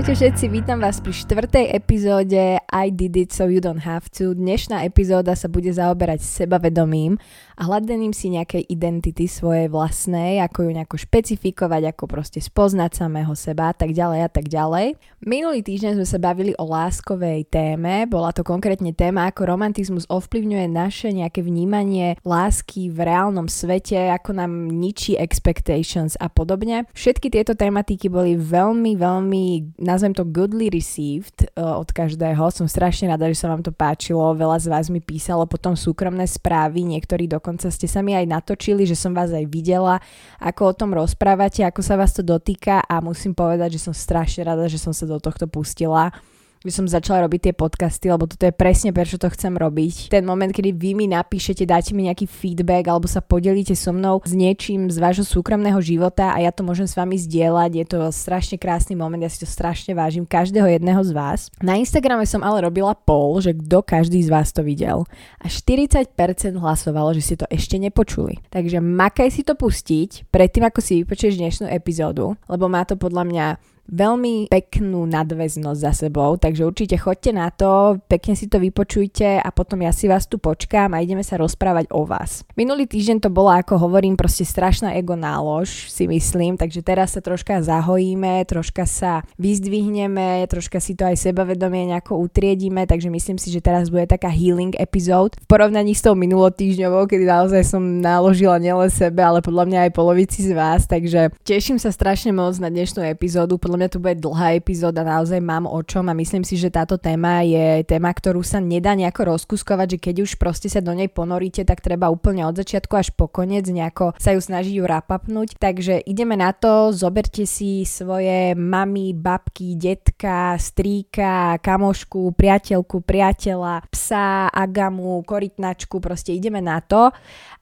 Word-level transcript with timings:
Čaute 0.00 0.16
všetci, 0.16 0.48
vítam 0.48 0.80
vás 0.80 0.96
pri 0.96 1.12
štvrtej 1.12 1.76
epizóde 1.76 2.56
I 2.56 2.88
did 2.88 3.20
it 3.20 3.36
so 3.36 3.44
you 3.44 3.60
don't 3.60 3.84
have 3.84 4.08
to. 4.16 4.32
Dnešná 4.32 4.80
epizóda 4.88 5.36
sa 5.36 5.44
bude 5.44 5.68
zaoberať 5.68 6.24
sebavedomím 6.24 7.20
a 7.60 7.68
hľadením 7.68 8.16
si 8.16 8.32
nejakej 8.32 8.64
identity 8.72 9.28
svojej 9.28 9.68
vlastnej, 9.68 10.40
ako 10.40 10.64
ju 10.64 10.70
nejako 10.72 10.96
špecifikovať, 11.04 11.92
ako 11.92 12.08
proste 12.08 12.40
spoznať 12.40 12.96
samého 12.96 13.36
seba 13.36 13.68
a 13.68 13.76
tak 13.76 13.92
ďalej 13.92 14.20
a 14.24 14.30
tak 14.32 14.48
ďalej. 14.48 14.96
Minulý 15.20 15.60
týždeň 15.60 16.00
sme 16.00 16.08
sa 16.08 16.16
bavili 16.16 16.56
o 16.56 16.64
láskovej 16.64 17.44
téme, 17.52 18.08
bola 18.08 18.32
to 18.32 18.40
konkrétne 18.40 18.96
téma, 18.96 19.28
ako 19.28 19.52
romantizmus 19.52 20.08
ovplyvňuje 20.08 20.64
naše 20.72 21.12
nejaké 21.12 21.44
vnímanie 21.44 22.16
lásky 22.24 22.88
v 22.88 23.04
reálnom 23.04 23.52
svete, 23.52 24.08
ako 24.16 24.32
nám 24.32 24.72
ničí 24.72 25.20
expectations 25.20 26.16
a 26.16 26.32
podobne. 26.32 26.88
Všetky 26.96 27.28
tieto 27.28 27.52
tematiky 27.52 28.08
boli 28.08 28.40
veľmi, 28.40 28.96
veľmi 28.96 29.44
nazvem 29.90 30.14
to 30.14 30.22
goodly 30.22 30.70
received 30.70 31.50
uh, 31.58 31.74
od 31.82 31.90
každého. 31.90 32.38
Som 32.54 32.70
strašne 32.70 33.10
rada, 33.10 33.26
že 33.26 33.42
sa 33.42 33.50
vám 33.50 33.66
to 33.66 33.74
páčilo. 33.74 34.30
Veľa 34.38 34.62
z 34.62 34.66
vás 34.70 34.86
mi 34.86 35.02
písalo 35.02 35.50
potom 35.50 35.74
súkromné 35.74 36.30
správy, 36.30 36.86
niektorí 36.86 37.26
dokonca 37.26 37.66
ste 37.74 37.90
sa 37.90 37.98
mi 38.06 38.14
aj 38.14 38.30
natočili, 38.30 38.86
že 38.86 38.94
som 38.94 39.10
vás 39.10 39.34
aj 39.34 39.50
videla, 39.50 39.98
ako 40.38 40.70
o 40.70 40.76
tom 40.78 40.90
rozprávate, 40.94 41.66
ako 41.66 41.82
sa 41.82 41.98
vás 41.98 42.14
to 42.14 42.22
dotýka 42.22 42.86
a 42.86 43.02
musím 43.02 43.34
povedať, 43.34 43.76
že 43.76 43.90
som 43.90 43.94
strašne 43.94 44.46
rada, 44.46 44.70
že 44.70 44.78
som 44.78 44.94
sa 44.94 45.04
do 45.10 45.18
tohto 45.18 45.50
pustila 45.50 46.14
by 46.60 46.68
som 46.68 46.84
začala 46.84 47.24
robiť 47.24 47.40
tie 47.48 47.54
podcasty, 47.56 48.12
lebo 48.12 48.28
toto 48.28 48.44
je 48.44 48.52
presne 48.52 48.92
prečo 48.92 49.16
to 49.16 49.32
chcem 49.32 49.56
robiť. 49.56 50.12
Ten 50.12 50.28
moment, 50.28 50.52
kedy 50.52 50.76
vy 50.76 50.92
mi 50.92 51.08
napíšete, 51.08 51.64
dáte 51.64 51.96
mi 51.96 52.04
nejaký 52.04 52.28
feedback 52.28 52.84
alebo 52.84 53.08
sa 53.08 53.24
podelíte 53.24 53.72
so 53.72 53.96
mnou 53.96 54.20
s 54.20 54.36
niečím 54.36 54.92
z 54.92 55.00
vášho 55.00 55.24
súkromného 55.24 55.80
života 55.80 56.36
a 56.36 56.44
ja 56.44 56.52
to 56.52 56.60
môžem 56.60 56.84
s 56.84 56.92
vami 57.00 57.16
zdieľať, 57.16 57.70
je 57.72 57.86
to 57.88 57.98
strašne 58.12 58.60
krásny 58.60 58.92
moment, 58.92 59.24
ja 59.24 59.32
si 59.32 59.40
to 59.40 59.48
strašne 59.48 59.96
vážim 59.96 60.28
každého 60.28 60.68
jedného 60.68 61.00
z 61.00 61.16
vás. 61.16 61.48
Na 61.64 61.80
Instagrame 61.80 62.28
som 62.28 62.44
ale 62.44 62.60
robila 62.60 62.92
poll, 62.92 63.40
že 63.40 63.56
kto 63.56 63.80
každý 63.80 64.20
z 64.20 64.28
vás 64.28 64.52
to 64.52 64.60
videl 64.60 65.08
a 65.40 65.48
40% 65.48 66.12
hlasovalo, 66.60 67.16
že 67.16 67.24
si 67.24 67.34
to 67.40 67.48
ešte 67.48 67.80
nepočuli. 67.80 68.36
Takže 68.52 68.84
makaj 68.84 69.32
si 69.32 69.48
to 69.48 69.56
pustiť 69.56 70.28
predtým, 70.28 70.68
ako 70.68 70.84
si 70.84 71.00
vypočuješ 71.00 71.40
dnešnú 71.40 71.66
epizódu, 71.72 72.36
lebo 72.52 72.68
má 72.68 72.84
to 72.84 73.00
podľa 73.00 73.24
mňa 73.24 73.46
veľmi 73.90 74.46
peknú 74.48 75.04
nadväznosť 75.10 75.80
za 75.82 75.92
sebou, 76.06 76.38
takže 76.38 76.62
určite 76.62 76.96
choďte 76.96 77.32
na 77.34 77.50
to, 77.50 77.98
pekne 78.06 78.38
si 78.38 78.46
to 78.46 78.62
vypočujte 78.62 79.42
a 79.42 79.48
potom 79.50 79.82
ja 79.82 79.90
si 79.90 80.06
vás 80.06 80.30
tu 80.30 80.38
počkám 80.38 80.94
a 80.94 81.02
ideme 81.02 81.26
sa 81.26 81.36
rozprávať 81.36 81.90
o 81.90 82.06
vás. 82.06 82.46
Minulý 82.54 82.86
týždeň 82.86 83.26
to 83.26 83.30
bola, 83.34 83.60
ako 83.60 83.82
hovorím, 83.82 84.14
proste 84.14 84.46
strašná 84.46 84.94
ego 84.94 85.18
nálož, 85.18 85.90
si 85.90 86.06
myslím, 86.06 86.54
takže 86.54 86.86
teraz 86.86 87.18
sa 87.18 87.20
troška 87.20 87.58
zahojíme, 87.66 88.46
troška 88.46 88.86
sa 88.86 89.26
vyzdvihneme, 89.36 90.46
troška 90.46 90.78
si 90.78 90.94
to 90.94 91.10
aj 91.10 91.18
sebavedomie 91.18 91.90
nejako 91.90 92.22
utriedíme, 92.22 92.86
takže 92.86 93.10
myslím 93.10 93.36
si, 93.42 93.50
že 93.50 93.58
teraz 93.58 93.90
bude 93.90 94.06
taká 94.06 94.30
healing 94.30 94.72
epizód 94.78 95.34
v 95.34 95.46
porovnaní 95.50 95.98
s 95.98 96.06
tou 96.06 96.14
minulotýždňovou, 96.14 97.10
kedy 97.10 97.26
naozaj 97.26 97.66
som 97.66 97.82
naložila 97.82 98.62
nielen 98.62 98.88
sebe, 98.88 99.18
ale 99.18 99.42
podľa 99.42 99.66
mňa 99.66 99.78
aj 99.90 99.96
polovici 99.98 100.46
z 100.46 100.54
vás, 100.54 100.86
takže 100.86 101.34
teším 101.42 101.82
sa 101.82 101.90
strašne 101.90 102.30
moc 102.30 102.54
na 102.62 102.70
dnešnú 102.70 103.02
epizódu, 103.02 103.58
podľa 103.58 103.79
mňa 103.80 103.88
to 103.88 103.98
bude 104.04 104.20
dlhá 104.20 104.60
epizóda, 104.60 105.00
naozaj 105.00 105.40
mám 105.40 105.64
o 105.64 105.80
čom 105.80 106.12
a 106.12 106.14
myslím 106.14 106.44
si, 106.44 106.60
že 106.60 106.68
táto 106.68 107.00
téma 107.00 107.40
je 107.40 107.80
téma, 107.88 108.12
ktorú 108.12 108.44
sa 108.44 108.60
nedá 108.60 108.92
nejako 108.92 109.32
rozkuskovať, 109.32 109.96
že 109.96 109.98
keď 110.04 110.16
už 110.28 110.30
proste 110.36 110.68
sa 110.68 110.84
do 110.84 110.92
nej 110.92 111.08
ponoríte, 111.08 111.64
tak 111.64 111.80
treba 111.80 112.12
úplne 112.12 112.44
od 112.44 112.60
začiatku 112.60 112.92
až 112.92 113.08
po 113.16 113.32
koniec 113.32 113.64
nejako 113.64 114.12
sa 114.20 114.36
ju 114.36 114.40
snažiť 114.44 114.76
ju 114.76 114.84
rapapnúť. 114.84 115.56
Takže 115.56 116.04
ideme 116.04 116.36
na 116.36 116.52
to, 116.52 116.92
zoberte 116.92 117.48
si 117.48 117.88
svoje 117.88 118.52
mamy, 118.52 119.16
babky, 119.16 119.80
detka, 119.80 120.60
strýka, 120.60 121.56
kamošku, 121.64 122.36
priateľku, 122.36 123.00
priateľa, 123.00 123.88
psa, 123.88 124.52
agamu, 124.52 125.24
korytnačku, 125.24 125.96
proste 126.04 126.36
ideme 126.36 126.60
na 126.60 126.84
to 126.84 127.08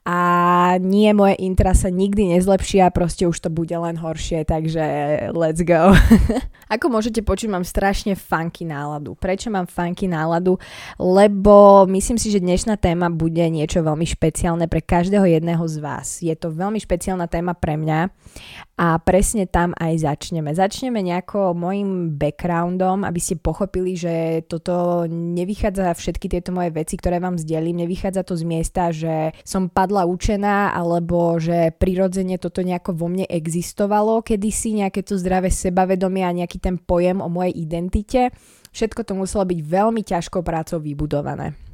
a 0.04 0.18
nie 0.80 1.10
moje 1.12 1.36
intra 1.44 1.76
sa 1.76 1.92
nikdy 1.92 2.32
nezlepšia, 2.36 2.94
proste 2.94 3.28
už 3.28 3.38
to 3.44 3.50
bude 3.52 3.72
len 3.72 3.98
horšie, 4.00 4.46
takže 4.46 4.84
let's 5.36 5.60
go. 5.60 5.92
Ako 6.74 6.92
môžete 6.92 7.20
počuť, 7.24 7.48
mám 7.48 7.64
strašne 7.64 8.16
funky 8.16 8.64
náladu. 8.64 9.16
Prečo 9.16 9.48
mám 9.48 9.68
funky 9.68 10.08
náladu? 10.08 10.56
Lebo 10.96 11.84
myslím 11.88 12.16
si, 12.16 12.32
že 12.32 12.44
dnešná 12.44 12.76
téma 12.80 13.12
bude 13.12 13.44
niečo 13.48 13.84
veľmi 13.84 14.04
špeciálne 14.04 14.64
pre 14.68 14.84
každého 14.84 15.24
jedného 15.28 15.64
z 15.64 15.76
vás. 15.80 16.20
Je 16.24 16.32
to 16.36 16.52
veľmi 16.52 16.80
špeciálna 16.80 17.28
téma 17.28 17.56
pre 17.56 17.76
mňa 17.76 18.08
a 18.78 18.94
presne 19.02 19.50
tam 19.50 19.74
aj 19.74 20.06
začneme. 20.06 20.54
Začneme 20.54 21.02
nejako 21.02 21.50
môjim 21.50 22.14
backgroundom, 22.14 23.02
aby 23.02 23.18
ste 23.18 23.34
pochopili, 23.34 23.98
že 23.98 24.46
toto 24.46 25.02
nevychádza 25.10 25.90
všetky 25.98 26.30
tieto 26.30 26.54
moje 26.54 26.70
veci, 26.70 26.94
ktoré 26.94 27.18
vám 27.18 27.42
zdelím, 27.42 27.82
nevychádza 27.82 28.22
to 28.22 28.38
z 28.38 28.46
miesta, 28.46 28.94
že 28.94 29.34
som 29.42 29.66
padla 29.66 30.06
učená, 30.06 30.70
alebo 30.70 31.42
že 31.42 31.74
prirodzene 31.74 32.38
toto 32.38 32.62
nejako 32.62 32.94
vo 32.94 33.10
mne 33.10 33.26
existovalo 33.26 34.22
kedysi, 34.22 34.78
nejaké 34.78 35.02
to 35.02 35.18
zdravé 35.18 35.50
sebavedomie 35.50 36.22
a 36.22 36.30
nejaký 36.30 36.62
ten 36.62 36.78
pojem 36.78 37.18
o 37.18 37.26
mojej 37.26 37.58
identite. 37.58 38.30
Všetko 38.70 39.02
to 39.02 39.12
muselo 39.18 39.42
byť 39.42 39.58
veľmi 39.58 40.06
ťažkou 40.06 40.46
prácou 40.46 40.78
vybudované. 40.78 41.67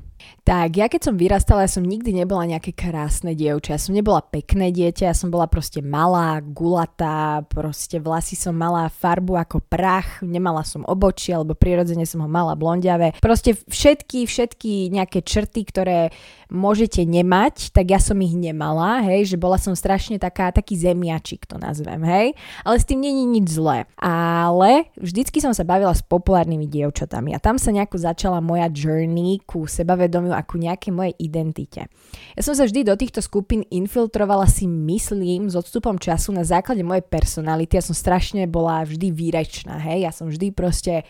Tak, 0.45 0.77
ja 0.77 0.87
keď 0.93 1.01
som 1.09 1.17
vyrastala, 1.17 1.65
ja 1.65 1.71
som 1.73 1.81
nikdy 1.81 2.13
nebola 2.13 2.45
nejaké 2.45 2.77
krásne 2.77 3.33
dievča. 3.33 3.77
Ja 3.77 3.81
som 3.81 3.97
nebola 3.97 4.21
pekné 4.21 4.69
dieťa, 4.77 5.09
ja 5.09 5.17
som 5.17 5.33
bola 5.33 5.49
proste 5.49 5.81
malá, 5.81 6.39
gulatá, 6.45 7.41
proste 7.49 7.97
vlasy 7.97 8.37
som 8.37 8.53
mala 8.53 8.93
farbu 8.93 9.41
ako 9.41 9.65
prach, 9.65 10.21
nemala 10.21 10.61
som 10.63 10.85
obočie, 10.85 11.33
alebo 11.33 11.57
prirodzene 11.57 12.05
som 12.05 12.21
ho 12.21 12.29
mala 12.29 12.53
blondiavé. 12.61 13.17
Proste 13.25 13.57
všetky, 13.57 14.29
všetky 14.29 14.93
nejaké 14.93 15.25
črty, 15.25 15.65
ktoré 15.65 16.13
môžete 16.55 17.03
nemať, 17.03 17.75
tak 17.75 17.91
ja 17.91 17.99
som 17.99 18.17
ich 18.23 18.33
nemala, 18.33 19.03
hej, 19.03 19.35
že 19.35 19.37
bola 19.37 19.59
som 19.59 19.75
strašne 19.75 20.23
taká, 20.23 20.55
taký 20.55 20.79
zemiačik 20.79 21.51
to 21.51 21.59
nazvem, 21.59 22.01
hej, 22.07 22.39
ale 22.63 22.77
s 22.79 22.87
tým 22.87 23.03
není 23.03 23.27
nič 23.27 23.59
zlé. 23.59 23.91
Ale 23.99 24.89
vždycky 24.95 25.43
som 25.43 25.51
sa 25.51 25.67
bavila 25.67 25.91
s 25.91 26.07
populárnymi 26.07 26.71
dievčatami 26.71 27.35
a 27.35 27.43
tam 27.43 27.59
sa 27.59 27.75
nejako 27.75 27.99
začala 27.99 28.39
moja 28.39 28.71
journey 28.71 29.43
ku 29.43 29.67
sebavedomiu 29.67 30.31
a 30.31 30.47
ku 30.47 30.57
nejakej 30.57 30.93
mojej 30.95 31.15
identite. 31.19 31.91
Ja 32.39 32.43
som 32.47 32.55
sa 32.55 32.65
vždy 32.65 32.87
do 32.87 32.95
týchto 32.95 33.19
skupín 33.19 33.67
infiltrovala 33.69 34.47
si 34.47 34.71
myslím 34.71 35.51
s 35.51 35.59
odstupom 35.59 35.99
času 35.99 36.31
na 36.31 36.47
základe 36.47 36.87
mojej 36.87 37.03
personality. 37.03 37.77
Ja 37.77 37.85
som 37.85 37.99
strašne 37.99 38.47
bola 38.47 38.87
vždy 38.87 39.11
výrečná, 39.11 39.83
hej. 39.83 40.07
Ja 40.07 40.13
som 40.15 40.31
vždy 40.31 40.55
proste 40.55 41.03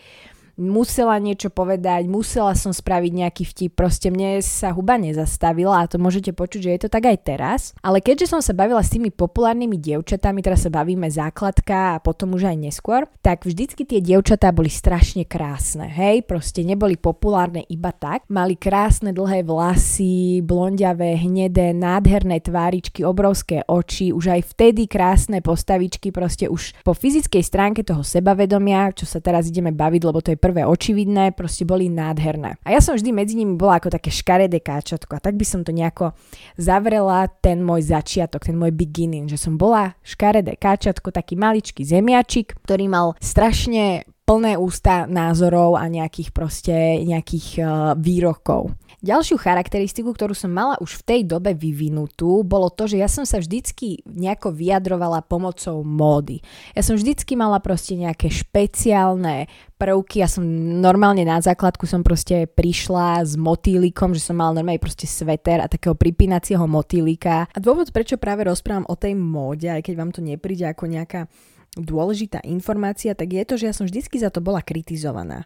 musela 0.55 1.19
niečo 1.19 1.51
povedať, 1.51 2.07
musela 2.07 2.55
som 2.55 2.71
spraviť 2.71 3.11
nejaký 3.11 3.43
vtip, 3.43 3.71
proste 3.75 4.07
mne 4.11 4.39
sa 4.39 4.71
huba 4.71 4.95
nezastavila 4.95 5.83
a 5.83 5.89
to 5.91 5.99
môžete 5.99 6.31
počuť, 6.31 6.61
že 6.63 6.73
je 6.75 6.81
to 6.87 6.89
tak 6.89 7.03
aj 7.07 7.17
teraz. 7.27 7.61
Ale 7.83 7.99
keďže 7.99 8.31
som 8.31 8.41
sa 8.41 8.55
bavila 8.55 8.79
s 8.79 8.91
tými 8.91 9.11
populárnymi 9.11 9.75
dievčatami, 9.75 10.39
teraz 10.39 10.63
sa 10.63 10.71
bavíme 10.71 11.07
základka 11.11 11.99
a 11.99 12.01
potom 12.01 12.33
už 12.33 12.49
aj 12.49 12.57
neskôr, 12.57 13.07
tak 13.19 13.43
vždycky 13.43 13.83
tie 13.83 13.99
dievčatá 13.99 14.49
boli 14.55 14.71
strašne 14.71 15.27
krásne, 15.27 15.91
hej, 15.91 16.23
proste 16.23 16.63
neboli 16.63 16.95
populárne 16.95 17.67
iba 17.67 17.91
tak, 17.91 18.23
mali 18.31 18.55
krásne 18.55 19.11
dlhé 19.11 19.43
vlasy, 19.43 20.39
blondiavé, 20.41 21.19
hnedé, 21.19 21.75
nádherné 21.75 22.39
tváričky, 22.39 23.03
obrovské 23.03 23.61
oči, 23.67 24.15
už 24.15 24.39
aj 24.39 24.41
vtedy 24.55 24.87
krásne 24.87 25.43
postavičky, 25.43 26.15
proste 26.15 26.47
už 26.47 26.79
po 26.81 26.95
fyzickej 26.95 27.43
stránke 27.43 27.81
toho 27.83 28.01
sebavedomia, 28.01 28.95
čo 28.95 29.03
sa 29.03 29.19
teraz 29.19 29.51
ideme 29.51 29.75
baviť, 29.75 30.01
lebo 30.01 30.19
to 30.23 30.31
je 30.31 30.39
prvé 30.45 30.61
očividné, 30.61 31.33
proste 31.33 31.65
boli 31.65 31.89
nádherné. 31.89 32.61
A 32.61 32.69
ja 32.69 32.77
som 32.77 32.93
vždy 32.93 33.09
medzi 33.09 33.33
nimi 33.33 33.57
bola 33.57 33.81
ako 33.81 33.89
také 33.89 34.13
škaredé 34.13 34.61
káčatko 34.61 35.17
a 35.17 35.23
tak 35.23 35.33
by 35.33 35.41
som 35.41 35.65
to 35.65 35.73
nejako 35.73 36.13
zavrela 36.61 37.25
ten 37.41 37.65
môj 37.65 37.89
začiatok, 37.89 38.45
ten 38.45 38.53
môj 38.53 38.69
beginning, 38.69 39.25
že 39.25 39.41
som 39.41 39.57
bola 39.57 39.97
škaredé 40.05 40.53
káčatko, 40.53 41.09
taký 41.09 41.33
maličký 41.33 41.81
zemiačik, 41.81 42.61
ktorý 42.61 42.85
mal 42.85 43.07
strašne 43.17 44.05
plné 44.25 44.57
ústa 44.57 45.05
názorov 45.05 45.77
a 45.77 45.85
nejakých 45.85 46.33
proste 46.33 46.73
nejakých 47.05 47.47
uh, 47.61 47.69
výrokov. 47.93 48.73
Ďalšiu 49.05 49.37
charakteristiku, 49.37 50.17
ktorú 50.17 50.33
som 50.33 50.49
mala 50.49 50.81
už 50.81 50.97
v 50.97 51.05
tej 51.05 51.21
dobe 51.29 51.53
vyvinutú, 51.53 52.41
bolo 52.41 52.73
to, 52.73 52.89
že 52.89 52.97
ja 52.97 53.05
som 53.05 53.21
sa 53.21 53.37
vždycky 53.37 54.01
nejako 54.01 54.49
vyjadrovala 54.49 55.21
pomocou 55.21 55.85
módy. 55.85 56.41
Ja 56.73 56.81
som 56.81 56.97
vždycky 56.97 57.37
mala 57.37 57.61
proste 57.61 57.93
nejaké 57.93 58.33
špeciálne 58.33 59.45
prvky. 59.77 60.25
Ja 60.25 60.29
som 60.31 60.41
normálne 60.81 61.21
na 61.21 61.37
základku 61.37 61.85
som 61.85 62.01
proste 62.01 62.49
prišla 62.49 63.21
s 63.21 63.37
motýlikom, 63.37 64.17
že 64.17 64.25
som 64.25 64.41
mala 64.41 64.57
normálne 64.57 64.81
proste 64.81 65.05
sveter 65.05 65.61
a 65.61 65.69
takého 65.69 65.93
pripínacieho 65.93 66.65
motýlika. 66.65 67.45
A 67.53 67.57
dôvod, 67.61 67.93
prečo 67.93 68.17
práve 68.17 68.41
rozprávam 68.49 68.89
o 68.89 68.97
tej 68.97 69.13
móde, 69.13 69.69
aj 69.69 69.85
keď 69.85 69.93
vám 70.01 70.11
to 70.17 70.25
nepríde 70.25 70.65
ako 70.65 70.89
nejaká 70.89 71.29
dôležitá 71.75 72.39
informácia, 72.47 73.11
tak 73.13 73.35
je 73.35 73.43
to, 73.43 73.55
že 73.59 73.65
ja 73.69 73.73
som 73.75 73.85
vždycky 73.85 74.15
za 74.17 74.31
to 74.31 74.39
bola 74.39 74.63
kritizovaná 74.63 75.43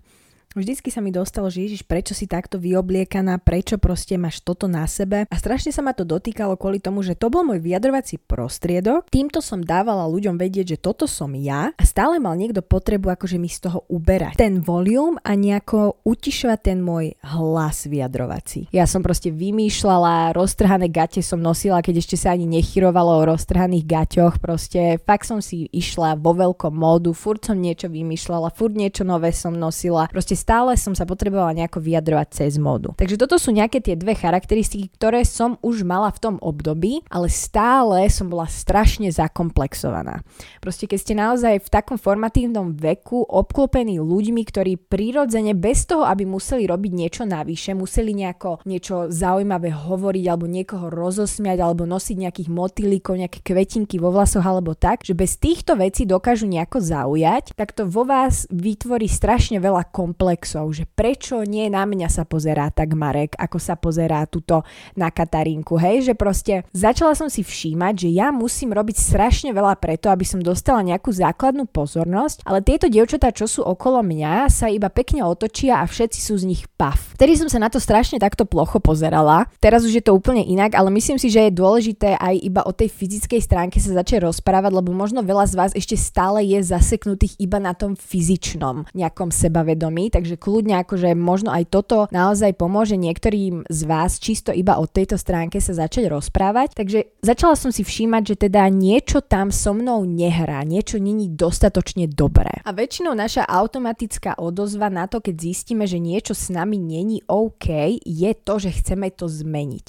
vždycky 0.58 0.90
sa 0.90 1.04
mi 1.04 1.14
dostalo, 1.14 1.52
že 1.54 1.66
Ježiš, 1.66 1.86
prečo 1.86 2.18
si 2.18 2.26
takto 2.26 2.58
vyobliekaná, 2.58 3.38
prečo 3.38 3.78
proste 3.78 4.18
máš 4.18 4.42
toto 4.42 4.66
na 4.66 4.86
sebe. 4.90 5.30
A 5.30 5.36
strašne 5.38 5.70
sa 5.70 5.86
ma 5.86 5.94
to 5.94 6.02
dotýkalo 6.02 6.58
kvôli 6.58 6.82
tomu, 6.82 7.06
že 7.06 7.14
to 7.14 7.30
bol 7.30 7.46
môj 7.46 7.62
vyjadrovací 7.62 8.18
prostriedok. 8.18 9.06
Týmto 9.14 9.46
som 9.46 9.62
dávala 9.62 10.10
ľuďom 10.10 10.42
vedieť, 10.42 10.78
že 10.78 10.82
toto 10.82 11.06
som 11.06 11.30
ja 11.38 11.70
a 11.74 11.84
stále 11.86 12.18
mal 12.18 12.34
niekto 12.34 12.66
potrebu 12.66 13.14
akože 13.14 13.38
mi 13.38 13.50
z 13.52 13.70
toho 13.70 13.86
uberať 13.90 14.40
ten 14.40 14.62
volum 14.64 15.22
a 15.22 15.38
nejako 15.38 16.02
utišovať 16.06 16.60
ten 16.62 16.80
môj 16.82 17.14
hlas 17.22 17.86
vyjadrovací. 17.86 18.72
Ja 18.74 18.90
som 18.90 19.06
proste 19.06 19.30
vymýšľala, 19.30 20.34
roztrhané 20.34 20.90
gate 20.90 21.22
som 21.22 21.38
nosila, 21.42 21.84
keď 21.86 22.02
ešte 22.02 22.18
sa 22.18 22.34
ani 22.34 22.50
nechyrovalo 22.50 23.22
o 23.22 23.28
roztrhaných 23.36 23.86
gaťoch, 23.86 24.36
proste 24.42 24.98
fakt 25.04 25.30
som 25.30 25.44
si 25.44 25.70
išla 25.70 26.18
vo 26.18 26.34
veľkom 26.34 26.74
módu, 26.74 27.14
furt 27.14 27.44
som 27.46 27.60
niečo 27.60 27.92
vymýšľala, 27.92 28.54
furt 28.56 28.74
niečo 28.74 29.06
nové 29.06 29.36
som 29.36 29.54
nosila, 29.54 30.10
proste 30.10 30.39
stále 30.40 30.80
som 30.80 30.96
sa 30.96 31.04
potrebovala 31.04 31.52
nejako 31.52 31.84
vyjadrovať 31.84 32.28
cez 32.32 32.56
módu. 32.56 32.96
Takže 32.96 33.20
toto 33.20 33.36
sú 33.36 33.52
nejaké 33.52 33.84
tie 33.84 34.00
dve 34.00 34.16
charakteristiky, 34.16 34.88
ktoré 34.96 35.28
som 35.28 35.60
už 35.60 35.84
mala 35.84 36.08
v 36.16 36.22
tom 36.24 36.36
období, 36.40 37.04
ale 37.12 37.28
stále 37.28 38.08
som 38.08 38.32
bola 38.32 38.48
strašne 38.48 39.12
zakomplexovaná. 39.12 40.24
Proste 40.64 40.88
keď 40.88 41.00
ste 41.04 41.14
naozaj 41.20 41.54
v 41.66 41.70
takom 41.74 41.98
formatívnom 42.00 42.72
veku 42.78 43.26
obklopení 43.26 44.00
ľuďmi, 44.00 44.42
ktorí 44.48 44.80
prirodzene 44.80 45.58
bez 45.58 45.90
toho, 45.90 46.06
aby 46.08 46.24
museli 46.24 46.70
robiť 46.70 46.92
niečo 46.96 47.24
navyše, 47.28 47.76
museli 47.76 48.16
nejako 48.16 48.64
niečo 48.70 49.10
zaujímavé 49.10 49.74
hovoriť 49.74 50.26
alebo 50.30 50.46
niekoho 50.46 50.94
rozosmiať 50.94 51.58
alebo 51.60 51.90
nosiť 51.90 52.30
nejakých 52.30 52.50
motýlikov, 52.54 53.18
nejaké 53.18 53.42
kvetinky 53.42 53.98
vo 53.98 54.14
vlasoch 54.14 54.46
alebo 54.46 54.78
tak, 54.78 55.02
že 55.02 55.18
bez 55.18 55.42
týchto 55.42 55.74
vecí 55.74 56.06
dokážu 56.06 56.46
nejako 56.46 56.78
zaujať, 56.78 57.58
tak 57.58 57.74
to 57.74 57.90
vo 57.90 58.06
vás 58.06 58.46
vytvorí 58.54 59.10
strašne 59.10 59.58
veľa 59.58 59.90
komplexov, 59.90 60.29
že 60.70 60.86
prečo 60.86 61.42
nie 61.48 61.72
na 61.72 61.88
mňa 61.88 62.12
sa 62.12 62.24
pozerá 62.28 62.70
tak 62.70 62.94
Marek, 62.94 63.34
ako 63.40 63.58
sa 63.58 63.80
pozerá 63.80 64.28
tuto 64.28 64.68
na 64.94 65.10
Katarinku, 65.10 65.80
hej, 65.80 66.06
že 66.06 66.14
proste 66.14 66.68
začala 66.76 67.16
som 67.16 67.32
si 67.32 67.42
všímať, 67.42 67.94
že 68.06 68.10
ja 68.12 68.30
musím 68.36 68.76
robiť 68.76 68.98
strašne 69.00 69.50
veľa 69.56 69.80
preto, 69.80 70.12
aby 70.12 70.28
som 70.28 70.44
dostala 70.44 70.84
nejakú 70.86 71.10
základnú 71.10 71.66
pozornosť, 71.72 72.44
ale 72.44 72.66
tieto 72.66 72.92
dievčatá, 72.92 73.32
čo 73.32 73.48
sú 73.48 73.62
okolo 73.64 74.04
mňa, 74.04 74.52
sa 74.52 74.68
iba 74.68 74.92
pekne 74.92 75.24
otočia 75.24 75.80
a 75.80 75.88
všetci 75.88 76.20
sú 76.20 76.36
z 76.36 76.48
nich 76.50 76.64
pav. 76.76 77.00
Vtedy 77.16 77.40
som 77.40 77.48
sa 77.48 77.62
na 77.62 77.72
to 77.72 77.80
strašne 77.80 78.20
takto 78.20 78.44
plocho 78.44 78.84
pozerala. 78.84 79.48
Teraz 79.64 79.88
už 79.88 80.00
je 80.00 80.04
to 80.04 80.16
úplne 80.16 80.44
inak, 80.44 80.76
ale 80.76 80.92
myslím 80.92 81.22
si, 81.22 81.32
že 81.32 81.48
je 81.48 81.58
dôležité 81.58 82.20
aj 82.20 82.36
iba 82.42 82.62
o 82.66 82.72
tej 82.76 82.92
fyzickej 82.92 83.42
stránke 83.42 83.78
sa 83.80 83.96
začať 83.96 84.28
rozprávať, 84.28 84.72
lebo 84.74 84.92
možno 84.92 85.24
veľa 85.24 85.46
z 85.48 85.54
vás 85.56 85.72
ešte 85.78 85.96
stále 85.96 86.44
je 86.44 86.60
zaseknutých 86.60 87.38
iba 87.40 87.62
na 87.62 87.72
tom 87.72 87.96
fyzičnom 87.96 88.90
nejakom 88.92 89.30
sebavedomí, 89.32 90.12
takže 90.20 90.36
kľudne 90.36 90.76
akože 90.84 91.16
možno 91.16 91.56
aj 91.56 91.72
toto 91.72 92.12
naozaj 92.12 92.52
pomôže 92.60 93.00
niektorým 93.00 93.64
z 93.72 93.82
vás 93.88 94.20
čisto 94.20 94.52
iba 94.52 94.76
o 94.76 94.84
tejto 94.84 95.16
stránke 95.16 95.64
sa 95.64 95.72
začať 95.72 96.12
rozprávať. 96.12 96.76
Takže 96.76 97.24
začala 97.24 97.56
som 97.56 97.72
si 97.72 97.88
všímať, 97.88 98.36
že 98.36 98.52
teda 98.52 98.68
niečo 98.68 99.24
tam 99.24 99.48
so 99.48 99.72
mnou 99.72 100.04
nehrá, 100.04 100.68
niečo 100.68 101.00
není 101.00 101.32
dostatočne 101.32 102.12
dobré. 102.12 102.60
A 102.68 102.76
väčšinou 102.76 103.16
naša 103.16 103.48
automatická 103.48 104.36
odozva 104.36 104.92
na 104.92 105.08
to, 105.08 105.24
keď 105.24 105.40
zistíme, 105.40 105.88
že 105.88 106.04
niečo 106.04 106.36
s 106.36 106.52
nami 106.52 106.76
není 106.76 107.24
OK, 107.24 107.96
je 108.04 108.32
to, 108.36 108.60
že 108.60 108.76
chceme 108.76 109.08
to 109.16 109.32
zmeniť. 109.32 109.88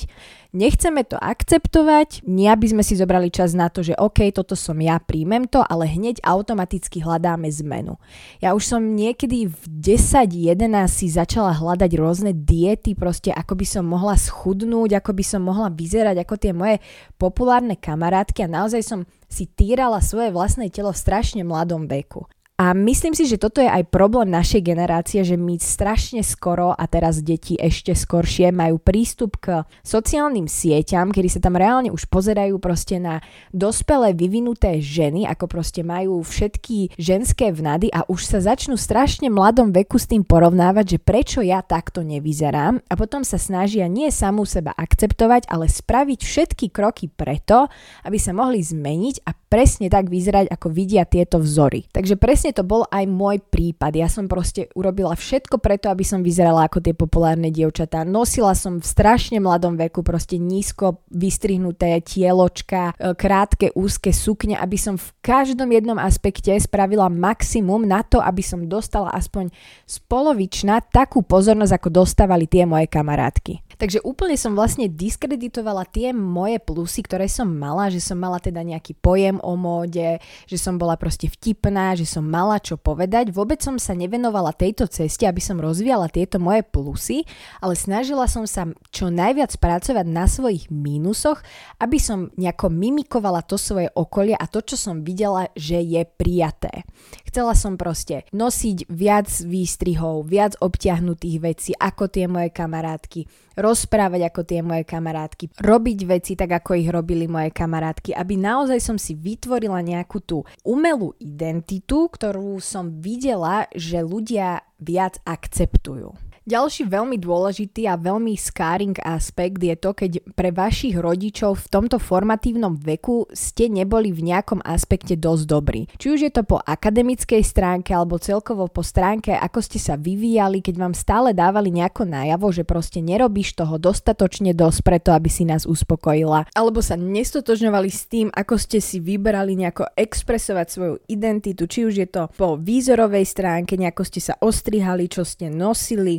Nechceme 0.50 1.06
to 1.06 1.14
akceptovať, 1.14 2.26
nie 2.26 2.50
aby 2.50 2.66
sme 2.66 2.82
si 2.82 2.98
zobrali 2.98 3.30
čas 3.30 3.54
na 3.54 3.70
to, 3.70 3.86
že 3.86 3.94
OK, 3.94 4.34
toto 4.34 4.58
som 4.58 4.74
ja, 4.82 4.98
príjmem 4.98 5.46
to, 5.46 5.62
ale 5.62 5.86
hneď 5.86 6.18
automaticky 6.26 6.98
hľadáme 6.98 7.46
zmenu. 7.62 8.02
Ja 8.42 8.58
už 8.58 8.66
som 8.66 8.82
niekedy 8.82 9.46
v 9.46 9.62
10-11 9.70 10.66
si 10.90 11.06
začala 11.06 11.54
hľadať 11.54 11.90
rôzne 11.94 12.34
diety, 12.34 12.98
proste 12.98 13.30
ako 13.30 13.62
by 13.62 13.66
som 13.66 13.86
mohla 13.86 14.18
schudnúť, 14.18 14.98
ako 14.98 15.14
by 15.14 15.22
som 15.22 15.46
mohla 15.46 15.70
vyzerať 15.70 16.18
ako 16.26 16.34
tie 16.34 16.50
moje 16.50 16.82
populárne 17.14 17.78
kamarátky 17.78 18.42
a 18.42 18.50
naozaj 18.50 18.82
som 18.82 19.00
si 19.30 19.46
týrala 19.46 20.02
svoje 20.02 20.34
vlastné 20.34 20.66
telo 20.74 20.90
v 20.90 20.98
strašne 20.98 21.46
mladom 21.46 21.86
veku. 21.86 22.26
A 22.60 22.76
myslím 22.76 23.16
si, 23.16 23.24
že 23.24 23.40
toto 23.40 23.64
je 23.64 23.72
aj 23.72 23.88
problém 23.88 24.28
našej 24.28 24.60
generácie, 24.60 25.24
že 25.24 25.40
my 25.40 25.56
strašne 25.56 26.20
skoro, 26.20 26.76
a 26.76 26.84
teraz 26.92 27.24
deti 27.24 27.56
ešte 27.56 27.96
skoršie, 27.96 28.52
majú 28.52 28.76
prístup 28.76 29.40
k 29.40 29.64
sociálnym 29.80 30.44
sieťam, 30.44 31.08
kedy 31.08 31.32
sa 31.32 31.40
tam 31.40 31.56
reálne 31.56 31.88
už 31.88 32.12
pozerajú 32.12 32.60
proste 32.60 33.00
na 33.00 33.24
dospelé 33.48 34.12
vyvinuté 34.12 34.76
ženy, 34.76 35.24
ako 35.24 35.48
proste 35.48 35.80
majú 35.80 36.20
všetky 36.20 37.00
ženské 37.00 37.48
vnady 37.48 37.88
a 37.96 38.04
už 38.12 38.28
sa 38.28 38.44
začnú 38.44 38.76
strašne 38.76 39.32
mladom 39.32 39.72
veku 39.72 39.96
s 39.96 40.04
tým 40.04 40.20
porovnávať, 40.20 40.84
že 40.84 40.98
prečo 41.00 41.40
ja 41.40 41.64
takto 41.64 42.04
nevyzerám. 42.04 42.76
A 42.76 42.92
potom 42.92 43.24
sa 43.24 43.40
snažia 43.40 43.88
nie 43.88 44.12
samú 44.12 44.44
seba 44.44 44.76
akceptovať, 44.76 45.48
ale 45.48 45.64
spraviť 45.64 46.20
všetky 46.20 46.66
kroky 46.68 47.08
preto, 47.08 47.72
aby 48.04 48.20
sa 48.20 48.36
mohli 48.36 48.60
zmeniť 48.60 49.24
a 49.24 49.32
presne 49.50 49.90
tak 49.90 50.06
vyzerať, 50.06 50.46
ako 50.46 50.70
vidia 50.70 51.02
tieto 51.02 51.42
vzory. 51.42 51.90
Takže 51.90 52.14
presne 52.14 52.54
to 52.54 52.62
bol 52.62 52.86
aj 52.86 53.04
môj 53.10 53.42
prípad. 53.42 53.90
Ja 53.98 54.06
som 54.06 54.30
proste 54.30 54.70
urobila 54.78 55.18
všetko 55.18 55.58
preto, 55.58 55.90
aby 55.90 56.06
som 56.06 56.22
vyzerala 56.22 56.70
ako 56.70 56.78
tie 56.78 56.94
populárne 56.94 57.50
dievčatá. 57.50 58.06
Nosila 58.06 58.54
som 58.54 58.78
v 58.78 58.86
strašne 58.86 59.42
mladom 59.42 59.74
veku 59.74 60.06
proste 60.06 60.38
nízko 60.38 61.02
vystrihnuté 61.10 61.98
tieločka, 61.98 62.94
e, 62.94 63.12
krátke 63.18 63.74
úzke 63.74 64.14
sukne, 64.14 64.54
aby 64.54 64.78
som 64.78 64.94
v 64.94 65.10
každom 65.18 65.74
jednom 65.74 65.98
aspekte 65.98 66.54
spravila 66.62 67.10
maximum 67.10 67.82
na 67.82 68.06
to, 68.06 68.22
aby 68.22 68.46
som 68.46 68.70
dostala 68.70 69.10
aspoň 69.10 69.50
spolovičná 69.90 70.78
takú 70.94 71.26
pozornosť, 71.26 71.74
ako 71.74 71.88
dostávali 72.06 72.46
tie 72.46 72.62
moje 72.62 72.86
kamarátky. 72.86 73.69
Takže 73.80 74.04
úplne 74.04 74.36
som 74.36 74.52
vlastne 74.52 74.92
diskreditovala 74.92 75.88
tie 75.88 76.12
moje 76.12 76.60
plusy, 76.60 77.00
ktoré 77.00 77.32
som 77.32 77.48
mala, 77.48 77.88
že 77.88 77.96
som 77.96 78.20
mala 78.20 78.36
teda 78.36 78.60
nejaký 78.60 78.92
pojem 78.92 79.40
o 79.40 79.56
móde, 79.56 80.20
že 80.44 80.60
som 80.60 80.76
bola 80.76 81.00
proste 81.00 81.32
vtipná, 81.32 81.96
že 81.96 82.04
som 82.04 82.20
mala 82.20 82.60
čo 82.60 82.76
povedať. 82.76 83.32
Vôbec 83.32 83.56
som 83.64 83.80
sa 83.80 83.96
nevenovala 83.96 84.52
tejto 84.52 84.84
ceste, 84.84 85.24
aby 85.24 85.40
som 85.40 85.56
rozvíjala 85.56 86.12
tieto 86.12 86.36
moje 86.36 86.60
plusy, 86.60 87.24
ale 87.64 87.72
snažila 87.72 88.28
som 88.28 88.44
sa 88.44 88.68
čo 88.92 89.08
najviac 89.08 89.56
pracovať 89.56 90.04
na 90.04 90.28
svojich 90.28 90.68
mínusoch, 90.68 91.40
aby 91.80 91.96
som 91.96 92.28
nejako 92.36 92.68
mimikovala 92.68 93.40
to 93.40 93.56
svoje 93.56 93.88
okolie 93.96 94.36
a 94.36 94.44
to, 94.44 94.60
čo 94.60 94.76
som 94.76 95.00
videla, 95.00 95.48
že 95.56 95.80
je 95.80 96.04
prijaté. 96.04 96.84
Chcela 97.24 97.56
som 97.56 97.80
proste 97.80 98.28
nosiť 98.36 98.92
viac 98.92 99.32
výstrihov, 99.40 100.28
viac 100.28 100.52
obtiahnutých 100.60 101.38
vecí 101.40 101.72
ako 101.80 102.12
tie 102.12 102.28
moje 102.28 102.52
kamarátky, 102.52 103.24
rozprávať 103.60 104.32
ako 104.32 104.40
tie 104.48 104.60
moje 104.64 104.88
kamarátky, 104.88 105.60
robiť 105.60 105.98
veci 106.08 106.32
tak, 106.34 106.64
ako 106.64 106.80
ich 106.80 106.88
robili 106.88 107.28
moje 107.28 107.52
kamarátky, 107.52 108.16
aby 108.16 108.34
naozaj 108.40 108.80
som 108.80 108.96
si 108.96 109.12
vytvorila 109.12 109.84
nejakú 109.84 110.18
tú 110.24 110.42
umelú 110.64 111.12
identitu, 111.20 112.08
ktorú 112.08 112.56
som 112.64 113.00
videla, 113.04 113.68
že 113.76 114.00
ľudia 114.00 114.64
viac 114.80 115.20
akceptujú. 115.28 116.29
Ďalší 116.50 116.90
veľmi 116.90 117.14
dôležitý 117.22 117.86
a 117.86 117.94
veľmi 117.94 118.34
scarring 118.34 118.98
aspekt 119.06 119.62
je 119.62 119.78
to, 119.78 119.94
keď 119.94 120.18
pre 120.34 120.50
vašich 120.50 120.98
rodičov 120.98 121.62
v 121.62 121.66
tomto 121.70 122.02
formatívnom 122.02 122.74
veku 122.74 123.30
ste 123.30 123.70
neboli 123.70 124.10
v 124.10 124.34
nejakom 124.34 124.58
aspekte 124.66 125.14
dosť 125.14 125.44
dobrí. 125.46 125.86
Či 125.94 126.06
už 126.10 126.20
je 126.26 126.32
to 126.34 126.42
po 126.42 126.58
akademickej 126.58 127.46
stránke 127.46 127.94
alebo 127.94 128.18
celkovo 128.18 128.66
po 128.66 128.82
stránke, 128.82 129.30
ako 129.30 129.62
ste 129.62 129.78
sa 129.78 129.94
vyvíjali, 129.94 130.58
keď 130.58 130.74
vám 130.74 130.90
stále 130.98 131.30
dávali 131.30 131.70
nejako 131.70 132.10
najavo, 132.10 132.50
že 132.50 132.66
proste 132.66 132.98
nerobíš 132.98 133.54
toho 133.54 133.78
dostatočne 133.78 134.50
dosť 134.50 134.82
preto, 134.82 135.14
aby 135.14 135.30
si 135.30 135.46
nás 135.46 135.62
uspokojila. 135.70 136.50
Alebo 136.50 136.82
sa 136.82 136.98
nestotožňovali 136.98 137.90
s 137.94 138.10
tým, 138.10 138.26
ako 138.26 138.58
ste 138.58 138.82
si 138.82 138.98
vyberali 138.98 139.54
nejako 139.54 139.94
expresovať 139.94 140.66
svoju 140.66 140.94
identitu, 141.06 141.70
či 141.70 141.86
už 141.86 141.94
je 141.94 142.08
to 142.10 142.26
po 142.34 142.58
výzorovej 142.58 143.22
stránke, 143.22 143.78
nejako 143.78 144.02
ste 144.02 144.18
sa 144.18 144.34
ostrihali, 144.42 145.06
čo 145.06 145.22
ste 145.22 145.46
nosili, 145.46 146.18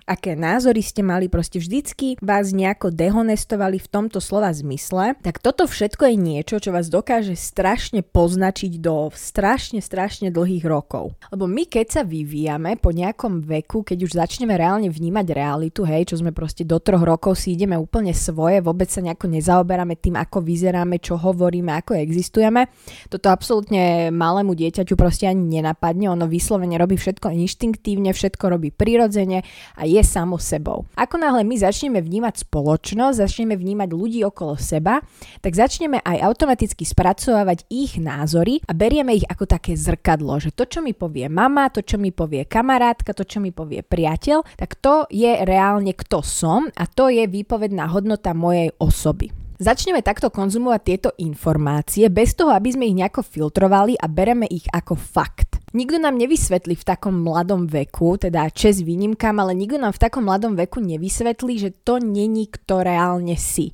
aké 0.05 0.33
názory 0.33 0.81
ste 0.81 1.05
mali, 1.05 1.31
proste 1.31 1.61
vždycky 1.61 2.17
vás 2.19 2.51
nejako 2.51 2.89
dehonestovali 2.91 3.77
v 3.77 3.87
tomto 3.87 4.19
slova 4.23 4.51
zmysle, 4.51 5.17
tak 5.21 5.39
toto 5.39 5.69
všetko 5.69 6.11
je 6.11 6.15
niečo, 6.17 6.55
čo 6.57 6.73
vás 6.73 6.89
dokáže 6.89 7.37
strašne 7.37 8.01
poznačiť 8.01 8.81
do 8.81 9.13
strašne, 9.13 9.79
strašne 9.79 10.33
dlhých 10.33 10.65
rokov. 10.65 11.13
Lebo 11.29 11.45
my 11.45 11.67
keď 11.67 11.87
sa 11.87 12.01
vyvíjame 12.03 12.75
po 12.79 12.91
nejakom 12.91 13.43
veku, 13.45 13.85
keď 13.85 13.97
už 14.07 14.11
začneme 14.17 14.55
reálne 14.57 14.89
vnímať 14.89 15.27
realitu, 15.31 15.85
hej, 15.85 16.11
čo 16.11 16.19
sme 16.19 16.33
proste 16.33 16.65
do 16.67 16.81
troch 16.81 17.03
rokov 17.03 17.37
si 17.37 17.53
ideme 17.55 17.77
úplne 17.77 18.11
svoje, 18.11 18.59
vôbec 18.59 18.89
sa 18.89 18.99
nejako 18.99 19.31
nezaoberáme 19.31 19.95
tým, 19.99 20.17
ako 20.17 20.43
vyzeráme, 20.43 20.99
čo 20.99 21.15
hovoríme, 21.15 21.71
ako 21.71 21.95
existujeme. 21.99 22.67
Toto 23.07 23.31
absolútne 23.31 24.09
malému 24.11 24.53
dieťaťu 24.57 24.93
proste 24.99 25.27
ani 25.29 25.59
nenapadne, 25.59 26.11
ono 26.11 26.27
vyslovene 26.27 26.75
robí 26.75 26.99
všetko 26.99 27.31
inštinktívne, 27.31 28.11
všetko 28.11 28.45
robí 28.51 28.69
prirodzene 28.73 29.43
a 29.79 29.83
je 29.91 30.01
samo 30.07 30.39
sebou. 30.39 30.87
Ako 30.95 31.19
náhle 31.19 31.43
my 31.43 31.55
začneme 31.59 31.99
vnímať 31.99 32.47
spoločnosť, 32.47 33.19
začneme 33.27 33.59
vnímať 33.59 33.89
ľudí 33.91 34.23
okolo 34.23 34.55
seba, 34.55 35.03
tak 35.43 35.51
začneme 35.51 35.99
aj 35.99 36.23
automaticky 36.23 36.87
spracovávať 36.87 37.67
ich 37.67 37.99
názory 37.99 38.63
a 38.65 38.71
berieme 38.71 39.19
ich 39.19 39.27
ako 39.27 39.43
také 39.43 39.75
zrkadlo, 39.75 40.39
že 40.39 40.55
to, 40.55 40.63
čo 40.63 40.79
mi 40.79 40.95
povie 40.95 41.27
mama, 41.27 41.67
to, 41.67 41.83
čo 41.83 41.99
mi 41.99 42.15
povie 42.15 42.47
kamarátka, 42.47 43.11
to, 43.11 43.27
čo 43.27 43.43
mi 43.43 43.51
povie 43.51 43.83
priateľ, 43.83 44.47
tak 44.55 44.79
to 44.79 45.03
je 45.11 45.43
reálne 45.43 45.91
kto 45.91 46.23
som 46.23 46.71
a 46.71 46.87
to 46.87 47.11
je 47.11 47.27
výpovedná 47.27 47.91
hodnota 47.91 48.31
mojej 48.31 48.71
osoby. 48.79 49.29
Začneme 49.61 50.01
takto 50.01 50.33
konzumovať 50.33 50.81
tieto 50.81 51.09
informácie 51.21 52.09
bez 52.09 52.33
toho, 52.33 52.49
aby 52.49 52.73
sme 52.73 52.89
ich 52.89 52.97
nejako 52.97 53.21
filtrovali 53.21 53.93
a 53.93 54.09
bereme 54.09 54.49
ich 54.49 54.65
ako 54.73 54.97
fakt. 54.97 55.60
Nikto 55.71 56.03
nám 56.03 56.19
nevysvetlí 56.19 56.75
v 56.75 56.87
takom 56.87 57.23
mladom 57.23 57.63
veku, 57.63 58.19
teda 58.19 58.51
čes 58.51 58.83
výnimkám, 58.83 59.39
ale 59.39 59.55
nikto 59.55 59.79
nám 59.79 59.95
v 59.95 60.03
takom 60.03 60.27
mladom 60.27 60.59
veku 60.59 60.83
nevysvetlí, 60.83 61.53
že 61.55 61.69
to 61.87 62.03
není 62.03 62.51
kto 62.51 62.83
reálne 62.83 63.39
si 63.39 63.71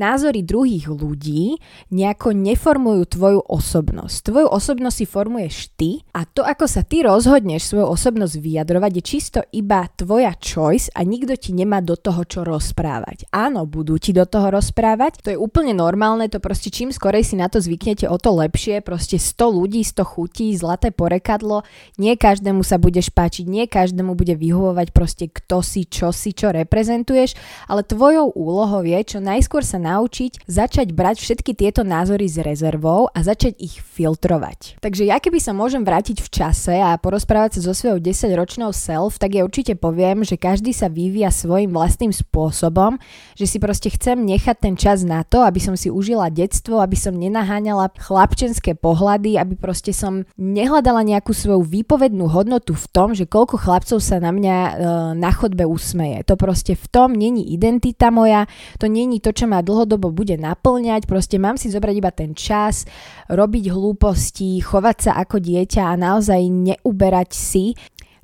názory 0.00 0.40
druhých 0.40 0.88
ľudí 0.88 1.60
nejako 1.92 2.32
neformujú 2.32 3.02
tvoju 3.20 3.40
osobnosť. 3.44 4.32
Tvoju 4.32 4.48
osobnosť 4.48 4.96
si 4.96 5.06
formuješ 5.06 5.56
ty 5.76 5.90
a 6.16 6.24
to, 6.24 6.40
ako 6.40 6.64
sa 6.64 6.80
ty 6.80 7.04
rozhodneš 7.04 7.68
svoju 7.68 7.84
osobnosť 7.92 8.40
vyjadrovať, 8.40 8.90
je 8.96 9.04
čisto 9.04 9.40
iba 9.52 9.84
tvoja 9.92 10.32
choice 10.40 10.88
a 10.96 11.04
nikto 11.04 11.36
ti 11.36 11.52
nemá 11.52 11.84
do 11.84 12.00
toho 12.00 12.24
čo 12.24 12.40
rozprávať. 12.48 13.28
Áno, 13.28 13.68
budú 13.68 14.00
ti 14.00 14.16
do 14.16 14.24
toho 14.24 14.48
rozprávať, 14.48 15.20
to 15.20 15.28
je 15.36 15.38
úplne 15.38 15.76
normálne, 15.76 16.32
to 16.32 16.40
proste 16.40 16.72
čím 16.72 16.88
skorej 16.88 17.28
si 17.28 17.36
na 17.36 17.52
to 17.52 17.60
zvyknete, 17.60 18.08
o 18.08 18.16
to 18.16 18.32
lepšie, 18.32 18.80
proste 18.80 19.20
100 19.20 19.36
ľudí, 19.52 19.84
100 19.84 20.00
chutí, 20.00 20.56
zlaté 20.56 20.88
porekadlo, 21.40 21.64
nie 21.96 22.14
každému 22.16 22.60
sa 22.60 22.76
budeš 22.76 23.08
páčiť, 23.10 23.48
nie 23.48 23.64
každému 23.64 24.12
bude 24.12 24.36
vyhovovať 24.36 24.92
proste 24.92 25.24
kto 25.32 25.64
si, 25.64 25.88
čo 25.88 26.12
si, 26.12 26.36
čo 26.36 26.52
reprezentuješ, 26.52 27.34
ale 27.66 27.80
tvojou 27.80 28.36
úlohou 28.36 28.84
je 28.84 29.16
čo 29.16 29.18
najskôr 29.24 29.64
sa 29.64 29.80
naučiť 29.80 30.44
začať 30.44 30.92
brať 30.92 31.24
všetky 31.24 31.56
tieto 31.56 31.80
názory 31.80 32.28
s 32.28 32.36
rezervou 32.40 33.08
a 33.08 33.18
začať 33.24 33.56
ich 33.56 33.80
filtrovať. 33.80 34.80
Takže 34.84 35.08
ja 35.08 35.16
keby 35.16 35.40
sa 35.40 35.56
môžem 35.56 35.80
vrátiť 35.80 36.20
v 36.20 36.28
čase 36.28 36.76
a 36.76 36.96
porozprávať 37.00 37.58
sa 37.58 37.70
so 37.70 37.72
svojou 37.72 37.98
10-ročnou 38.00 38.70
self, 38.76 39.16
tak 39.16 39.36
ja 39.36 39.42
určite 39.44 39.74
poviem, 39.76 40.22
že 40.22 40.36
každý 40.36 40.76
sa 40.76 40.92
vyvíja 40.92 41.32
svojim 41.32 41.72
vlastným 41.72 42.12
spôsobom, 42.12 43.00
že 43.36 43.48
si 43.48 43.56
proste 43.56 43.88
chcem 43.88 44.20
nechať 44.20 44.56
ten 44.60 44.74
čas 44.76 45.02
na 45.06 45.24
to, 45.24 45.40
aby 45.40 45.60
som 45.62 45.74
si 45.74 45.88
užila 45.88 46.28
detstvo, 46.28 46.82
aby 46.82 46.96
som 46.96 47.16
nenaháňala 47.16 47.92
chlapčenské 47.96 48.76
pohľady, 48.76 49.40
aby 49.40 49.54
proste 49.56 49.94
som 49.94 50.26
nehľadala 50.50 51.06
nejakú 51.06 51.29
svoju 51.32 51.62
výpovednú 51.64 52.28
hodnotu 52.30 52.76
v 52.76 52.86
tom, 52.90 53.14
že 53.14 53.26
koľko 53.26 53.58
chlapcov 53.58 53.98
sa 53.98 54.18
na 54.18 54.30
mňa 54.30 54.56
e, 54.56 54.72
na 55.18 55.30
chodbe 55.30 55.64
usmeje. 55.66 56.26
To 56.28 56.34
proste 56.36 56.76
v 56.76 56.86
tom 56.90 57.16
není 57.16 57.50
identita 57.54 58.12
moja, 58.12 58.46
to 58.78 58.86
není 58.86 59.18
to, 59.18 59.34
čo 59.34 59.46
ma 59.46 59.64
dlhodobo 59.64 60.10
bude 60.10 60.36
naplňať, 60.36 61.08
proste 61.08 61.38
mám 61.38 61.56
si 61.56 61.70
zobrať 61.70 61.94
iba 61.96 62.12
ten 62.12 62.32
čas, 62.34 62.84
robiť 63.30 63.70
hlúposti, 63.70 64.60
chovať 64.60 64.96
sa 65.10 65.12
ako 65.22 65.40
dieťa 65.40 65.90
a 65.90 65.94
naozaj 65.98 66.40
neuberať 66.50 67.30
si 67.32 67.74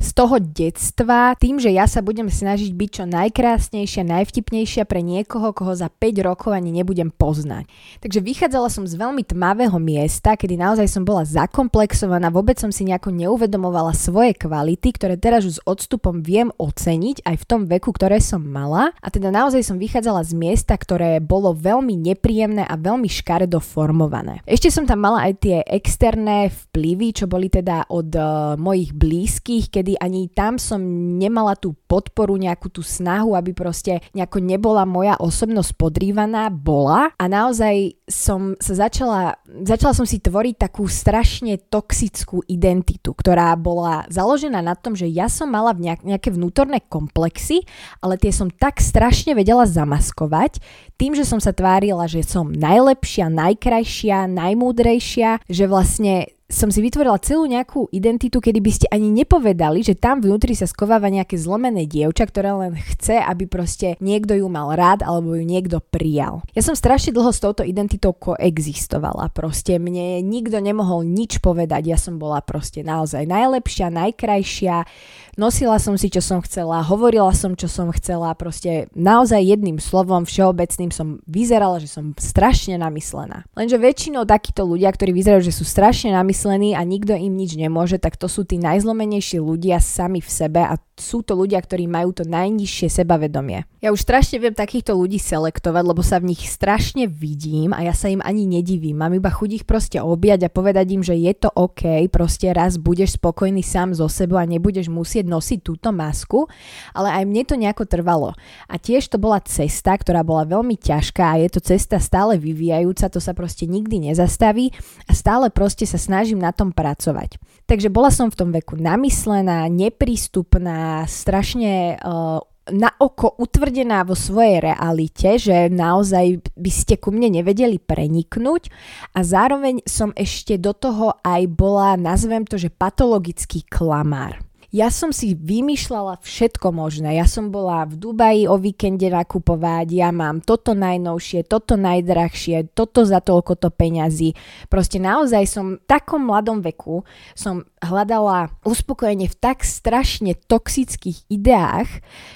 z 0.06 0.14
toho 0.14 0.38
detstva, 0.38 1.34
tým, 1.34 1.58
že 1.58 1.74
ja 1.74 1.90
sa 1.90 1.98
budem 1.98 2.30
snažiť 2.30 2.70
byť 2.70 2.90
čo 3.02 3.04
najkrásnejšia, 3.10 4.06
najvtipnejšia 4.06 4.86
pre 4.86 5.02
niekoho, 5.02 5.50
koho 5.50 5.74
za 5.74 5.90
5 5.90 6.22
rokov 6.22 6.54
ani 6.54 6.70
nebudem 6.70 7.10
poznať. 7.10 7.66
Takže 7.98 8.22
vychádzala 8.22 8.70
som 8.70 8.86
z 8.86 8.94
veľmi 8.94 9.26
tmavého 9.26 9.74
miesta, 9.82 10.38
kedy 10.38 10.54
naozaj 10.54 10.86
som 10.86 11.02
bola 11.02 11.26
zakomplexovaná, 11.26 12.30
vôbec 12.30 12.54
som 12.62 12.70
si 12.70 12.86
nejako 12.86 13.10
neuvedomovala 13.10 13.90
svoje 13.98 14.38
kvality, 14.38 14.94
ktoré 14.94 15.18
teraz 15.18 15.42
už 15.42 15.58
s 15.58 15.64
odstupom 15.66 16.22
viem 16.22 16.54
oceniť 16.54 17.26
aj 17.26 17.36
v 17.42 17.44
tom 17.48 17.66
veku, 17.66 17.90
ktoré 17.90 18.22
som 18.22 18.44
mala. 18.44 18.94
A 19.02 19.10
teda 19.10 19.34
naozaj 19.34 19.66
som 19.66 19.80
vychádzala 19.80 20.22
z 20.22 20.38
miesta, 20.38 20.78
ktoré 20.78 21.18
bolo 21.18 21.50
veľmi 21.50 21.98
nepríjemné 21.98 22.62
a 22.62 22.78
veľmi 22.78 23.10
škaredo 23.10 23.58
formované. 23.58 24.44
Ešte 24.46 24.70
som 24.70 24.86
tam 24.86 25.02
mala 25.02 25.26
aj 25.26 25.32
tie 25.42 25.56
externé 25.66 26.52
vplyvy, 26.52 27.08
čo 27.16 27.26
boli 27.26 27.50
teda 27.50 27.88
od 27.90 28.12
uh, 28.14 28.54
mojich 28.60 28.92
blízkych, 28.92 29.72
keď 29.72 29.95
ani 29.98 30.28
tam 30.30 30.60
som 30.60 30.78
nemala 31.16 31.56
tú 31.56 31.74
podporu, 31.86 32.36
nejakú 32.36 32.68
tú 32.68 32.84
snahu, 32.84 33.34
aby 33.34 33.56
proste 33.56 34.04
nejako 34.12 34.38
nebola 34.42 34.84
moja 34.84 35.16
osobnosť 35.16 35.74
podrývaná, 35.74 36.48
bola. 36.52 37.10
A 37.16 37.24
naozaj 37.26 37.96
som 38.06 38.54
sa 38.62 38.86
začala, 38.86 39.40
začala 39.66 39.92
som 39.96 40.06
si 40.06 40.22
tvoriť 40.22 40.68
takú 40.68 40.86
strašne 40.86 41.58
toxickú 41.58 42.46
identitu, 42.46 43.16
ktorá 43.16 43.54
bola 43.58 44.06
založená 44.12 44.62
na 44.62 44.78
tom, 44.78 44.94
že 44.94 45.10
ja 45.10 45.26
som 45.26 45.50
mala 45.50 45.74
nejak, 45.74 46.06
nejaké 46.06 46.30
vnútorné 46.30 46.84
komplexy, 46.86 47.66
ale 47.98 48.20
tie 48.20 48.30
som 48.30 48.52
tak 48.52 48.78
strašne 48.78 49.34
vedela 49.34 49.66
zamaskovať 49.66 50.62
tým, 50.96 51.12
že 51.12 51.28
som 51.28 51.42
sa 51.42 51.52
tvárila, 51.52 52.08
že 52.08 52.24
som 52.24 52.48
najlepšia, 52.48 53.28
najkrajšia, 53.28 54.30
najmúdrejšia, 54.32 55.44
že 55.48 55.64
vlastne 55.68 56.35
som 56.46 56.70
si 56.70 56.78
vytvorila 56.78 57.18
celú 57.18 57.50
nejakú 57.50 57.90
identitu, 57.90 58.38
kedy 58.38 58.62
by 58.62 58.70
ste 58.70 58.86
ani 58.94 59.10
nepovedali, 59.10 59.82
že 59.82 59.98
tam 59.98 60.22
vnútri 60.22 60.54
sa 60.54 60.70
skováva 60.70 61.10
nejaké 61.10 61.34
zlomené 61.34 61.90
dievča, 61.90 62.30
ktoré 62.30 62.54
len 62.54 62.78
chce, 62.94 63.18
aby 63.18 63.50
proste 63.50 63.98
niekto 63.98 64.38
ju 64.38 64.46
mal 64.46 64.70
rád 64.78 65.02
alebo 65.02 65.34
ju 65.34 65.42
niekto 65.42 65.82
prijal. 65.82 66.46
Ja 66.54 66.62
som 66.62 66.78
strašne 66.78 67.10
dlho 67.10 67.34
s 67.34 67.42
touto 67.42 67.66
identitou 67.66 68.14
koexistovala. 68.14 69.34
Proste 69.34 69.82
mne 69.82 70.22
nikto 70.22 70.62
nemohol 70.62 71.02
nič 71.02 71.42
povedať. 71.42 71.90
Ja 71.90 71.98
som 71.98 72.22
bola 72.22 72.38
proste 72.46 72.86
naozaj 72.86 73.26
najlepšia, 73.26 73.90
najkrajšia. 73.90 74.86
Nosila 75.34 75.82
som 75.82 75.98
si, 75.98 76.08
čo 76.14 76.22
som 76.22 76.38
chcela, 76.46 76.80
hovorila 76.86 77.34
som, 77.34 77.58
čo 77.58 77.66
som 77.66 77.90
chcela. 77.90 78.38
Proste 78.38 78.86
naozaj 78.94 79.42
jedným 79.42 79.82
slovom 79.82 80.22
všeobecným 80.22 80.94
som 80.94 81.18
vyzerala, 81.26 81.82
že 81.82 81.90
som 81.90 82.14
strašne 82.14 82.78
namyslená. 82.78 83.42
Lenže 83.58 83.82
väčšinou 83.82 84.22
takíto 84.24 84.62
ľudia, 84.62 84.94
ktorí 84.94 85.10
vyzerajú, 85.10 85.42
že 85.42 85.52
sú 85.52 85.66
strašne 85.66 86.14
namyslení, 86.14 86.35
zamyslení 86.36 86.76
a 86.76 86.84
nikto 86.84 87.16
im 87.16 87.32
nič 87.32 87.56
nemôže, 87.56 87.96
tak 87.96 88.20
to 88.20 88.28
sú 88.28 88.44
tí 88.44 88.60
najzlomenejší 88.60 89.40
ľudia 89.40 89.80
sami 89.80 90.20
v 90.20 90.28
sebe 90.28 90.60
a 90.60 90.76
sú 90.96 91.20
to 91.20 91.36
ľudia, 91.36 91.60
ktorí 91.60 91.84
majú 91.88 92.12
to 92.16 92.24
najnižšie 92.24 92.88
sebavedomie. 92.88 93.68
Ja 93.84 93.92
už 93.92 94.00
strašne 94.00 94.40
viem 94.40 94.56
takýchto 94.56 94.96
ľudí 94.96 95.20
selektovať, 95.20 95.84
lebo 95.84 96.00
sa 96.00 96.16
v 96.16 96.32
nich 96.32 96.48
strašne 96.48 97.04
vidím 97.04 97.76
a 97.76 97.84
ja 97.84 97.92
sa 97.92 98.08
im 98.08 98.24
ani 98.24 98.48
nedivím. 98.48 98.96
Mám 98.96 99.20
iba 99.20 99.28
chuť 99.28 99.60
ich 99.60 99.64
proste 99.68 100.00
objať 100.00 100.48
a 100.48 100.52
povedať 100.52 100.96
im, 100.96 101.04
že 101.04 101.12
je 101.12 101.32
to 101.36 101.52
OK, 101.52 101.84
proste 102.08 102.48
raz 102.56 102.80
budeš 102.80 103.20
spokojný 103.20 103.60
sám 103.60 103.92
zo 103.92 104.08
sebou 104.08 104.40
a 104.40 104.48
nebudeš 104.48 104.88
musieť 104.88 105.28
nosiť 105.28 105.60
túto 105.60 105.92
masku, 105.92 106.48
ale 106.96 107.12
aj 107.12 107.24
mne 107.28 107.42
to 107.44 107.54
nejako 107.60 107.84
trvalo. 107.84 108.32
A 108.64 108.80
tiež 108.80 109.12
to 109.12 109.20
bola 109.20 109.44
cesta, 109.44 109.92
ktorá 109.92 110.24
bola 110.24 110.48
veľmi 110.48 110.80
ťažká 110.80 111.36
a 111.36 111.40
je 111.44 111.48
to 111.52 111.60
cesta 111.60 112.00
stále 112.00 112.40
vyvíjajúca, 112.40 113.12
to 113.12 113.20
sa 113.20 113.36
proste 113.36 113.68
nikdy 113.68 114.10
nezastaví 114.10 114.72
a 115.04 115.12
stále 115.12 115.52
proste 115.52 115.84
sa 115.84 116.00
snaží 116.00 116.25
snažím 116.26 116.42
na 116.42 116.50
tom 116.50 116.74
pracovať. 116.74 117.38
Takže 117.70 117.86
bola 117.86 118.10
som 118.10 118.34
v 118.34 118.38
tom 118.42 118.50
veku 118.50 118.74
namyslená, 118.74 119.70
neprístupná, 119.70 121.06
strašne 121.06 122.02
uh, 122.02 122.42
na 122.66 122.90
oko 122.98 123.38
utvrdená 123.38 124.02
vo 124.02 124.18
svojej 124.18 124.58
realite, 124.58 125.38
že 125.38 125.70
naozaj 125.70 126.42
by 126.58 126.70
ste 126.74 126.98
ku 126.98 127.14
mne 127.14 127.38
nevedeli 127.38 127.78
preniknúť 127.78 128.74
a 129.14 129.22
zároveň 129.22 129.86
som 129.86 130.10
ešte 130.18 130.58
do 130.58 130.74
toho 130.74 131.14
aj 131.22 131.46
bola, 131.46 131.94
nazvem 131.94 132.42
to, 132.42 132.58
že 132.58 132.74
patologický 132.74 133.62
klamár. 133.70 134.45
Ja 134.74 134.90
som 134.90 135.14
si 135.14 135.38
vymýšľala 135.38 136.18
všetko 136.22 136.74
možné. 136.74 137.18
Ja 137.18 137.26
som 137.30 137.54
bola 137.54 137.86
v 137.86 137.98
Dubaji 137.98 138.50
o 138.50 138.58
víkende 138.58 139.06
nakupovať, 139.06 139.94
ja 139.94 140.10
mám 140.10 140.42
toto 140.42 140.74
najnovšie, 140.74 141.46
toto 141.46 141.78
najdrahšie, 141.78 142.74
toto 142.74 143.06
za 143.06 143.22
toľko 143.22 143.54
to 143.58 143.68
peňazí. 143.70 144.34
Proste 144.66 144.98
naozaj 144.98 145.44
som 145.46 145.66
v 145.78 145.86
takom 145.86 146.26
mladom 146.26 146.62
veku 146.62 147.06
som 147.38 147.62
hľadala 147.78 148.50
uspokojenie 148.66 149.30
v 149.30 149.36
tak 149.38 149.62
strašne 149.62 150.34
toxických 150.34 151.28
ideách, 151.30 151.88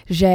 že 0.06 0.32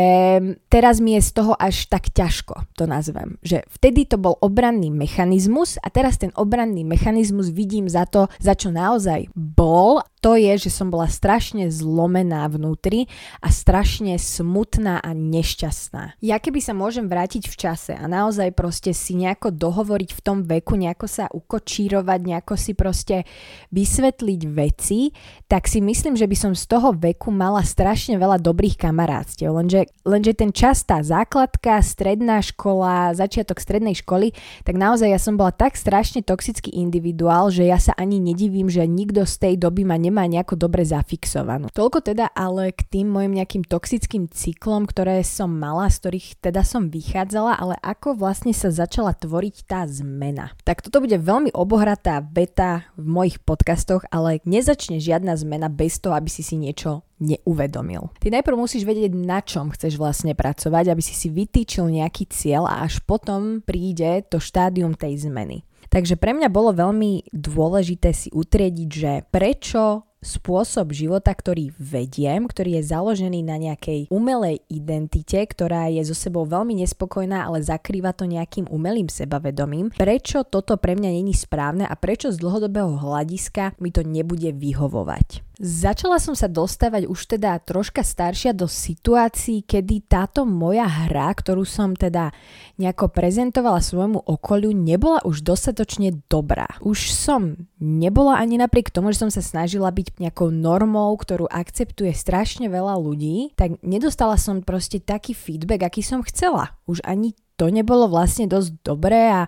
teraz 0.68 1.00
mi 1.00 1.16
je 1.16 1.22
z 1.24 1.32
toho 1.32 1.54
až 1.56 1.88
tak 1.88 2.12
ťažko, 2.12 2.68
to 2.76 2.84
nazvem. 2.90 3.40
Že 3.46 3.64
vtedy 3.72 4.04
to 4.10 4.20
bol 4.20 4.36
obranný 4.44 4.92
mechanizmus 4.92 5.80
a 5.80 5.88
teraz 5.88 6.20
ten 6.20 6.36
obranný 6.36 6.84
mechanizmus 6.84 7.54
vidím 7.54 7.88
za 7.88 8.04
to, 8.04 8.28
za 8.42 8.58
čo 8.58 8.74
naozaj 8.74 9.32
bol 9.36 10.04
to 10.26 10.34
je, 10.34 10.58
že 10.58 10.74
som 10.74 10.90
bola 10.90 11.06
strašne 11.06 11.70
zlomená 11.86 12.50
vnútri 12.50 13.06
a 13.46 13.54
strašne 13.54 14.18
smutná 14.18 14.98
a 14.98 15.14
nešťastná. 15.14 16.18
Ja 16.26 16.42
keby 16.42 16.58
sa 16.66 16.74
môžem 16.74 17.06
vrátiť 17.06 17.46
v 17.46 17.56
čase 17.56 17.94
a 17.94 18.10
naozaj 18.10 18.58
proste 18.58 18.90
si 18.98 19.14
nejako 19.14 19.54
dohovoriť 19.54 20.10
v 20.18 20.24
tom 20.26 20.42
veku, 20.42 20.74
nejako 20.74 21.06
sa 21.06 21.30
ukočírovať, 21.30 22.20
nejako 22.26 22.54
si 22.58 22.74
proste 22.74 23.30
vysvetliť 23.70 24.42
veci, 24.50 25.14
tak 25.46 25.70
si 25.70 25.78
myslím, 25.84 26.18
že 26.18 26.26
by 26.26 26.34
som 26.34 26.54
z 26.58 26.66
toho 26.66 26.98
veku 26.98 27.30
mala 27.30 27.62
strašne 27.62 28.18
veľa 28.18 28.42
dobrých 28.42 28.82
kamarátstiev. 28.82 29.54
Lenže, 29.54 29.86
lenže 30.02 30.34
ten 30.34 30.50
čas, 30.50 30.82
tá 30.82 31.06
základka, 31.06 31.78
stredná 31.86 32.42
škola, 32.42 33.14
začiatok 33.14 33.62
strednej 33.62 33.94
školy, 33.94 34.34
tak 34.66 34.80
naozaj 34.80 35.12
ja 35.12 35.20
som 35.22 35.38
bola 35.38 35.54
tak 35.54 35.78
strašne 35.78 36.26
toxický 36.26 36.74
individuál, 36.74 37.54
že 37.54 37.68
ja 37.68 37.78
sa 37.78 37.94
ani 37.94 38.18
nedivím, 38.18 38.72
že 38.72 38.88
nikto 38.88 39.28
z 39.28 39.36
tej 39.38 39.54
doby 39.60 39.84
ma 39.84 40.00
nemá 40.00 40.26
nejako 40.26 40.56
dobre 40.56 40.88
zafixovanú. 40.88 41.68
Toľko 41.76 42.08
teda 42.08 42.32
ale 42.32 42.72
k 42.72 42.88
tým 42.88 43.12
mojim 43.12 43.36
nejakým 43.36 43.68
toxickým 43.68 44.32
cyklom, 44.32 44.88
ktoré 44.88 45.20
som 45.28 45.52
mala, 45.52 45.92
z 45.92 46.00
ktorých 46.00 46.28
teda 46.40 46.64
som 46.64 46.88
vychádzala, 46.88 47.60
ale 47.60 47.76
ako 47.84 48.16
vlastne 48.16 48.56
sa 48.56 48.72
začala 48.72 49.12
tvoriť 49.12 49.68
tá 49.68 49.84
zmena. 49.84 50.56
Tak 50.64 50.80
toto 50.80 51.04
bude 51.04 51.20
veľmi 51.20 51.52
obohratá 51.52 52.24
beta 52.24 52.88
v 52.96 53.04
mojich 53.12 53.44
podcastoch, 53.44 54.08
ale 54.08 54.40
nezačne 54.48 55.04
žiadna 55.04 55.36
zmena 55.36 55.68
bez 55.68 56.00
toho, 56.00 56.16
aby 56.16 56.32
si 56.32 56.48
si 56.48 56.56
niečo 56.56 57.04
neuvedomil. 57.20 58.08
Ty 58.24 58.32
najprv 58.40 58.56
musíš 58.56 58.88
vedieť, 58.88 59.12
na 59.12 59.44
čom 59.44 59.68
chceš 59.76 60.00
vlastne 60.00 60.32
pracovať, 60.32 60.96
aby 60.96 61.04
si 61.04 61.12
si 61.12 61.28
vytýčil 61.28 61.92
nejaký 61.92 62.32
cieľ 62.32 62.72
a 62.72 62.88
až 62.88 63.04
potom 63.04 63.60
príde 63.60 64.24
to 64.32 64.40
štádium 64.40 64.96
tej 64.96 65.28
zmeny. 65.28 65.68
Takže 65.92 66.16
pre 66.16 66.32
mňa 66.32 66.48
bolo 66.48 66.72
veľmi 66.72 67.36
dôležité 67.36 68.16
si 68.16 68.32
utriediť, 68.32 68.90
že 68.90 69.12
prečo 69.28 70.15
spôsob 70.26 70.90
života, 70.90 71.30
ktorý 71.30 71.70
vediem, 71.78 72.50
ktorý 72.50 72.82
je 72.82 72.90
založený 72.90 73.46
na 73.46 73.62
nejakej 73.62 74.10
umelej 74.10 74.66
identite, 74.74 75.38
ktorá 75.38 75.94
je 75.94 76.02
so 76.02 76.18
sebou 76.18 76.50
veľmi 76.50 76.82
nespokojná, 76.82 77.46
ale 77.46 77.62
zakrýva 77.62 78.18
to 78.18 78.26
nejakým 78.26 78.66
umelým 78.68 79.08
sebavedomím. 79.08 79.94
Prečo 79.94 80.42
toto 80.42 80.82
pre 80.82 80.98
mňa 80.98 81.10
není 81.14 81.38
správne 81.38 81.86
a 81.86 81.94
prečo 81.94 82.34
z 82.34 82.42
dlhodobého 82.42 82.98
hľadiska 82.98 83.78
mi 83.78 83.94
to 83.94 84.02
nebude 84.02 84.50
vyhovovať? 84.58 85.46
Začala 85.56 86.20
som 86.20 86.36
sa 86.36 86.52
dostávať 86.52 87.08
už 87.08 87.40
teda 87.40 87.56
troška 87.64 88.04
staršia 88.04 88.52
do 88.52 88.68
situácií, 88.68 89.64
kedy 89.64 90.04
táto 90.04 90.44
moja 90.44 90.84
hra, 90.84 91.32
ktorú 91.32 91.64
som 91.64 91.96
teda 91.96 92.36
nejako 92.76 93.08
prezentovala 93.08 93.80
svojmu 93.80 94.20
okoliu, 94.20 94.76
nebola 94.76 95.24
už 95.24 95.48
dostatočne 95.48 96.20
dobrá. 96.28 96.68
Už 96.84 97.08
som 97.08 97.56
nebola 97.80 98.36
ani 98.36 98.60
napriek 98.60 98.92
tomu, 98.92 99.16
že 99.16 99.24
som 99.24 99.32
sa 99.32 99.40
snažila 99.40 99.96
byť 99.96 100.20
nejakou 100.20 100.52
normou, 100.52 101.16
ktorú 101.16 101.48
akceptuje 101.48 102.12
strašne 102.12 102.68
veľa 102.68 103.00
ľudí, 103.00 103.56
tak 103.56 103.80
nedostala 103.80 104.36
som 104.36 104.60
proste 104.60 105.00
taký 105.00 105.32
feedback, 105.32 105.88
aký 105.88 106.04
som 106.04 106.20
chcela. 106.28 106.76
Už 106.84 107.00
ani 107.08 107.32
to 107.56 107.72
nebolo 107.72 108.12
vlastne 108.12 108.52
dosť 108.52 108.84
dobré 108.84 109.32
a 109.32 109.48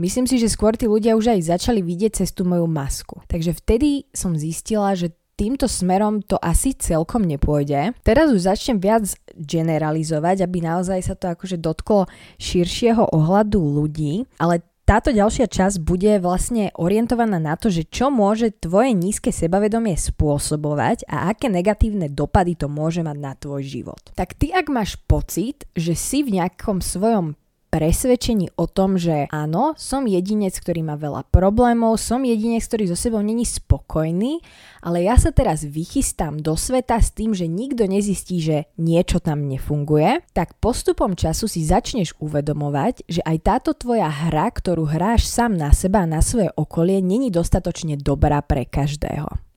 Myslím 0.00 0.24
si, 0.24 0.40
že 0.40 0.48
skôr 0.48 0.72
tí 0.72 0.88
ľudia 0.88 1.14
už 1.14 1.36
aj 1.36 1.52
začali 1.52 1.84
vidieť 1.84 2.24
cez 2.24 2.32
tú 2.32 2.48
moju 2.48 2.64
masku. 2.64 3.20
Takže 3.28 3.52
vtedy 3.52 4.08
som 4.16 4.32
zistila, 4.32 4.96
že 4.96 5.12
týmto 5.36 5.66
smerom 5.68 6.22
to 6.22 6.36
asi 6.38 6.76
celkom 6.76 7.24
nepôjde. 7.24 7.96
Teraz 8.04 8.30
už 8.30 8.46
začnem 8.46 8.78
viac 8.78 9.08
generalizovať, 9.34 10.44
aby 10.44 10.58
naozaj 10.62 11.00
sa 11.02 11.14
to 11.16 11.32
akože 11.32 11.58
dotklo 11.58 12.06
širšieho 12.38 13.10
ohľadu 13.12 13.58
ľudí, 13.58 14.28
ale 14.38 14.62
táto 14.82 15.14
ďalšia 15.14 15.46
časť 15.46 15.78
bude 15.86 16.18
vlastne 16.18 16.74
orientovaná 16.74 17.38
na 17.38 17.54
to, 17.54 17.70
že 17.70 17.86
čo 17.86 18.10
môže 18.10 18.50
tvoje 18.58 18.90
nízke 18.98 19.30
sebavedomie 19.30 19.94
spôsobovať 19.94 21.06
a 21.06 21.30
aké 21.30 21.46
negatívne 21.46 22.10
dopady 22.10 22.58
to 22.58 22.66
môže 22.66 23.06
mať 23.06 23.18
na 23.22 23.32
tvoj 23.38 23.62
život. 23.62 24.02
Tak 24.18 24.34
ty 24.34 24.50
ak 24.50 24.66
máš 24.74 24.98
pocit, 25.06 25.70
že 25.78 25.94
si 25.94 26.26
v 26.26 26.42
nejakom 26.42 26.82
svojom 26.82 27.38
presvedčení 27.72 28.52
o 28.60 28.68
tom, 28.68 29.00
že 29.00 29.32
áno, 29.32 29.72
som 29.80 30.04
jedinec, 30.04 30.52
ktorý 30.60 30.84
má 30.84 31.00
veľa 31.00 31.24
problémov, 31.32 31.96
som 31.96 32.20
jedinec, 32.20 32.60
ktorý 32.68 32.92
so 32.92 32.96
sebou 33.00 33.24
není 33.24 33.48
spokojný, 33.48 34.44
ale 34.84 35.08
ja 35.08 35.16
sa 35.16 35.32
teraz 35.32 35.64
vychystám 35.64 36.36
do 36.44 36.52
sveta 36.52 37.00
s 37.00 37.16
tým, 37.16 37.32
že 37.32 37.48
nikto 37.48 37.88
nezistí, 37.88 38.44
že 38.44 38.68
niečo 38.76 39.24
tam 39.24 39.48
nefunguje, 39.48 40.20
tak 40.36 40.60
postupom 40.60 41.16
času 41.16 41.48
si 41.48 41.64
začneš 41.64 42.12
uvedomovať, 42.20 43.08
že 43.08 43.24
aj 43.24 43.36
táto 43.40 43.72
tvoja 43.72 44.12
hra, 44.12 44.52
ktorú 44.52 44.84
hráš 44.92 45.24
sám 45.24 45.56
na 45.56 45.72
seba 45.72 46.04
a 46.04 46.10
na 46.10 46.20
svoje 46.20 46.52
okolie, 46.52 47.00
není 47.00 47.32
dostatočne 47.32 47.96
dobrá 47.96 48.44
pre 48.44 48.68
každého. 48.68 49.51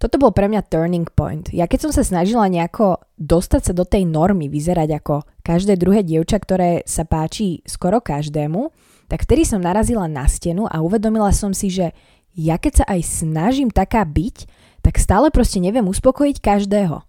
Toto 0.00 0.16
bol 0.16 0.32
pre 0.32 0.48
mňa 0.48 0.64
turning 0.64 1.04
point. 1.12 1.52
Ja 1.52 1.68
keď 1.68 1.84
som 1.84 1.92
sa 1.92 2.00
snažila 2.00 2.48
nejako 2.48 3.04
dostať 3.20 3.60
sa 3.68 3.72
do 3.76 3.84
tej 3.84 4.08
normy, 4.08 4.48
vyzerať 4.48 4.96
ako 4.96 5.28
každé 5.44 5.76
druhé 5.76 6.00
dievča, 6.00 6.40
ktoré 6.40 6.80
sa 6.88 7.04
páči 7.04 7.60
skoro 7.68 8.00
každému, 8.00 8.72
tak 9.12 9.28
vtedy 9.28 9.44
som 9.44 9.60
narazila 9.60 10.08
na 10.08 10.24
stenu 10.24 10.64
a 10.64 10.80
uvedomila 10.80 11.28
som 11.36 11.52
si, 11.52 11.68
že 11.68 11.92
ja 12.32 12.56
keď 12.56 12.80
sa 12.80 12.84
aj 12.88 13.00
snažím 13.04 13.68
taká 13.68 14.00
byť, 14.08 14.48
tak 14.80 14.96
stále 14.96 15.28
proste 15.28 15.60
neviem 15.60 15.84
uspokojiť 15.84 16.40
každého. 16.40 17.04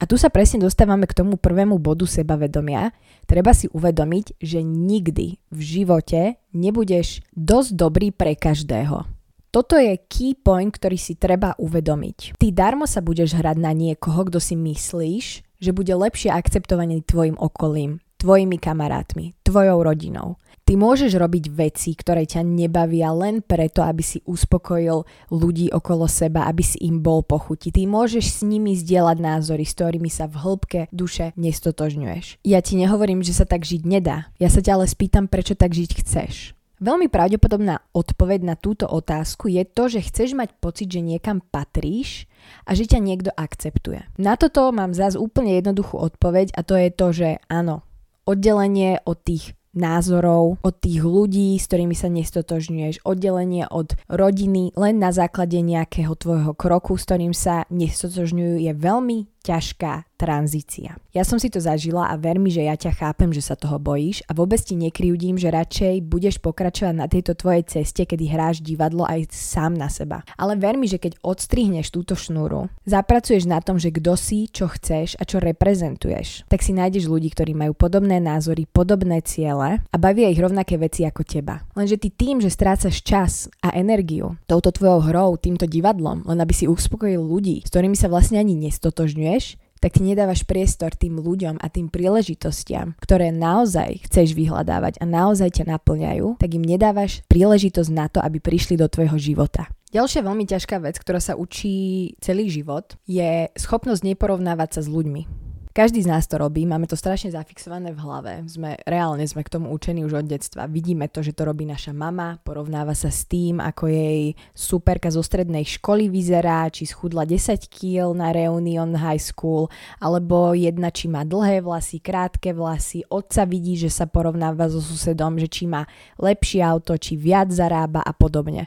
A 0.00 0.08
tu 0.08 0.16
sa 0.16 0.32
presne 0.32 0.64
dostávame 0.64 1.04
k 1.04 1.20
tomu 1.20 1.36
prvému 1.36 1.76
bodu 1.76 2.08
sebavedomia. 2.08 2.96
Treba 3.28 3.52
si 3.52 3.68
uvedomiť, 3.68 4.40
že 4.40 4.64
nikdy 4.64 5.36
v 5.52 5.60
živote 5.60 6.40
nebudeš 6.56 7.20
dosť 7.36 7.70
dobrý 7.76 8.08
pre 8.08 8.32
každého. 8.32 9.19
Toto 9.50 9.74
je 9.74 9.98
key 10.06 10.38
point, 10.38 10.70
ktorý 10.70 10.94
si 10.94 11.18
treba 11.18 11.58
uvedomiť. 11.58 12.38
Ty 12.38 12.48
darmo 12.54 12.86
sa 12.86 13.02
budeš 13.02 13.34
hrať 13.34 13.58
na 13.58 13.74
niekoho, 13.74 14.30
kto 14.30 14.38
si 14.38 14.54
myslíš, 14.54 15.42
že 15.58 15.74
bude 15.74 15.90
lepšie 15.90 16.30
akceptovaný 16.30 17.02
tvojim 17.02 17.34
okolím, 17.34 17.98
tvojimi 18.22 18.62
kamarátmi, 18.62 19.34
tvojou 19.42 19.82
rodinou. 19.82 20.38
Ty 20.62 20.78
môžeš 20.78 21.18
robiť 21.18 21.50
veci, 21.50 21.98
ktoré 21.98 22.30
ťa 22.30 22.46
nebavia 22.46 23.10
len 23.10 23.42
preto, 23.42 23.82
aby 23.82 24.06
si 24.06 24.22
uspokojil 24.22 25.02
ľudí 25.34 25.66
okolo 25.74 26.06
seba, 26.06 26.46
aby 26.46 26.62
si 26.62 26.78
im 26.86 27.02
bol 27.02 27.26
pochutí. 27.26 27.74
Ty 27.74 27.90
môžeš 27.90 28.38
s 28.38 28.40
nimi 28.46 28.78
zdieľať 28.78 29.18
názory, 29.18 29.66
s 29.66 29.74
ktorými 29.74 30.06
sa 30.06 30.30
v 30.30 30.38
hĺbke 30.38 30.80
duše 30.94 31.34
nestotožňuješ. 31.34 32.46
Ja 32.46 32.62
ti 32.62 32.78
nehovorím, 32.78 33.26
že 33.26 33.34
sa 33.34 33.50
tak 33.50 33.66
žiť 33.66 33.82
nedá. 33.82 34.30
Ja 34.38 34.46
sa 34.46 34.62
ťa 34.62 34.78
ale 34.78 34.86
spýtam, 34.86 35.26
prečo 35.26 35.58
tak 35.58 35.74
žiť 35.74 36.06
chceš. 36.06 36.54
Veľmi 36.80 37.12
pravdepodobná 37.12 37.84
odpoveď 37.92 38.40
na 38.40 38.56
túto 38.56 38.88
otázku 38.88 39.52
je 39.52 39.68
to, 39.68 39.92
že 39.92 40.00
chceš 40.00 40.32
mať 40.32 40.56
pocit, 40.64 40.88
že 40.88 41.04
niekam 41.04 41.44
patríš 41.44 42.24
a 42.64 42.72
že 42.72 42.88
ťa 42.88 43.04
niekto 43.04 43.30
akceptuje. 43.36 44.08
Na 44.16 44.40
toto 44.40 44.72
mám 44.72 44.96
zás 44.96 45.12
úplne 45.12 45.60
jednoduchú 45.60 46.00
odpoveď 46.00 46.56
a 46.56 46.64
to 46.64 46.80
je 46.80 46.88
to, 46.88 47.06
že 47.12 47.28
áno, 47.52 47.84
oddelenie 48.24 48.96
od 49.04 49.20
tých 49.20 49.52
názorov, 49.76 50.58
od 50.64 50.74
tých 50.80 51.04
ľudí, 51.04 51.54
s 51.60 51.68
ktorými 51.70 51.94
sa 51.94 52.08
nestotožňuješ, 52.10 53.06
oddelenie 53.06 53.68
od 53.70 53.94
rodiny 54.10 54.74
len 54.74 54.96
na 54.98 55.14
základe 55.14 55.60
nejakého 55.62 56.16
tvojho 56.16 56.56
kroku, 56.56 56.98
s 56.98 57.06
ktorým 57.06 57.36
sa 57.36 57.68
nestotožňujú, 57.70 58.56
je 58.66 58.72
veľmi 58.74 59.18
ťažká 59.50 60.06
tranzícia. 60.20 61.00
Ja 61.16 61.24
som 61.24 61.40
si 61.40 61.48
to 61.48 61.58
zažila 61.64 62.12
a 62.12 62.14
ver 62.20 62.36
mi, 62.36 62.52
že 62.52 62.68
ja 62.68 62.76
ťa 62.76 62.92
chápem, 62.92 63.32
že 63.32 63.40
sa 63.40 63.56
toho 63.56 63.80
bojíš 63.80 64.20
a 64.28 64.36
vôbec 64.36 64.60
ti 64.60 64.76
nekryjúdim, 64.76 65.40
že 65.40 65.48
radšej 65.48 66.04
budeš 66.06 66.36
pokračovať 66.44 66.92
na 66.94 67.08
tejto 67.08 67.32
tvojej 67.34 67.64
ceste, 67.64 68.04
kedy 68.04 68.28
hráš 68.28 68.60
divadlo 68.60 69.08
aj 69.08 69.32
sám 69.32 69.74
na 69.74 69.88
seba. 69.88 70.22
Ale 70.36 70.60
ver 70.60 70.76
mi, 70.76 70.84
že 70.86 71.00
keď 71.00 71.18
odstrihneš 71.24 71.88
túto 71.88 72.14
šnúru, 72.14 72.68
zapracuješ 72.84 73.48
na 73.48 73.64
tom, 73.64 73.80
že 73.80 73.90
kto 73.90 74.12
si, 74.14 74.46
čo 74.52 74.68
chceš 74.68 75.16
a 75.16 75.24
čo 75.24 75.40
reprezentuješ, 75.40 76.46
tak 76.46 76.60
si 76.60 76.76
nájdeš 76.76 77.08
ľudí, 77.08 77.32
ktorí 77.32 77.56
majú 77.56 77.72
podobné 77.72 78.20
názory, 78.20 78.68
podobné 78.68 79.24
ciele 79.24 79.80
a 79.80 79.96
bavia 79.96 80.28
ich 80.28 80.38
rovnaké 80.38 80.76
veci 80.76 81.08
ako 81.08 81.24
teba. 81.24 81.64
Lenže 81.72 81.96
ty 81.96 82.12
tým, 82.12 82.44
že 82.44 82.52
strácaš 82.52 83.00
čas 83.00 83.48
a 83.64 83.72
energiu 83.72 84.36
touto 84.44 84.68
tvojou 84.68 85.00
hrou, 85.08 85.40
týmto 85.40 85.64
divadlom, 85.64 86.28
len 86.28 86.38
aby 86.44 86.52
si 86.52 86.68
uspokojil 86.68 87.24
ľudí, 87.24 87.64
s 87.64 87.72
ktorými 87.72 87.96
sa 87.96 88.12
vlastne 88.12 88.36
ani 88.36 88.52
nestotožňuje, 88.68 89.39
znižuješ, 89.40 89.56
tak 89.80 89.96
ti 89.96 90.04
nedávaš 90.04 90.44
priestor 90.44 90.92
tým 90.92 91.16
ľuďom 91.24 91.56
a 91.56 91.66
tým 91.72 91.88
príležitostiam, 91.88 92.92
ktoré 93.00 93.32
naozaj 93.32 94.04
chceš 94.04 94.36
vyhľadávať 94.36 95.00
a 95.00 95.08
naozaj 95.08 95.56
ťa 95.56 95.72
naplňajú, 95.72 96.36
tak 96.36 96.52
im 96.52 96.60
nedávaš 96.60 97.24
príležitosť 97.32 97.88
na 97.88 98.12
to, 98.12 98.20
aby 98.20 98.44
prišli 98.44 98.76
do 98.76 98.84
tvojho 98.92 99.16
života. 99.16 99.72
Ďalšia 99.90 100.20
veľmi 100.20 100.44
ťažká 100.44 100.84
vec, 100.84 101.00
ktorá 101.00 101.18
sa 101.18 101.34
učí 101.34 102.12
celý 102.20 102.52
život, 102.52 102.94
je 103.08 103.48
schopnosť 103.56 104.04
neporovnávať 104.04 104.78
sa 104.78 104.80
s 104.84 104.92
ľuďmi. 104.92 105.49
Každý 105.70 106.02
z 106.02 106.10
nás 106.10 106.26
to 106.26 106.34
robí, 106.34 106.66
máme 106.66 106.90
to 106.90 106.98
strašne 106.98 107.30
zafixované 107.30 107.94
v 107.94 108.02
hlave. 108.02 108.32
Sme, 108.50 108.74
reálne 108.82 109.22
sme 109.22 109.46
k 109.46 109.54
tomu 109.54 109.70
učení 109.70 110.02
už 110.02 110.18
od 110.18 110.26
detstva. 110.26 110.66
Vidíme 110.66 111.06
to, 111.06 111.22
že 111.22 111.30
to 111.30 111.46
robí 111.46 111.62
naša 111.62 111.94
mama, 111.94 112.42
porovnáva 112.42 112.90
sa 112.90 113.06
s 113.06 113.22
tým, 113.30 113.62
ako 113.62 113.86
jej 113.86 114.34
superka 114.50 115.14
zo 115.14 115.22
strednej 115.22 115.62
školy 115.62 116.10
vyzerá, 116.10 116.66
či 116.74 116.90
schudla 116.90 117.22
10 117.22 117.70
kg 117.70 118.10
na 118.18 118.34
Reunion 118.34 118.98
High 118.98 119.22
School, 119.22 119.70
alebo 120.02 120.58
jedna, 120.58 120.90
či 120.90 121.06
má 121.06 121.22
dlhé 121.22 121.62
vlasy, 121.62 122.02
krátke 122.02 122.50
vlasy. 122.50 123.06
Otca 123.06 123.46
vidí, 123.46 123.78
že 123.78 123.94
sa 123.94 124.10
porovnáva 124.10 124.66
so 124.66 124.82
susedom, 124.82 125.38
že 125.38 125.46
či 125.46 125.70
má 125.70 125.86
lepšie 126.18 126.66
auto, 126.66 126.98
či 126.98 127.14
viac 127.14 127.54
zarába 127.54 128.02
a 128.02 128.10
podobne. 128.10 128.66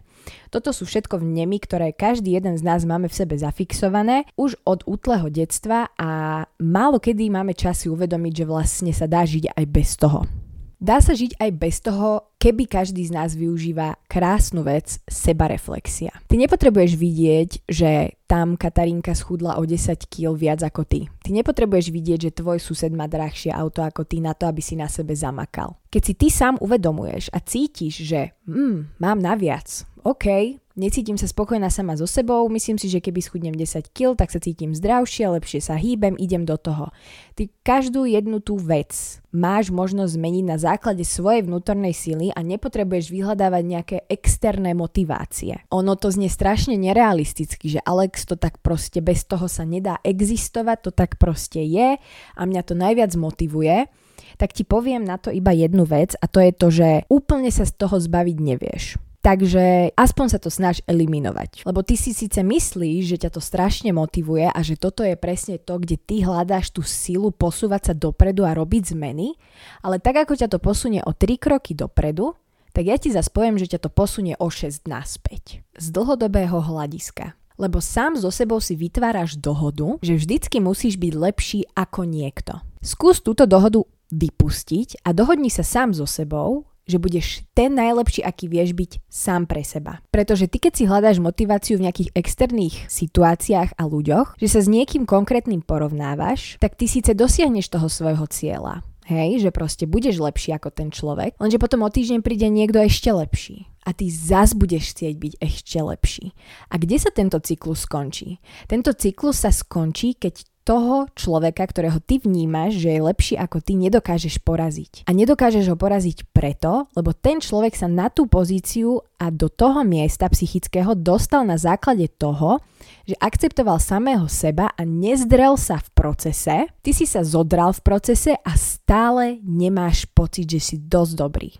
Toto 0.53 0.69
sú 0.69 0.85
všetko 0.85 1.17
vnemy, 1.17 1.57
ktoré 1.65 1.97
každý 1.97 2.37
jeden 2.37 2.53
z 2.53 2.61
nás 2.61 2.85
máme 2.85 3.09
v 3.09 3.17
sebe 3.17 3.33
zafixované 3.33 4.29
už 4.37 4.61
od 4.69 4.85
útleho 4.85 5.25
detstva 5.33 5.89
a 5.97 6.45
málo 6.61 7.01
kedy 7.01 7.33
máme 7.33 7.57
čas 7.57 7.81
si 7.81 7.87
uvedomiť, 7.89 8.45
že 8.45 8.45
vlastne 8.45 8.93
sa 8.93 9.09
dá 9.09 9.25
žiť 9.25 9.49
aj 9.49 9.65
bez 9.65 9.97
toho. 9.97 10.42
Dá 10.83 10.99
sa 10.99 11.15
žiť 11.15 11.39
aj 11.39 11.51
bez 11.55 11.79
toho, 11.79 12.27
keby 12.35 12.67
každý 12.67 13.07
z 13.07 13.15
nás 13.15 13.31
využíva 13.39 13.95
krásnu 14.11 14.67
vec 14.67 14.99
sebareflexia. 15.07 16.11
Ty 16.27 16.35
nepotrebuješ 16.35 16.99
vidieť, 16.99 17.49
že 17.63 18.19
tam 18.27 18.59
Katarínka 18.59 19.15
schudla 19.15 19.55
o 19.55 19.63
10 19.63 19.95
kg 20.11 20.35
viac 20.35 20.59
ako 20.59 20.83
ty. 20.83 21.07
Ty 21.23 21.39
nepotrebuješ 21.39 21.87
vidieť, 21.87 22.19
že 22.27 22.35
tvoj 22.35 22.59
sused 22.59 22.91
má 22.91 23.07
drahšie 23.07 23.55
auto 23.55 23.79
ako 23.79 24.03
ty 24.03 24.19
na 24.19 24.35
to, 24.35 24.43
aby 24.43 24.59
si 24.59 24.75
na 24.75 24.91
sebe 24.91 25.15
zamakal. 25.15 25.79
Keď 25.87 26.01
si 26.03 26.13
ty 26.19 26.27
sám 26.27 26.59
uvedomuješ 26.59 27.31
a 27.31 27.39
cítiš, 27.39 28.03
že 28.03 28.35
mm, 28.43 28.99
mám 28.99 29.23
naviac, 29.23 29.87
OK, 30.03 30.59
Necítim 30.73 31.21
sa 31.21 31.29
spokojná 31.29 31.69
sama 31.69 31.93
so 31.93 32.09
sebou, 32.09 32.49
myslím 32.49 32.81
si, 32.81 32.89
že 32.89 32.97
keby 32.97 33.21
schudnem 33.21 33.53
10 33.53 33.93
kg, 33.93 34.17
tak 34.17 34.33
sa 34.33 34.41
cítim 34.41 34.73
zdravšie, 34.73 35.29
lepšie 35.29 35.61
sa 35.61 35.77
hýbem, 35.77 36.17
idem 36.17 36.49
do 36.49 36.57
toho. 36.57 36.89
Ty 37.37 37.45
každú 37.61 38.09
jednu 38.09 38.41
tú 38.41 38.57
vec 38.57 39.21
máš 39.29 39.69
možnosť 39.69 40.17
zmeniť 40.17 40.45
na 40.49 40.57
základe 40.57 41.05
svojej 41.05 41.45
vnútornej 41.45 41.93
sily 41.93 42.33
a 42.33 42.41
nepotrebuješ 42.41 43.13
vyhľadávať 43.13 43.63
nejaké 43.69 43.97
externé 44.09 44.73
motivácie. 44.73 45.61
Ono 45.69 45.93
to 45.93 46.09
znie 46.09 46.25
strašne 46.25 46.73
nerealisticky, 46.73 47.77
že 47.77 47.85
Alex 47.85 48.25
to 48.25 48.33
tak 48.33 48.57
proste 48.65 48.97
bez 49.05 49.29
toho 49.29 49.45
sa 49.45 49.69
nedá 49.69 50.01
existovať, 50.01 50.89
to 50.89 50.91
tak 50.91 51.21
proste 51.21 51.61
je 51.61 52.01
a 52.33 52.41
mňa 52.41 52.61
to 52.65 52.73
najviac 52.73 53.13
motivuje 53.13 53.85
tak 54.33 54.49
ti 54.49 54.65
poviem 54.65 55.05
na 55.05 55.21
to 55.21 55.29
iba 55.29 55.53
jednu 55.53 55.85
vec 55.85 56.17
a 56.17 56.25
to 56.25 56.41
je 56.41 56.51
to, 56.57 56.67
že 56.73 56.89
úplne 57.05 57.53
sa 57.53 57.69
z 57.69 57.73
toho 57.77 58.01
zbaviť 58.01 58.37
nevieš. 58.41 58.97
Takže 59.23 59.95
aspoň 59.95 60.25
sa 60.27 60.39
to 60.39 60.51
snaž 60.51 60.83
eliminovať. 60.83 61.63
Lebo 61.63 61.79
ty 61.79 61.95
si 61.95 62.11
síce 62.11 62.43
myslíš, 62.43 63.01
že 63.07 63.17
ťa 63.23 63.31
to 63.31 63.39
strašne 63.39 63.95
motivuje 63.95 64.51
a 64.51 64.59
že 64.59 64.75
toto 64.75 64.99
je 64.99 65.15
presne 65.15 65.55
to, 65.55 65.79
kde 65.79 65.95
ty 65.95 66.27
hľadáš 66.27 66.75
tú 66.75 66.83
silu 66.83 67.31
posúvať 67.31 67.81
sa 67.87 67.93
dopredu 67.95 68.43
a 68.43 68.51
robiť 68.51 68.91
zmeny, 68.91 69.39
ale 69.79 70.03
tak 70.03 70.27
ako 70.27 70.35
ťa 70.35 70.51
to 70.51 70.59
posunie 70.59 70.99
o 70.99 71.15
3 71.15 71.39
kroky 71.39 71.71
dopredu, 71.71 72.35
tak 72.75 72.83
ja 72.83 72.99
ti 72.99 73.15
zase 73.15 73.31
poviem, 73.31 73.55
že 73.55 73.71
ťa 73.71 73.87
to 73.87 73.89
posunie 73.95 74.35
o 74.35 74.51
6 74.51 74.91
naspäť. 74.91 75.63
Z 75.79 75.87
dlhodobého 75.95 76.59
hľadiska. 76.59 77.39
Lebo 77.55 77.79
sám 77.79 78.19
so 78.19 78.27
sebou 78.27 78.59
si 78.59 78.75
vytváraš 78.75 79.39
dohodu, 79.39 80.01
že 80.03 80.19
vždycky 80.19 80.59
musíš 80.59 80.99
byť 80.99 81.13
lepší 81.15 81.59
ako 81.77 82.03
niekto. 82.03 82.59
Skús 82.83 83.23
túto 83.23 83.47
dohodu 83.47 83.87
vypustiť 84.11 85.05
a 85.07 85.15
dohodni 85.15 85.47
sa 85.47 85.63
sám 85.63 85.95
so 85.95 86.09
sebou, 86.09 86.67
že 86.83 86.99
budeš 86.99 87.47
ten 87.55 87.73
najlepší, 87.73 88.23
aký 88.23 88.51
vieš 88.51 88.75
byť 88.75 88.91
sám 89.07 89.47
pre 89.47 89.63
seba. 89.63 90.03
Pretože 90.11 90.51
ty, 90.51 90.59
keď 90.59 90.73
si 90.75 90.83
hľadáš 90.83 91.23
motiváciu 91.23 91.79
v 91.79 91.87
nejakých 91.89 92.13
externých 92.13 92.75
situáciách 92.91 93.75
a 93.79 93.83
ľuďoch, 93.87 94.35
že 94.39 94.47
sa 94.51 94.59
s 94.59 94.67
niekým 94.67 95.07
konkrétnym 95.07 95.63
porovnávaš, 95.63 96.59
tak 96.59 96.75
ty 96.75 96.87
síce 96.91 97.15
dosiahneš 97.15 97.71
toho 97.71 97.87
svojho 97.87 98.27
cieľa. 98.27 98.83
Hej, 99.03 99.43
že 99.43 99.51
proste 99.51 99.83
budeš 99.83 100.23
lepší 100.23 100.55
ako 100.55 100.71
ten 100.71 100.87
človek, 100.87 101.35
lenže 101.35 101.59
potom 101.59 101.83
o 101.83 101.91
týždeň 101.91 102.23
príde 102.23 102.47
niekto 102.47 102.79
ešte 102.79 103.11
lepší 103.11 103.67
a 103.83 103.91
ty 103.91 104.07
zas 104.07 104.55
budeš 104.55 104.95
chcieť 104.95 105.15
byť 105.19 105.33
ešte 105.43 105.77
lepší. 105.83 106.25
A 106.71 106.79
kde 106.79 106.97
sa 106.99 107.11
tento 107.11 107.35
cyklus 107.43 107.83
skončí? 107.83 108.39
Tento 108.71 108.95
cyklus 108.95 109.43
sa 109.43 109.51
skončí, 109.51 110.15
keď 110.15 110.47
toho 110.63 111.11
človeka, 111.13 111.67
ktorého 111.67 111.99
ty 111.99 112.23
vnímaš, 112.23 112.79
že 112.79 112.95
je 112.95 113.01
lepší 113.03 113.35
ako 113.35 113.59
ty, 113.59 113.75
nedokážeš 113.75 114.39
poraziť. 114.41 115.03
A 115.05 115.11
nedokážeš 115.11 115.67
ho 115.67 115.75
poraziť 115.75 116.31
preto, 116.31 116.87
lebo 116.95 117.11
ten 117.11 117.43
človek 117.43 117.75
sa 117.75 117.91
na 117.91 118.07
tú 118.07 118.25
pozíciu 118.31 119.03
a 119.19 119.27
do 119.27 119.51
toho 119.51 119.83
miesta 119.83 120.31
psychického 120.31 120.95
dostal 120.95 121.43
na 121.43 121.59
základe 121.59 122.07
toho, 122.15 122.63
že 123.03 123.19
akceptoval 123.19 123.83
samého 123.83 124.31
seba 124.31 124.71
a 124.71 124.81
nezdrel 124.87 125.59
sa 125.59 125.83
v 125.83 125.89
procese, 125.91 126.71
ty 126.79 126.91
si 126.95 127.03
sa 127.03 127.23
zodral 127.27 127.75
v 127.75 127.83
procese 127.83 128.39
a 128.39 128.51
stále 128.55 129.43
nemáš 129.43 130.07
pocit, 130.15 130.47
že 130.47 130.59
si 130.63 130.75
dosť 130.79 131.13
dobrý. 131.19 131.51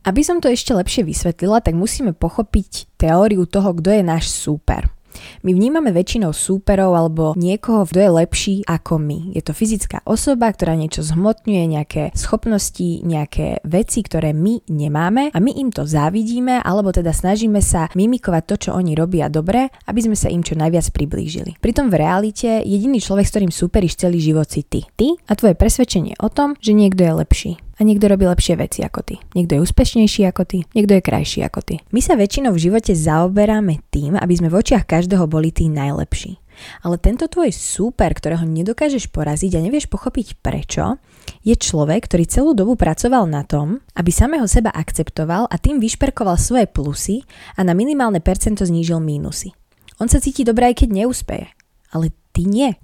Aby 0.00 0.24
som 0.24 0.40
to 0.40 0.48
ešte 0.48 0.72
lepšie 0.72 1.04
vysvetlila, 1.04 1.60
tak 1.60 1.76
musíme 1.76 2.16
pochopiť 2.16 2.96
teóriu 2.96 3.44
toho, 3.44 3.76
kto 3.76 4.00
je 4.00 4.02
náš 4.06 4.32
súper. 4.32 4.88
My 5.42 5.50
vnímame 5.56 5.90
väčšinou 5.90 6.30
súperov 6.34 6.94
alebo 6.94 7.32
niekoho, 7.36 7.86
kto 7.86 7.98
je 7.98 8.10
lepší 8.10 8.54
ako 8.66 9.00
my. 9.00 9.18
Je 9.34 9.42
to 9.42 9.56
fyzická 9.56 10.04
osoba, 10.06 10.50
ktorá 10.52 10.76
niečo 10.76 11.02
zhmotňuje, 11.02 11.64
nejaké 11.66 12.02
schopnosti, 12.12 13.02
nejaké 13.02 13.62
veci, 13.66 14.00
ktoré 14.04 14.36
my 14.36 14.66
nemáme 14.68 15.32
a 15.32 15.38
my 15.38 15.52
im 15.56 15.70
to 15.72 15.86
závidíme 15.86 16.60
alebo 16.60 16.92
teda 16.92 17.10
snažíme 17.14 17.58
sa 17.64 17.88
mimikovať 17.96 18.42
to, 18.46 18.54
čo 18.68 18.70
oni 18.76 18.94
robia 18.94 19.32
dobre, 19.32 19.70
aby 19.88 20.00
sme 20.00 20.16
sa 20.16 20.28
im 20.28 20.44
čo 20.44 20.58
najviac 20.58 20.92
priblížili. 20.92 21.56
Pritom 21.58 21.88
v 21.88 21.98
realite 22.00 22.62
jediný 22.62 23.00
človek, 23.00 23.26
s 23.26 23.32
ktorým 23.34 23.52
súperíš 23.52 24.00
celý 24.00 24.20
život 24.20 24.46
si 24.46 24.62
ty. 24.66 24.86
Ty 24.94 25.16
a 25.26 25.32
tvoje 25.36 25.54
presvedčenie 25.56 26.18
o 26.20 26.28
tom, 26.28 26.54
že 26.60 26.76
niekto 26.76 27.02
je 27.02 27.12
lepší 27.14 27.52
a 27.80 27.88
niekto 27.88 28.12
robí 28.12 28.28
lepšie 28.28 28.60
veci 28.60 28.84
ako 28.84 29.00
ty. 29.00 29.16
Niekto 29.32 29.56
je 29.56 29.64
úspešnejší 29.64 30.28
ako 30.28 30.44
ty, 30.44 30.58
niekto 30.76 31.00
je 31.00 31.02
krajší 31.02 31.40
ako 31.48 31.64
ty. 31.64 31.74
My 31.96 32.04
sa 32.04 32.12
väčšinou 32.12 32.52
v 32.52 32.62
živote 32.68 32.92
zaoberáme 32.92 33.80
tým, 33.88 34.20
aby 34.20 34.34
sme 34.36 34.52
v 34.52 34.60
očiach 34.60 34.84
každého 34.84 35.24
boli 35.24 35.48
tí 35.48 35.72
najlepší. 35.72 36.36
Ale 36.84 37.00
tento 37.00 37.24
tvoj 37.24 37.56
súper, 37.56 38.12
ktorého 38.12 38.44
nedokážeš 38.44 39.08
poraziť 39.08 39.56
a 39.56 39.64
nevieš 39.64 39.88
pochopiť 39.88 40.44
prečo, 40.44 41.00
je 41.40 41.56
človek, 41.56 42.04
ktorý 42.04 42.28
celú 42.28 42.52
dobu 42.52 42.76
pracoval 42.76 43.24
na 43.24 43.48
tom, 43.48 43.80
aby 43.96 44.12
samého 44.12 44.44
seba 44.44 44.68
akceptoval 44.68 45.48
a 45.48 45.56
tým 45.56 45.80
vyšperkoval 45.80 46.36
svoje 46.36 46.68
plusy 46.68 47.24
a 47.56 47.64
na 47.64 47.72
minimálne 47.72 48.20
percento 48.20 48.60
znížil 48.68 49.00
mínusy. 49.00 49.56
On 49.96 50.08
sa 50.08 50.20
cíti 50.20 50.44
dobré 50.44 50.68
aj 50.72 50.84
keď 50.84 50.88
neúspeje, 51.00 51.48
ale 51.96 52.12
ty 52.36 52.44
nie. 52.44 52.76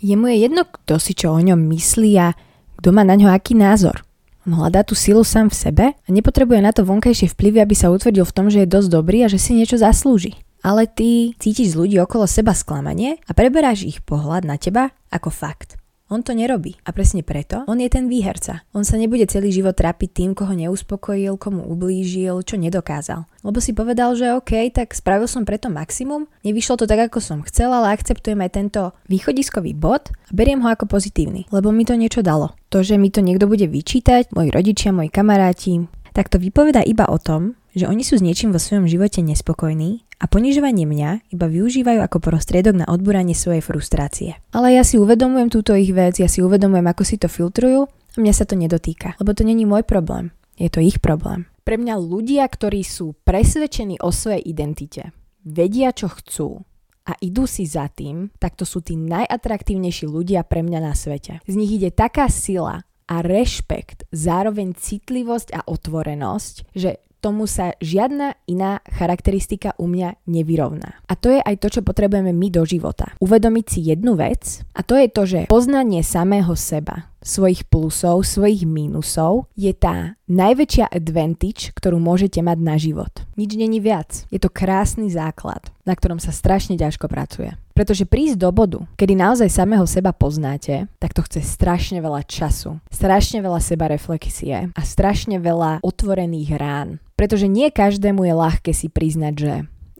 Je 0.00 0.16
mu 0.16 0.32
je 0.32 0.48
jedno, 0.48 0.64
kto 0.64 0.96
si 0.96 1.12
čo 1.12 1.36
o 1.36 1.40
ňom 1.40 1.60
myslí 1.68 2.12
a 2.16 2.32
kto 2.80 2.96
má 2.96 3.04
na 3.04 3.12
ňo 3.12 3.28
aký 3.28 3.52
názor. 3.52 4.00
On 4.48 4.56
hľadá 4.56 4.80
tú 4.80 4.96
silu 4.96 5.20
sám 5.20 5.52
v 5.52 5.60
sebe 5.60 5.86
a 5.92 6.08
nepotrebuje 6.08 6.64
na 6.64 6.72
to 6.72 6.80
vonkajšie 6.88 7.36
vplyvy, 7.36 7.60
aby 7.60 7.76
sa 7.76 7.92
utvrdil 7.92 8.24
v 8.24 8.34
tom, 8.34 8.48
že 8.48 8.64
je 8.64 8.72
dosť 8.72 8.88
dobrý 8.88 9.24
a 9.24 9.28
že 9.28 9.36
si 9.36 9.52
niečo 9.52 9.76
zaslúži. 9.76 10.40
Ale 10.60 10.88
ty 10.88 11.32
cítiš 11.40 11.72
z 11.72 11.78
ľudí 11.80 11.96
okolo 12.00 12.28
seba 12.28 12.52
sklamanie 12.52 13.20
a 13.28 13.36
preberáš 13.36 13.84
ich 13.84 14.00
pohľad 14.04 14.44
na 14.44 14.60
teba 14.60 14.92
ako 15.08 15.32
fakt. 15.32 15.79
On 16.10 16.26
to 16.26 16.34
nerobí. 16.34 16.74
A 16.82 16.90
presne 16.90 17.22
preto, 17.22 17.62
on 17.70 17.78
je 17.78 17.86
ten 17.86 18.10
výherca. 18.10 18.66
On 18.74 18.82
sa 18.82 18.98
nebude 18.98 19.22
celý 19.30 19.54
život 19.54 19.78
trápiť 19.78 20.10
tým, 20.10 20.30
koho 20.34 20.50
neuspokojil, 20.58 21.38
komu 21.38 21.62
ublížil, 21.70 22.42
čo 22.42 22.58
nedokázal. 22.58 23.30
Lebo 23.46 23.62
si 23.62 23.70
povedal, 23.70 24.18
že 24.18 24.34
OK, 24.34 24.74
tak 24.74 24.90
spravil 24.90 25.30
som 25.30 25.46
preto 25.46 25.70
maximum, 25.70 26.26
nevyšlo 26.42 26.82
to 26.82 26.90
tak, 26.90 27.06
ako 27.06 27.22
som 27.22 27.46
chcel, 27.46 27.70
ale 27.70 27.94
akceptujem 27.94 28.42
aj 28.42 28.50
tento 28.50 28.82
východiskový 29.06 29.70
bod 29.78 30.10
a 30.10 30.32
beriem 30.34 30.58
ho 30.66 30.68
ako 30.68 30.90
pozitívny, 30.90 31.46
lebo 31.54 31.70
mi 31.70 31.86
to 31.86 31.94
niečo 31.94 32.26
dalo. 32.26 32.58
To, 32.74 32.82
že 32.82 32.98
mi 32.98 33.14
to 33.14 33.22
niekto 33.22 33.46
bude 33.46 33.70
vyčítať, 33.70 34.34
moji 34.34 34.50
rodičia, 34.50 34.90
moji 34.90 35.14
kamaráti, 35.14 35.86
tak 36.10 36.26
to 36.26 36.42
vypoveda 36.42 36.82
iba 36.82 37.06
o 37.06 37.22
tom, 37.22 37.54
že 37.74 37.86
oni 37.86 38.02
sú 38.02 38.18
s 38.18 38.24
niečím 38.24 38.50
vo 38.50 38.60
svojom 38.60 38.90
živote 38.90 39.22
nespokojní 39.22 40.04
a 40.20 40.28
ponižovanie 40.28 40.84
mňa 40.84 41.32
iba 41.32 41.46
využívajú 41.48 42.00
ako 42.04 42.18
prostriedok 42.20 42.84
na 42.84 42.86
odburanie 42.86 43.32
svojej 43.32 43.64
frustrácie. 43.64 44.36
Ale 44.52 44.76
ja 44.76 44.84
si 44.84 45.00
uvedomujem 45.00 45.48
túto 45.48 45.72
ich 45.72 45.90
vec, 45.94 46.20
ja 46.20 46.28
si 46.28 46.44
uvedomujem, 46.44 46.86
ako 46.86 47.02
si 47.06 47.16
to 47.16 47.30
filtrujú 47.30 47.88
a 47.88 48.16
mňa 48.18 48.34
sa 48.34 48.44
to 48.44 48.58
nedotýka, 48.58 49.16
lebo 49.22 49.32
to 49.32 49.46
není 49.46 49.64
môj 49.64 49.86
problém, 49.86 50.34
je 50.60 50.68
to 50.68 50.82
ich 50.82 50.98
problém. 50.98 51.48
Pre 51.64 51.76
mňa 51.78 51.94
ľudia, 51.96 52.44
ktorí 52.48 52.82
sú 52.82 53.14
presvedčení 53.22 54.02
o 54.02 54.10
svojej 54.10 54.42
identite, 54.42 55.14
vedia, 55.46 55.94
čo 55.94 56.10
chcú 56.10 56.60
a 57.06 57.16
idú 57.24 57.48
si 57.48 57.64
za 57.64 57.88
tým, 57.88 58.28
tak 58.36 58.58
to 58.60 58.68
sú 58.68 58.84
tí 58.84 58.94
najatraktívnejší 58.98 60.04
ľudia 60.04 60.44
pre 60.44 60.60
mňa 60.60 60.80
na 60.84 60.92
svete. 60.92 61.40
Z 61.48 61.54
nich 61.56 61.72
ide 61.74 61.90
taká 61.94 62.28
sila 62.28 62.84
a 63.10 63.16
rešpekt, 63.26 64.06
zároveň 64.14 64.78
citlivosť 64.78 65.50
a 65.58 65.60
otvorenosť, 65.66 66.70
že 66.78 67.02
tomu 67.20 67.44
sa 67.44 67.76
žiadna 67.78 68.34
iná 68.48 68.80
charakteristika 68.88 69.76
u 69.76 69.86
mňa 69.86 70.24
nevyrovná. 70.26 71.04
A 71.06 71.14
to 71.14 71.30
je 71.30 71.40
aj 71.44 71.56
to, 71.60 71.68
čo 71.68 71.80
potrebujeme 71.84 72.32
my 72.32 72.48
do 72.48 72.64
života. 72.64 73.12
Uvedomiť 73.20 73.66
si 73.68 73.80
jednu 73.92 74.16
vec 74.16 74.64
a 74.72 74.80
to 74.80 74.96
je 74.96 75.08
to, 75.12 75.22
že 75.28 75.40
poznanie 75.52 76.00
samého 76.00 76.56
seba, 76.56 77.12
svojich 77.20 77.68
plusov, 77.68 78.24
svojich 78.24 78.64
mínusov 78.64 79.52
je 79.52 79.70
tá 79.76 80.16
najväčšia 80.30 80.86
advantage, 80.94 81.74
ktorú 81.74 81.98
môžete 81.98 82.38
mať 82.40 82.58
na 82.62 82.78
život. 82.78 83.10
Nič 83.34 83.58
není 83.58 83.82
viac. 83.82 84.24
Je 84.30 84.38
to 84.38 84.46
krásny 84.46 85.10
základ, 85.10 85.66
na 85.82 85.98
ktorom 85.98 86.22
sa 86.22 86.30
strašne 86.30 86.78
ťažko 86.78 87.10
pracuje. 87.10 87.58
Pretože 87.74 88.06
prísť 88.06 88.38
do 88.38 88.50
bodu, 88.54 88.80
kedy 88.94 89.18
naozaj 89.18 89.50
samého 89.50 89.82
seba 89.88 90.14
poznáte, 90.14 90.86
tak 91.02 91.16
to 91.16 91.26
chce 91.26 91.42
strašne 91.42 91.98
veľa 91.98 92.22
času, 92.28 92.78
strašne 92.92 93.42
veľa 93.42 93.58
seba 93.58 93.90
reflexie 93.90 94.70
a 94.70 94.82
strašne 94.84 95.42
veľa 95.42 95.82
otvorených 95.82 96.50
rán. 96.60 97.02
Pretože 97.18 97.50
nie 97.50 97.72
každému 97.72 98.22
je 98.28 98.34
ľahké 98.36 98.72
si 98.76 98.92
priznať, 98.92 99.34
že 99.34 99.52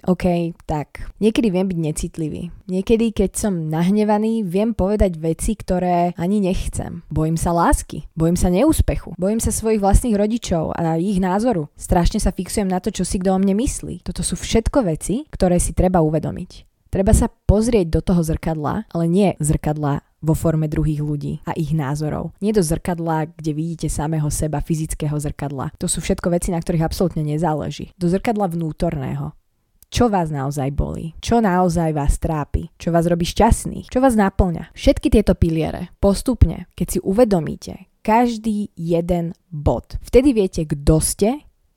OK, 0.06 0.56
tak 0.64 1.10
niekedy 1.20 1.52
viem 1.52 1.66
byť 1.68 1.78
necitlivý. 1.78 2.42
Niekedy, 2.70 3.12
keď 3.12 3.30
som 3.36 3.68
nahnevaný, 3.68 4.46
viem 4.46 4.72
povedať 4.72 5.18
veci, 5.20 5.58
ktoré 5.58 6.16
ani 6.16 6.40
nechcem. 6.40 7.02
Bojím 7.10 7.36
sa 7.36 7.50
lásky, 7.50 8.06
bojím 8.16 8.38
sa 8.38 8.48
neúspechu, 8.48 9.12
bojím 9.20 9.42
sa 9.42 9.52
svojich 9.52 9.82
vlastných 9.82 10.16
rodičov 10.16 10.72
a 10.72 10.96
ich 10.96 11.20
názoru. 11.20 11.68
Strašne 11.76 12.22
sa 12.22 12.32
fixujem 12.32 12.70
na 12.70 12.78
to, 12.78 12.94
čo 12.94 13.04
si 13.04 13.20
kto 13.20 13.36
o 13.36 13.38
mne 13.42 13.58
myslí. 13.58 14.06
Toto 14.06 14.24
sú 14.24 14.38
všetko 14.38 14.86
veci, 14.86 15.26
ktoré 15.28 15.58
si 15.58 15.76
treba 15.76 16.00
uvedomiť. 16.00 16.70
Treba 16.90 17.14
sa 17.14 17.30
pozrieť 17.30 17.86
do 17.86 18.00
toho 18.02 18.18
zrkadla, 18.26 18.90
ale 18.90 19.06
nie 19.06 19.38
zrkadla 19.38 20.02
vo 20.20 20.34
forme 20.36 20.68
druhých 20.68 21.00
ľudí 21.00 21.40
a 21.48 21.56
ich 21.56 21.72
názorov. 21.72 22.36
Nie 22.44 22.52
do 22.52 22.60
zrkadla, 22.60 23.30
kde 23.30 23.56
vidíte 23.56 23.88
samého 23.88 24.28
seba, 24.28 24.60
fyzického 24.60 25.16
zrkadla. 25.16 25.72
To 25.80 25.88
sú 25.88 26.04
všetko 26.04 26.34
veci, 26.34 26.52
na 26.52 26.60
ktorých 26.60 26.84
absolútne 26.84 27.24
nezáleží. 27.24 27.94
Do 27.96 28.10
zrkadla 28.10 28.52
vnútorného. 28.52 29.32
Čo 29.90 30.07
vás 30.07 30.31
naozaj 30.31 30.70
bolí? 30.70 31.18
Čo 31.18 31.42
naozaj 31.42 31.90
vás 31.90 32.14
trápi? 32.22 32.70
Čo 32.79 32.94
vás 32.94 33.11
robí 33.11 33.26
šťastný? 33.26 33.90
Čo 33.90 33.98
vás 33.98 34.14
naplňa? 34.14 34.70
Všetky 34.70 35.11
tieto 35.11 35.35
piliere 35.35 35.90
postupne, 35.98 36.70
keď 36.79 36.87
si 36.87 36.98
uvedomíte 37.03 37.90
každý 37.98 38.70
jeden 38.79 39.35
bod, 39.50 39.98
vtedy 40.07 40.31
viete, 40.31 40.62
kto 40.62 41.03
ste, 41.03 41.31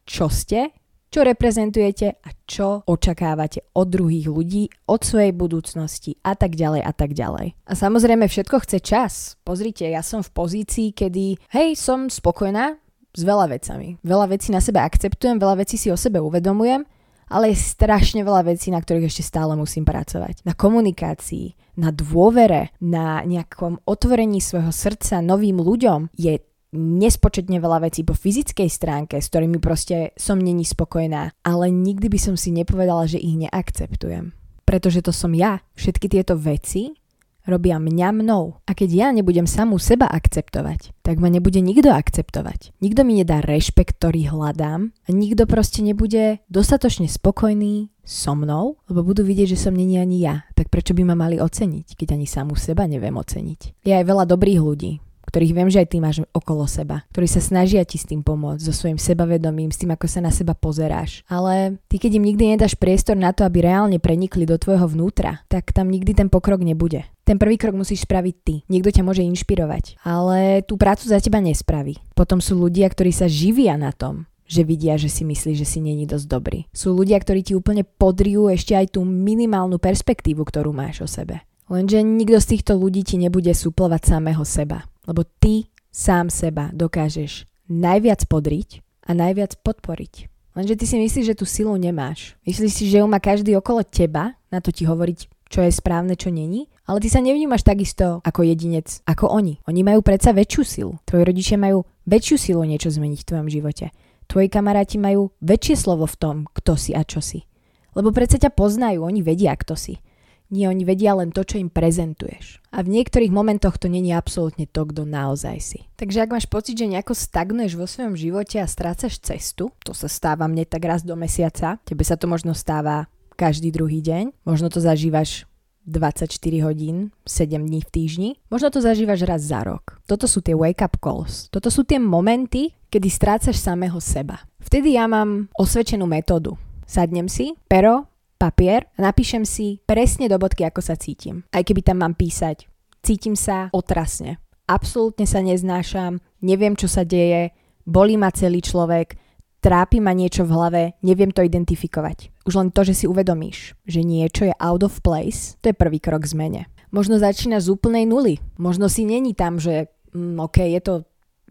čo 0.06 0.30
ste, 0.30 0.78
čo 1.10 1.26
reprezentujete 1.26 2.21
a 2.21 2.30
čo 2.45 2.86
očakávate 2.86 3.73
od 3.73 3.89
druhých 3.89 4.30
ľudí, 4.30 4.69
od 4.86 5.02
svojej 5.02 5.34
budúcnosti 5.34 6.13
a 6.21 6.38
tak 6.38 6.54
ďalej 6.54 6.86
a 6.86 6.93
tak 6.93 7.17
ďalej. 7.17 7.58
A 7.65 7.73
samozrejme 7.73 8.30
všetko 8.30 8.62
chce 8.62 8.78
čas. 8.86 9.13
Pozrite, 9.41 9.89
ja 9.89 10.06
som 10.06 10.21
v 10.21 10.30
pozícii, 10.38 10.93
kedy 10.93 11.49
hej, 11.49 11.73
som 11.82 12.13
spokojná 12.13 12.78
s 13.13 13.21
veľa 13.26 13.58
vecami. 13.58 13.97
Veľa 14.06 14.38
vecí 14.38 14.54
na 14.54 14.62
sebe 14.62 14.82
akceptujem, 14.86 15.41
veľa 15.41 15.65
vecí 15.65 15.82
si 15.82 15.89
o 15.89 15.97
sebe 15.97 16.21
uvedomujem, 16.21 16.86
ale 17.33 17.49
je 17.51 17.65
strašne 17.65 18.21
veľa 18.21 18.53
vecí, 18.53 18.69
na 18.69 18.77
ktorých 18.77 19.09
ešte 19.09 19.25
stále 19.25 19.57
musím 19.57 19.81
pracovať. 19.81 20.45
Na 20.45 20.53
komunikácii, 20.53 21.81
na 21.81 21.89
dôvere, 21.89 22.69
na 22.77 23.25
nejakom 23.25 23.81
otvorení 23.89 24.37
svojho 24.37 24.69
srdca 24.69 25.25
novým 25.25 25.57
ľuďom 25.57 26.13
je 26.13 26.37
nespočetne 26.73 27.61
veľa 27.61 27.89
vecí 27.89 28.01
po 28.01 28.17
fyzickej 28.17 28.69
stránke, 28.69 29.21
s 29.21 29.29
ktorými 29.29 29.61
proste 29.61 30.13
som 30.17 30.41
není 30.41 30.65
spokojná, 30.65 31.33
ale 31.45 31.65
nikdy 31.69 32.09
by 32.09 32.19
som 32.21 32.35
si 32.37 32.49
nepovedala, 32.49 33.05
že 33.05 33.21
ich 33.21 33.37
neakceptujem. 33.37 34.33
Pretože 34.65 35.05
to 35.05 35.13
som 35.13 35.37
ja. 35.37 35.61
Všetky 35.77 36.09
tieto 36.09 36.33
veci 36.39 37.02
robia 37.47 37.79
mňa 37.79 38.10
mnou. 38.23 38.60
A 38.67 38.71
keď 38.75 38.89
ja 38.91 39.08
nebudem 39.12 39.47
samú 39.47 39.79
seba 39.79 40.08
akceptovať, 40.08 40.95
tak 41.03 41.19
ma 41.19 41.27
nebude 41.27 41.60
nikto 41.60 41.91
akceptovať. 41.91 42.75
Nikto 42.79 43.03
mi 43.03 43.19
nedá 43.19 43.43
rešpekt, 43.43 43.99
ktorý 43.99 44.32
hľadám 44.32 44.91
a 44.91 45.10
nikto 45.12 45.43
proste 45.47 45.84
nebude 45.84 46.39
dostatočne 46.47 47.08
spokojný 47.12 47.91
so 48.03 48.36
mnou, 48.36 48.79
lebo 48.91 49.03
budú 49.03 49.23
vidieť, 49.23 49.56
že 49.56 49.62
som 49.67 49.75
není 49.75 49.95
ani 49.95 50.23
ja. 50.23 50.43
Tak 50.56 50.67
prečo 50.67 50.91
by 50.91 51.08
ma 51.08 51.15
mali 51.15 51.39
oceniť, 51.39 51.95
keď 51.95 52.19
ani 52.19 52.27
samú 52.27 52.60
seba 52.60 52.84
neviem 52.84 53.15
oceniť? 53.15 53.84
Je 53.88 53.95
aj 53.95 54.03
veľa 54.03 54.27
dobrých 54.27 54.60
ľudí, 54.60 54.99
ktorých 55.23 55.56
viem, 55.56 55.69
že 55.71 55.82
aj 55.82 55.88
ty 55.88 55.97
máš 56.03 56.17
okolo 56.36 56.67
seba, 56.67 57.08
ktorí 57.15 57.27
sa 57.32 57.39
snažia 57.39 57.88
ti 57.88 57.95
s 57.95 58.06
tým 58.06 58.21
pomôcť, 58.21 58.60
so 58.60 58.75
svojím 58.75 58.99
sebavedomím, 58.99 59.71
s 59.71 59.79
tým, 59.79 59.95
ako 59.95 60.06
sa 60.06 60.19
na 60.19 60.36
seba 60.36 60.51
pozeráš. 60.51 61.23
Ale 61.32 61.79
ty, 61.88 61.95
keď 61.97 62.19
im 62.19 62.27
nikdy 62.27 62.43
nedáš 62.53 62.75
priestor 62.75 63.15
na 63.15 63.32
to, 63.32 63.47
aby 63.47 63.63
reálne 63.63 63.97
prenikli 64.03 64.43
do 64.43 64.60
tvojho 64.60 64.86
vnútra, 64.86 65.41
tak 65.47 65.71
tam 65.71 65.88
nikdy 65.88 66.12
ten 66.12 66.27
pokrok 66.27 66.60
nebude. 66.60 67.08
Ten 67.23 67.39
prvý 67.39 67.55
krok 67.55 67.75
musíš 67.79 68.03
spraviť 68.03 68.36
ty. 68.43 68.55
Niekto 68.67 68.91
ťa 68.91 69.03
môže 69.07 69.23
inšpirovať, 69.23 70.03
ale 70.03 70.59
tú 70.67 70.75
prácu 70.75 71.07
za 71.07 71.23
teba 71.23 71.39
nespraví. 71.39 71.95
Potom 72.12 72.43
sú 72.43 72.59
ľudia, 72.59 72.91
ktorí 72.91 73.15
sa 73.15 73.31
živia 73.31 73.79
na 73.79 73.95
tom, 73.95 74.27
že 74.43 74.67
vidia, 74.67 74.99
že 74.99 75.07
si 75.07 75.23
myslíš, 75.23 75.55
že 75.55 75.67
si 75.67 75.79
není 75.79 76.03
dosť 76.03 76.27
dobrý. 76.27 76.59
Sú 76.75 76.91
ľudia, 76.91 77.15
ktorí 77.17 77.47
ti 77.47 77.55
úplne 77.55 77.88
podriú 77.88 78.51
ešte 78.51 78.75
aj 78.75 78.99
tú 78.99 79.07
minimálnu 79.07 79.79
perspektívu, 79.79 80.43
ktorú 80.43 80.75
máš 80.75 80.99
o 81.03 81.07
sebe. 81.07 81.47
Lenže 81.71 82.03
nikto 82.03 82.43
z 82.43 82.59
týchto 82.59 82.75
ľudí 82.75 83.07
ti 83.07 83.15
nebude 83.15 83.55
súplovať 83.55 84.19
samého 84.19 84.43
seba. 84.43 84.83
Lebo 85.07 85.23
ty 85.23 85.71
sám 85.95 86.27
seba 86.27 86.75
dokážeš 86.75 87.47
najviac 87.71 88.27
podriť 88.27 88.83
a 89.07 89.15
najviac 89.15 89.57
podporiť. 89.63 90.27
Lenže 90.53 90.77
ty 90.77 90.86
si 90.86 91.01
myslíš, 91.01 91.33
že 91.33 91.39
tú 91.39 91.49
silu 91.49 91.73
nemáš. 91.79 92.38
Myslíš 92.45 92.71
si, 92.77 92.86
že 92.86 93.01
ju 93.01 93.07
má 93.09 93.17
každý 93.17 93.57
okolo 93.57 93.81
teba, 93.81 94.38
na 94.53 94.62
to 94.62 94.69
ti 94.69 94.86
hovoriť, 94.86 95.32
čo 95.53 95.61
je 95.61 95.69
správne, 95.69 96.17
čo 96.17 96.33
není, 96.33 96.65
ale 96.89 96.97
ty 96.97 97.13
sa 97.13 97.21
nevnímaš 97.21 97.61
takisto 97.61 98.25
ako 98.25 98.41
jedinec, 98.41 99.05
ako 99.05 99.29
oni. 99.29 99.61
Oni 99.69 99.85
majú 99.85 100.01
predsa 100.01 100.33
väčšiu 100.33 100.61
silu. 100.65 100.93
Tvoji 101.05 101.21
rodičia 101.29 101.61
majú 101.61 101.85
väčšiu 102.09 102.37
silu 102.41 102.65
niečo 102.65 102.89
zmeniť 102.89 103.21
v 103.21 103.27
tvojom 103.29 103.47
živote. 103.53 103.93
Tvoji 104.25 104.49
kamaráti 104.49 104.97
majú 104.97 105.29
väčšie 105.45 105.77
slovo 105.77 106.09
v 106.09 106.17
tom, 106.17 106.37
kto 106.57 106.73
si 106.73 106.97
a 106.97 107.05
čo 107.05 107.21
si. 107.21 107.45
Lebo 107.93 108.09
predsa 108.09 108.41
ťa 108.41 108.49
poznajú, 108.49 109.05
oni 109.05 109.21
vedia, 109.21 109.53
kto 109.53 109.77
si. 109.77 110.01
Nie, 110.49 110.69
oni 110.69 110.85
vedia 110.85 111.13
len 111.13 111.29
to, 111.29 111.45
čo 111.45 111.61
im 111.61 111.69
prezentuješ. 111.69 112.61
A 112.73 112.81
v 112.81 112.93
niektorých 112.93 113.29
momentoch 113.29 113.77
to 113.77 113.89
není 113.89 114.13
absolútne 114.13 114.65
to, 114.69 114.85
kto 114.89 115.05
naozaj 115.05 115.57
si. 115.61 115.79
Takže 115.97 116.25
ak 116.25 116.33
máš 116.33 116.45
pocit, 116.49 116.77
že 116.77 116.89
nejako 116.89 117.13
stagnuješ 117.13 117.77
vo 117.77 117.85
svojom 117.85 118.17
živote 118.17 118.57
a 118.57 118.69
strácaš 118.69 119.21
cestu, 119.21 119.69
to 119.85 119.93
sa 119.93 120.09
stáva 120.09 120.49
mne 120.49 120.65
tak 120.65 120.81
raz 120.85 121.05
do 121.05 121.13
mesiaca, 121.13 121.77
tebe 121.85 122.01
sa 122.01 122.17
to 122.17 122.25
možno 122.25 122.53
stáva 122.57 123.09
každý 123.35 123.73
druhý 123.73 123.99
deň, 123.99 124.33
možno 124.45 124.69
to 124.69 124.79
zažívaš 124.79 125.45
24 125.85 126.31
hodín, 126.63 127.11
7 127.27 127.59
dní 127.59 127.83
v 127.83 127.89
týždni. 127.91 128.29
Možno 128.47 128.71
to 128.71 128.79
zažívaš 128.79 129.27
raz 129.27 129.43
za 129.43 129.67
rok. 129.67 129.99
Toto 130.07 130.31
sú 130.31 130.39
tie 130.39 130.55
wake-up 130.55 130.95
calls. 131.03 131.51
Toto 131.51 131.67
sú 131.67 131.83
tie 131.83 131.99
momenty, 131.99 132.71
kedy 132.87 133.07
strácaš 133.11 133.59
samého 133.59 133.99
seba. 133.99 134.47
Vtedy 134.63 134.95
ja 134.95 135.11
mám 135.11 135.51
osvedčenú 135.59 136.07
metódu. 136.07 136.55
Sadnem 136.87 137.27
si, 137.27 137.51
pero, 137.67 138.07
papier 138.39 138.87
a 138.95 139.07
napíšem 139.07 139.43
si 139.43 139.79
presne 139.83 140.31
do 140.31 140.39
bodky, 140.39 140.63
ako 140.63 140.79
sa 140.79 140.95
cítim. 140.95 141.43
Aj 141.51 141.63
keby 141.63 141.83
tam 141.83 142.03
mám 142.03 142.15
písať, 142.15 142.67
cítim 143.03 143.35
sa 143.35 143.67
otrasne. 143.75 144.39
Absolútne 144.63 145.27
sa 145.27 145.43
neznášam, 145.43 146.23
neviem, 146.39 146.79
čo 146.79 146.87
sa 146.87 147.03
deje, 147.03 147.51
bolí 147.83 148.15
ma 148.15 148.31
celý 148.31 148.63
človek, 148.63 149.19
trápi 149.63 150.04
ma 150.04 150.12
niečo 150.12 150.43
v 150.43 150.52
hlave, 150.52 150.82
neviem 150.99 151.32
to 151.32 151.39
identifikovať. 151.39 152.36
Už 152.43 152.60
len 152.60 152.69
to, 152.76 152.84
že 152.84 152.93
si 152.93 153.06
uvedomíš, 153.08 153.80
že 153.88 154.04
niečo 154.04 154.52
je 154.52 154.56
out 154.60 154.84
of 154.84 154.99
place, 154.99 155.56
to 155.63 155.71
je 155.71 155.80
prvý 155.80 156.04
krok 156.04 156.28
k 156.28 156.36
zmene. 156.36 156.62
Možno 156.91 157.15
začína 157.17 157.63
z 157.63 157.71
úplnej 157.71 158.04
nuly. 158.06 158.43
Možno 158.60 158.91
si 158.91 159.08
není 159.08 159.32
tam, 159.34 159.58
že 159.58 159.89
mm, 160.12 160.38
OK, 160.43 160.62
je 160.62 160.82
to 160.84 160.93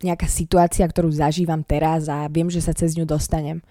nejaká 0.05 0.29
situácia, 0.29 0.85
ktorú 0.85 1.09
zažívam 1.11 1.65
teraz 1.65 2.07
a 2.07 2.29
viem, 2.29 2.53
že 2.53 2.61
sa 2.61 2.77
cez 2.77 2.95
ňu 2.95 3.09
dostanem. 3.09 3.65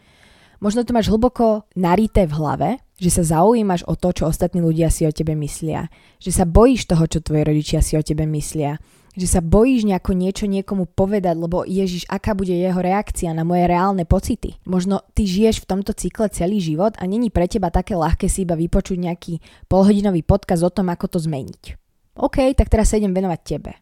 Možno 0.61 0.85
to 0.85 0.93
máš 0.93 1.09
hlboko 1.09 1.65
narité 1.73 2.25
v 2.25 2.37
hlave, 2.37 2.69
že 3.01 3.09
sa 3.09 3.25
zaujímaš 3.25 3.81
o 3.89 3.97
to, 3.97 4.13
čo 4.13 4.29
ostatní 4.29 4.61
ľudia 4.61 4.93
si 4.93 5.09
o 5.09 5.11
tebe 5.11 5.33
myslia. 5.33 5.89
Že 6.21 6.31
sa 6.37 6.45
bojíš 6.45 6.85
toho, 6.85 7.09
čo 7.09 7.17
tvoji 7.25 7.41
rodičia 7.41 7.81
si 7.81 7.97
o 7.97 8.05
tebe 8.05 8.29
myslia. 8.29 8.77
Že 9.17 9.27
sa 9.27 9.41
bojíš 9.41 9.89
nejako 9.89 10.13
niečo 10.13 10.45
niekomu 10.45 10.85
povedať, 10.85 11.33
lebo 11.33 11.65
Ježiš, 11.65 12.05
aká 12.05 12.37
bude 12.37 12.53
jeho 12.53 12.77
reakcia 12.77 13.33
na 13.33 13.41
moje 13.41 13.65
reálne 13.65 14.05
pocity. 14.05 14.61
Možno 14.69 15.01
ty 15.17 15.25
žiješ 15.25 15.65
v 15.65 15.69
tomto 15.73 15.97
cykle 15.97 16.29
celý 16.29 16.61
život 16.61 16.93
a 17.01 17.09
není 17.09 17.33
pre 17.33 17.49
teba 17.49 17.73
také 17.73 17.97
ľahké 17.97 18.29
si 18.29 18.45
iba 18.45 18.53
vypočuť 18.53 19.01
nejaký 19.01 19.33
polhodinový 19.65 20.21
podkaz 20.21 20.61
o 20.61 20.69
tom, 20.69 20.93
ako 20.93 21.17
to 21.17 21.19
zmeniť. 21.25 21.81
OK, 22.21 22.53
tak 22.53 22.69
teraz 22.69 22.93
sa 22.93 23.01
idem 23.01 23.17
venovať 23.17 23.41
tebe. 23.41 23.73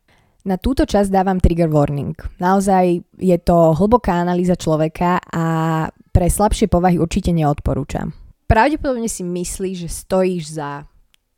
Na 0.48 0.56
túto 0.56 0.88
časť 0.88 1.12
dávam 1.12 1.44
trigger 1.44 1.68
warning. 1.68 2.16
Naozaj 2.40 3.04
je 3.20 3.38
to 3.44 3.76
hlboká 3.76 4.16
analýza 4.16 4.56
človeka 4.56 5.20
a 5.20 5.44
pre 5.92 6.32
slabšie 6.32 6.72
povahy 6.72 6.96
určite 6.96 7.36
neodporúčam. 7.36 8.29
Pravdepodobne 8.50 9.06
si 9.06 9.22
myslíš, 9.22 9.86
že 9.86 9.90
stojíš 9.94 10.58
za 10.58 10.90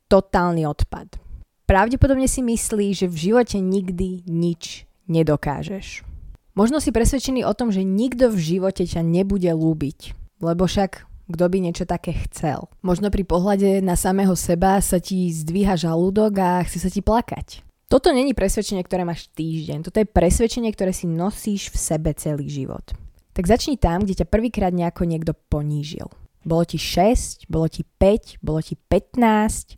totálny 0.07 0.63
odpad. 0.63 1.19
Pravdepodobne 1.67 2.23
si 2.23 2.39
myslíš, 2.39 3.03
že 3.03 3.07
v 3.11 3.19
živote 3.19 3.59
nikdy 3.59 4.23
nič 4.31 4.87
nedokážeš. 5.11 6.07
Možno 6.55 6.79
si 6.79 6.95
presvedčený 6.95 7.43
o 7.43 7.51
tom, 7.51 7.67
že 7.67 7.83
nikto 7.83 8.31
v 8.31 8.39
živote 8.39 8.87
ťa 8.87 9.03
nebude 9.03 9.51
lúbiť, 9.51 10.15
lebo 10.39 10.63
však 10.63 11.03
kto 11.27 11.43
by 11.51 11.57
niečo 11.59 11.83
také 11.83 12.15
chcel. 12.31 12.71
Možno 12.79 13.11
pri 13.11 13.27
pohľade 13.27 13.83
na 13.83 13.99
samého 13.99 14.31
seba 14.39 14.79
sa 14.79 15.03
ti 15.03 15.35
zdvíha 15.35 15.75
žalúdok 15.75 16.31
a 16.39 16.63
chce 16.63 16.79
sa 16.79 16.87
ti 16.87 17.03
plakať. 17.03 17.67
Toto 17.91 18.15
není 18.15 18.31
presvedčenie, 18.31 18.87
ktoré 18.87 19.03
máš 19.03 19.27
týždeň. 19.35 19.83
Toto 19.83 19.99
je 19.99 20.07
presvedčenie, 20.07 20.71
ktoré 20.71 20.95
si 20.95 21.11
nosíš 21.11 21.75
v 21.75 21.77
sebe 21.79 22.15
celý 22.15 22.47
život. 22.47 22.95
Tak 23.35 23.51
začni 23.51 23.75
tam, 23.75 24.07
kde 24.07 24.23
ťa 24.23 24.31
prvýkrát 24.31 24.71
nejako 24.71 25.03
niekto 25.03 25.35
ponížil. 25.51 26.07
Bolo 26.41 26.63
ti 26.65 26.81
6, 26.81 27.47
bolo 27.47 27.69
ti 27.69 27.85
5, 27.85 28.41
bolo 28.41 28.59
ti 28.61 28.75
15. 28.75 29.77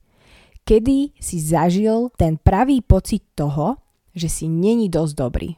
Kedy 0.64 1.16
si 1.20 1.38
zažil 1.44 2.12
ten 2.16 2.40
pravý 2.40 2.80
pocit 2.80 3.24
toho, 3.36 3.80
že 4.16 4.32
si 4.32 4.46
není 4.48 4.88
dosť 4.88 5.14
dobrý? 5.16 5.50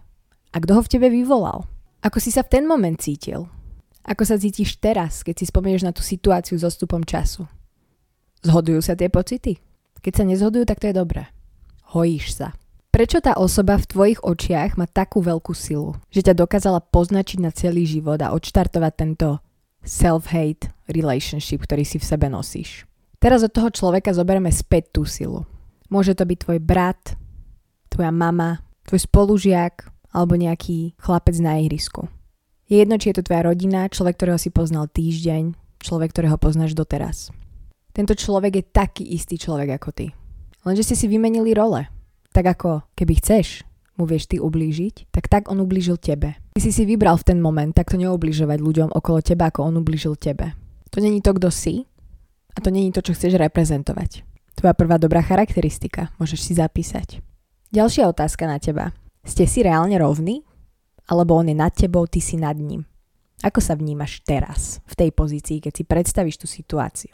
A 0.56 0.64
kto 0.64 0.80
ho 0.80 0.82
v 0.82 0.92
tebe 0.92 1.08
vyvolal? 1.14 1.70
Ako 2.02 2.18
si 2.18 2.34
sa 2.34 2.42
v 2.42 2.52
ten 2.58 2.64
moment 2.66 2.98
cítil? 2.98 3.46
Ako 4.06 4.26
sa 4.26 4.38
cítiš 4.38 4.78
teraz, 4.82 5.22
keď 5.22 5.42
si 5.42 5.46
spomenieš 5.50 5.86
na 5.86 5.94
tú 5.94 6.02
situáciu 6.02 6.58
so 6.58 6.70
stupom 6.70 7.02
času? 7.06 7.46
Zhodujú 8.42 8.82
sa 8.82 8.94
tie 8.98 9.10
pocity? 9.10 9.58
Keď 10.02 10.14
sa 10.14 10.24
nezhodujú, 10.26 10.66
tak 10.70 10.82
to 10.82 10.90
je 10.90 10.98
dobré 10.98 11.36
hojíš 11.96 12.36
sa. 12.36 12.52
Prečo 12.92 13.20
tá 13.20 13.40
osoba 13.40 13.80
v 13.80 13.88
tvojich 13.88 14.20
očiach 14.24 14.76
má 14.80 14.88
takú 14.88 15.24
veľkú 15.24 15.52
silu, 15.56 15.96
že 16.12 16.24
ťa 16.24 16.36
dokázala 16.36 16.80
poznačiť 16.84 17.40
na 17.44 17.52
celý 17.52 17.88
život 17.88 18.20
a 18.24 18.32
odštartovať 18.36 18.94
tento 18.96 19.40
self-hate 19.86 20.68
relationship, 20.90 21.64
ktorý 21.64 21.86
si 21.86 22.02
v 22.02 22.10
sebe 22.10 22.28
nosíš? 22.28 22.84
Teraz 23.22 23.46
od 23.46 23.54
toho 23.54 23.72
človeka 23.72 24.12
zoberieme 24.12 24.52
späť 24.52 24.92
tú 24.92 25.08
silu. 25.08 25.48
Môže 25.88 26.18
to 26.18 26.26
byť 26.26 26.38
tvoj 26.42 26.60
brat, 26.60 27.16
tvoja 27.88 28.12
mama, 28.12 28.66
tvoj 28.90 29.06
spolužiak 29.06 29.88
alebo 30.12 30.36
nejaký 30.36 30.98
chlapec 31.00 31.38
na 31.40 31.62
ihrisku. 31.62 32.10
Je 32.66 32.82
jedno, 32.82 32.98
či 32.98 33.14
je 33.14 33.22
to 33.22 33.26
tvoja 33.30 33.46
rodina, 33.46 33.86
človek, 33.86 34.18
ktorého 34.18 34.42
si 34.42 34.50
poznal 34.50 34.90
týždeň, 34.90 35.54
človek, 35.80 36.10
ktorého 36.12 36.42
poznáš 36.42 36.74
doteraz. 36.74 37.30
Tento 37.94 38.18
človek 38.18 38.60
je 38.60 38.64
taký 38.66 39.04
istý 39.06 39.38
človek 39.38 39.78
ako 39.78 39.90
ty. 39.94 40.06
Lenže 40.66 40.82
ste 40.82 40.98
si 40.98 41.06
vymenili 41.06 41.54
role. 41.54 41.86
Tak 42.34 42.58
ako 42.58 42.90
keby 42.98 43.22
chceš 43.22 43.64
mu 43.96 44.04
vieš 44.04 44.28
ty 44.28 44.38
ublížiť, 44.40 45.12
tak 45.12 45.32
tak 45.32 45.48
on 45.48 45.64
ublížil 45.64 45.96
tebe. 45.96 46.36
Ty 46.56 46.60
si 46.60 46.72
si 46.72 46.84
vybral 46.84 47.16
v 47.20 47.28
ten 47.32 47.40
moment 47.40 47.72
takto 47.72 47.96
neubližovať 47.96 48.60
ľuďom 48.60 48.90
okolo 48.92 49.20
teba, 49.24 49.52
ako 49.52 49.68
on 49.72 49.80
ublížil 49.80 50.20
tebe. 50.20 50.56
To 50.92 51.04
není 51.04 51.20
to, 51.20 51.36
kto 51.36 51.52
si 51.52 51.88
a 52.56 52.64
to 52.64 52.72
není 52.72 52.92
to, 52.92 53.04
čo 53.04 53.16
chceš 53.16 53.36
reprezentovať. 53.36 54.24
Tvoja 54.56 54.72
prvá 54.72 54.96
dobrá 54.96 55.20
charakteristika, 55.20 56.16
môžeš 56.16 56.40
si 56.40 56.54
zapísať. 56.56 57.20
Ďalšia 57.76 58.08
otázka 58.08 58.48
na 58.48 58.56
teba. 58.56 58.96
Ste 59.28 59.44
si 59.44 59.60
reálne 59.66 60.00
rovní? 60.00 60.48
Alebo 61.12 61.36
on 61.36 61.52
je 61.52 61.58
nad 61.58 61.76
tebou, 61.76 62.08
ty 62.08 62.24
si 62.24 62.40
nad 62.40 62.56
ním? 62.56 62.88
Ako 63.44 63.60
sa 63.60 63.76
vnímaš 63.76 64.24
teraz, 64.24 64.80
v 64.88 64.96
tej 64.96 65.10
pozícii, 65.12 65.60
keď 65.60 65.74
si 65.76 65.84
predstavíš 65.84 66.40
tú 66.40 66.48
situáciu? 66.48 67.14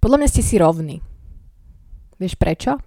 Podľa 0.00 0.24
mňa 0.24 0.28
ste 0.32 0.42
si 0.42 0.56
rovní. 0.56 0.96
Vieš 2.16 2.34
prečo? 2.40 2.80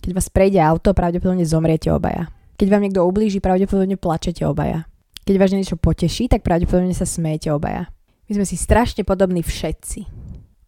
Keď 0.00 0.16
vás 0.16 0.32
prejde 0.32 0.60
auto, 0.64 0.96
pravdepodobne 0.96 1.44
zomriete 1.44 1.92
obaja. 1.92 2.32
Keď 2.56 2.68
vám 2.72 2.82
niekto 2.88 3.04
ublíži, 3.04 3.40
pravdepodobne 3.40 4.00
plačete 4.00 4.48
obaja. 4.48 4.88
Keď 5.28 5.36
vás 5.36 5.52
niečo 5.52 5.76
poteší, 5.76 6.32
tak 6.32 6.40
pravdepodobne 6.40 6.96
sa 6.96 7.04
smejete 7.04 7.52
obaja. 7.52 7.92
My 8.28 8.40
sme 8.40 8.46
si 8.48 8.56
strašne 8.56 9.04
podobní 9.04 9.44
všetci. 9.44 10.08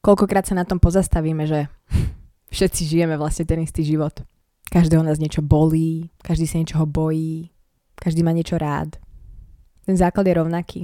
Koľkokrát 0.05 0.45
sa 0.45 0.53
na 0.53 0.68
tom 0.68 0.77
pozastavíme, 0.77 1.49
že 1.49 1.73
všetci 2.55 2.85
žijeme 2.85 3.16
vlastne 3.16 3.49
ten 3.49 3.64
istý 3.64 3.85
život. 3.85 4.21
Každého 4.68 5.05
nás 5.05 5.21
niečo 5.21 5.45
bolí, 5.45 6.12
každý 6.25 6.49
sa 6.49 6.61
niečoho 6.61 6.88
bojí, 6.88 7.53
každý 7.97 8.25
má 8.25 8.33
niečo 8.33 8.57
rád. 8.57 8.97
Ten 9.85 9.97
základ 9.97 10.29
je 10.29 10.35
rovnaký. 10.37 10.81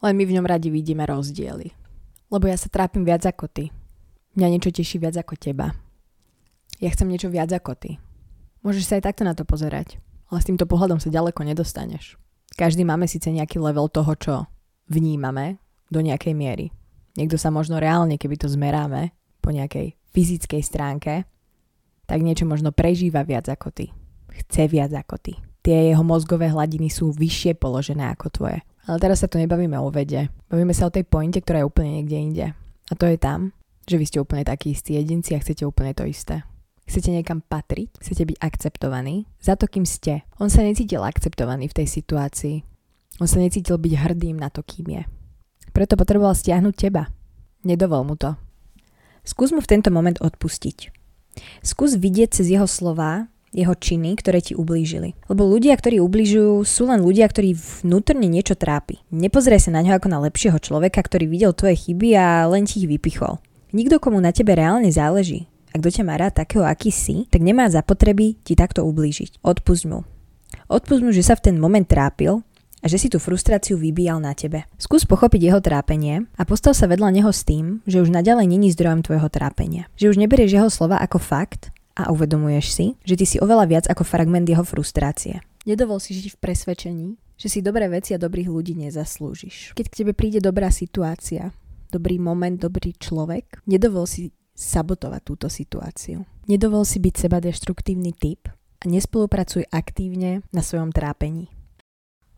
Len 0.00 0.14
my 0.16 0.24
v 0.26 0.34
ňom 0.38 0.46
radi 0.46 0.70
vidíme 0.70 1.04
rozdiely. 1.06 1.74
Lebo 2.30 2.44
ja 2.46 2.54
sa 2.54 2.70
trápim 2.70 3.02
viac 3.02 3.26
ako 3.26 3.50
ty. 3.50 3.74
Mňa 4.38 4.46
niečo 4.46 4.70
teší 4.70 5.02
viac 5.02 5.18
ako 5.18 5.34
teba. 5.34 5.74
Ja 6.80 6.88
chcem 6.88 7.12
niečo 7.12 7.28
viac 7.28 7.52
ako 7.52 7.76
ty. 7.76 8.00
Môžeš 8.64 8.84
sa 8.88 8.92
aj 8.96 9.12
takto 9.12 9.22
na 9.28 9.36
to 9.36 9.44
pozerať, 9.44 10.00
ale 10.32 10.40
s 10.40 10.48
týmto 10.48 10.64
pohľadom 10.64 10.96
sa 10.96 11.12
ďaleko 11.12 11.44
nedostaneš. 11.44 12.16
Každý 12.56 12.88
máme 12.88 13.04
síce 13.04 13.28
nejaký 13.28 13.60
level 13.60 13.92
toho, 13.92 14.12
čo 14.16 14.34
vnímame 14.88 15.60
do 15.92 16.00
nejakej 16.00 16.32
miery. 16.32 16.72
Niekto 17.20 17.36
sa 17.36 17.52
možno 17.52 17.76
reálne, 17.76 18.16
keby 18.16 18.40
to 18.40 18.48
zmeráme 18.48 19.12
po 19.44 19.52
nejakej 19.52 19.92
fyzickej 20.16 20.62
stránke, 20.64 21.28
tak 22.08 22.24
niečo 22.24 22.48
možno 22.48 22.72
prežíva 22.72 23.28
viac 23.28 23.46
ako 23.52 23.70
ty. 23.70 23.92
Chce 24.32 24.66
viac 24.72 24.90
ako 24.96 25.20
ty. 25.20 25.32
Tie 25.60 25.92
jeho 25.92 26.00
mozgové 26.00 26.48
hladiny 26.48 26.88
sú 26.88 27.12
vyššie 27.12 27.60
položené 27.60 28.08
ako 28.16 28.32
tvoje. 28.32 28.58
Ale 28.88 28.96
teraz 28.96 29.20
sa 29.20 29.28
tu 29.28 29.36
nebavíme 29.36 29.76
o 29.76 29.92
vede. 29.92 30.32
Bavíme 30.48 30.72
sa 30.72 30.88
o 30.88 30.94
tej 30.94 31.04
pointe, 31.04 31.44
ktorá 31.44 31.60
je 31.60 31.68
úplne 31.68 32.00
niekde 32.00 32.16
inde. 32.16 32.46
A 32.88 32.92
to 32.96 33.04
je 33.04 33.20
tam, 33.20 33.52
že 33.84 34.00
vy 34.00 34.04
ste 34.08 34.18
úplne 34.18 34.42
takí 34.42 34.72
istí 34.72 34.96
jedinci 34.96 35.36
a 35.36 35.42
chcete 35.44 35.68
úplne 35.68 35.92
to 35.92 36.08
isté. 36.08 36.42
Chcete 36.90 37.14
niekam 37.14 37.38
patriť, 37.38 38.02
chcete 38.02 38.34
byť 38.34 38.36
akceptovaní 38.42 39.30
za 39.38 39.54
to, 39.54 39.70
kým 39.70 39.86
ste. 39.86 40.26
On 40.42 40.50
sa 40.50 40.66
necítil 40.66 41.06
akceptovaný 41.06 41.70
v 41.70 41.76
tej 41.78 41.86
situácii. 41.86 42.66
On 43.22 43.30
sa 43.30 43.38
necítil 43.38 43.78
byť 43.78 43.94
hrdým 43.94 44.34
na 44.34 44.50
to, 44.50 44.66
kým 44.66 44.98
je. 44.98 45.02
Preto 45.70 45.94
potreboval 45.94 46.34
stiahnuť 46.34 46.74
teba. 46.74 47.06
Nedovol 47.62 48.02
mu 48.10 48.18
to. 48.18 48.34
Skús 49.22 49.54
mu 49.54 49.62
v 49.62 49.70
tento 49.70 49.94
moment 49.94 50.18
odpustiť. 50.18 50.90
Skús 51.62 51.94
vidieť 51.94 52.42
cez 52.42 52.50
jeho 52.50 52.66
slová 52.66 53.30
jeho 53.50 53.74
činy, 53.74 54.14
ktoré 54.14 54.38
ti 54.38 54.54
ublížili. 54.54 55.18
Lebo 55.26 55.42
ľudia, 55.42 55.74
ktorí 55.74 55.98
ubližujú, 55.98 56.62
sú 56.62 56.86
len 56.86 57.02
ľudia, 57.02 57.26
ktorí 57.26 57.54
vnútorne 57.82 58.30
niečo 58.30 58.54
trápi. 58.54 59.02
Nepozeraj 59.10 59.66
sa 59.66 59.74
na 59.74 59.82
ňo 59.82 59.98
ako 59.98 60.06
na 60.06 60.22
lepšieho 60.22 60.58
človeka, 60.62 61.02
ktorý 61.02 61.26
videl 61.26 61.50
tvoje 61.50 61.74
chyby 61.86 62.14
a 62.14 62.46
len 62.46 62.66
ti 62.66 62.82
ich 62.82 62.90
vypichol. 62.90 63.42
Nikto, 63.74 63.98
komu 63.98 64.22
na 64.22 64.30
tebe 64.30 64.54
reálne 64.54 64.90
záleží, 64.90 65.49
a 65.70 65.78
kto 65.78 65.88
ťa 66.00 66.04
má 66.06 66.18
rád 66.18 66.42
takého, 66.42 66.66
aký 66.66 66.90
si, 66.90 67.26
tak 67.30 67.42
nemá 67.42 67.70
zapotreby 67.70 68.38
ti 68.42 68.58
takto 68.58 68.82
ublížiť. 68.86 69.42
Odpust 69.46 69.86
mu. 69.86 70.02
Odpust 70.66 71.02
mu, 71.02 71.10
že 71.14 71.22
sa 71.22 71.38
v 71.38 71.50
ten 71.50 71.56
moment 71.58 71.86
trápil 71.86 72.42
a 72.80 72.86
že 72.88 72.96
si 72.96 73.08
tú 73.12 73.20
frustráciu 73.20 73.76
vybíjal 73.76 74.18
na 74.18 74.32
tebe. 74.32 74.64
Skús 74.80 75.04
pochopiť 75.04 75.52
jeho 75.52 75.60
trápenie 75.60 76.26
a 76.34 76.42
postav 76.48 76.72
sa 76.72 76.88
vedľa 76.88 77.12
neho 77.20 77.30
s 77.30 77.44
tým, 77.44 77.84
že 77.84 78.00
už 78.00 78.10
naďalej 78.10 78.48
není 78.48 78.72
zdrojom 78.72 79.04
tvojho 79.04 79.28
trápenia. 79.28 79.86
Že 80.00 80.16
už 80.16 80.20
neberieš 80.22 80.50
jeho 80.56 80.70
slova 80.72 80.96
ako 80.98 81.20
fakt 81.20 81.70
a 81.94 82.08
uvedomuješ 82.08 82.66
si, 82.72 82.86
že 83.04 83.14
ty 83.20 83.24
si 83.28 83.36
oveľa 83.36 83.64
viac 83.68 83.84
ako 83.86 84.02
fragment 84.02 84.48
jeho 84.48 84.64
frustrácie. 84.64 85.44
Nedovol 85.68 86.00
si 86.00 86.16
žiť 86.16 86.34
v 86.34 86.40
presvedčení, 86.40 87.08
že 87.36 87.48
si 87.52 87.60
dobré 87.60 87.84
veci 87.92 88.16
a 88.16 88.20
dobrých 88.20 88.48
ľudí 88.48 88.72
nezaslúžiš. 88.80 89.76
Keď 89.76 89.86
k 89.92 89.96
tebe 90.04 90.12
príde 90.16 90.40
dobrá 90.40 90.72
situácia, 90.72 91.52
dobrý 91.92 92.16
moment, 92.16 92.56
dobrý 92.56 92.96
človek, 92.96 93.60
nedovol 93.68 94.08
si 94.08 94.32
sabotovať 94.60 95.20
túto 95.24 95.48
situáciu. 95.48 96.28
Nedovol 96.44 96.84
si 96.84 97.00
byť 97.00 97.14
seba 97.16 97.40
deštruktívny 97.40 98.12
typ 98.12 98.52
a 98.52 98.84
nespolupracuj 98.84 99.64
aktívne 99.72 100.44
na 100.52 100.60
svojom 100.60 100.92
trápení. 100.92 101.48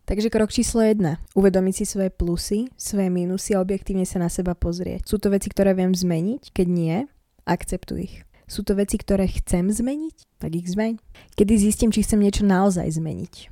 Takže 0.03 0.27
krok 0.31 0.51
číslo 0.51 0.83
1. 0.83 0.99
Uvedomiť 1.35 1.73
si 1.79 1.85
svoje 1.87 2.11
plusy, 2.11 2.67
svoje 2.75 3.07
minusy 3.07 3.55
a 3.55 3.63
objektívne 3.63 4.03
sa 4.03 4.19
na 4.19 4.27
seba 4.27 4.51
pozrieť. 4.51 5.07
Sú 5.07 5.15
to 5.19 5.31
veci, 5.31 5.47
ktoré 5.47 5.71
viem 5.71 5.95
zmeniť? 5.95 6.51
Keď 6.51 6.67
nie, 6.67 7.07
akceptuj 7.47 7.99
ich. 8.11 8.15
Sú 8.43 8.67
to 8.67 8.75
veci, 8.75 8.99
ktoré 8.99 9.31
chcem 9.31 9.71
zmeniť? 9.71 10.43
Tak 10.43 10.51
ich 10.59 10.67
zmeň. 10.67 10.99
Kedy 11.39 11.53
zistím, 11.55 11.91
či 11.95 12.03
chcem 12.03 12.19
niečo 12.19 12.43
naozaj 12.43 12.99
zmeniť. 12.99 13.47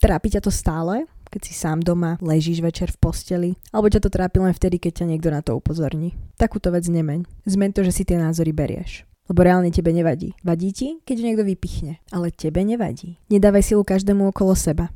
Trápi 0.00 0.28
ťa 0.32 0.40
to 0.40 0.48
stále? 0.48 1.04
Keď 1.28 1.40
si 1.44 1.52
sám 1.52 1.84
doma, 1.84 2.16
ležíš 2.24 2.64
večer 2.64 2.88
v 2.88 3.00
posteli? 3.04 3.50
Alebo 3.68 3.92
ťa 3.92 4.00
to 4.00 4.08
trápi 4.08 4.40
len 4.40 4.56
vtedy, 4.56 4.80
keď 4.80 5.04
ťa 5.04 5.06
niekto 5.12 5.28
na 5.28 5.44
to 5.44 5.52
upozorní? 5.52 6.16
Takúto 6.40 6.72
vec 6.72 6.88
nemeň. 6.88 7.28
Zmeň 7.44 7.70
to, 7.76 7.84
že 7.84 7.92
si 7.92 8.02
tie 8.08 8.16
názory 8.16 8.56
berieš. 8.56 9.04
Lebo 9.28 9.44
reálne 9.44 9.68
tebe 9.68 9.92
nevadí. 9.92 10.32
Vadí 10.40 10.72
ti, 10.72 11.04
keď 11.04 11.16
niekto 11.20 11.44
vypichne. 11.44 12.00
Ale 12.08 12.32
tebe 12.32 12.64
nevadí. 12.64 13.20
Nedávaj 13.28 13.60
silu 13.60 13.84
každému 13.84 14.32
okolo 14.32 14.56
seba. 14.56 14.88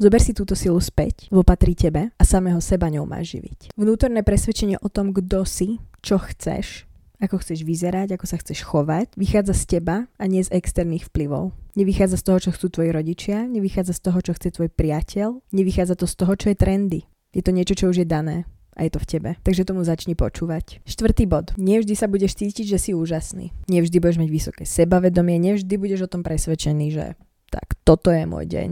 Zober 0.00 0.20
si 0.20 0.32
túto 0.32 0.56
silu 0.56 0.80
späť, 0.80 1.28
lebo 1.28 1.44
patrí 1.44 1.76
tebe 1.76 2.08
a 2.16 2.22
samého 2.24 2.60
seba 2.60 2.88
ňou 2.88 3.04
máš 3.04 3.36
živiť. 3.36 3.76
Vnútorné 3.76 4.24
presvedčenie 4.24 4.80
o 4.80 4.88
tom, 4.88 5.12
kto 5.12 5.44
si, 5.44 5.76
čo 6.00 6.16
chceš, 6.16 6.88
ako 7.20 7.44
chceš 7.44 7.62
vyzerať, 7.62 8.16
ako 8.16 8.26
sa 8.26 8.40
chceš 8.40 8.64
chovať, 8.64 9.14
vychádza 9.14 9.54
z 9.54 9.64
teba 9.76 9.96
a 10.16 10.24
nie 10.24 10.40
z 10.40 10.50
externých 10.50 11.12
vplyvov. 11.12 11.52
Nevychádza 11.76 12.16
z 12.18 12.24
toho, 12.26 12.38
čo 12.40 12.50
chcú 12.56 12.66
tvoji 12.72 12.90
rodičia, 12.90 13.46
nevychádza 13.46 13.94
z 13.94 14.00
toho, 14.00 14.18
čo 14.24 14.32
chce 14.34 14.48
tvoj 14.50 14.72
priateľ, 14.72 15.38
nevychádza 15.52 15.94
to 16.00 16.08
z 16.08 16.14
toho, 16.16 16.32
čo 16.34 16.46
je 16.50 16.56
trendy. 16.58 17.00
Je 17.30 17.44
to 17.44 17.54
niečo, 17.54 17.78
čo 17.78 17.92
už 17.92 18.02
je 18.02 18.08
dané 18.08 18.48
a 18.74 18.88
je 18.88 18.90
to 18.96 18.98
v 18.98 19.06
tebe. 19.06 19.30
Takže 19.44 19.68
tomu 19.68 19.84
začni 19.84 20.16
počúvať. 20.16 20.82
Štvrtý 20.88 21.28
bod. 21.28 21.52
Nevždy 21.60 21.94
sa 21.94 22.08
budeš 22.08 22.40
cítiť, 22.40 22.74
že 22.74 22.78
si 22.80 22.90
úžasný. 22.96 23.52
Nevždy 23.68 24.00
budeš 24.00 24.18
mať 24.18 24.30
vysoké 24.32 24.64
sebavedomie, 24.64 25.36
nevždy 25.36 25.74
budeš 25.76 26.08
o 26.08 26.12
tom 26.16 26.24
presvedčený, 26.24 26.86
že 26.90 27.06
tak 27.52 27.76
toto 27.84 28.08
je 28.08 28.24
môj 28.24 28.48
deň. 28.48 28.70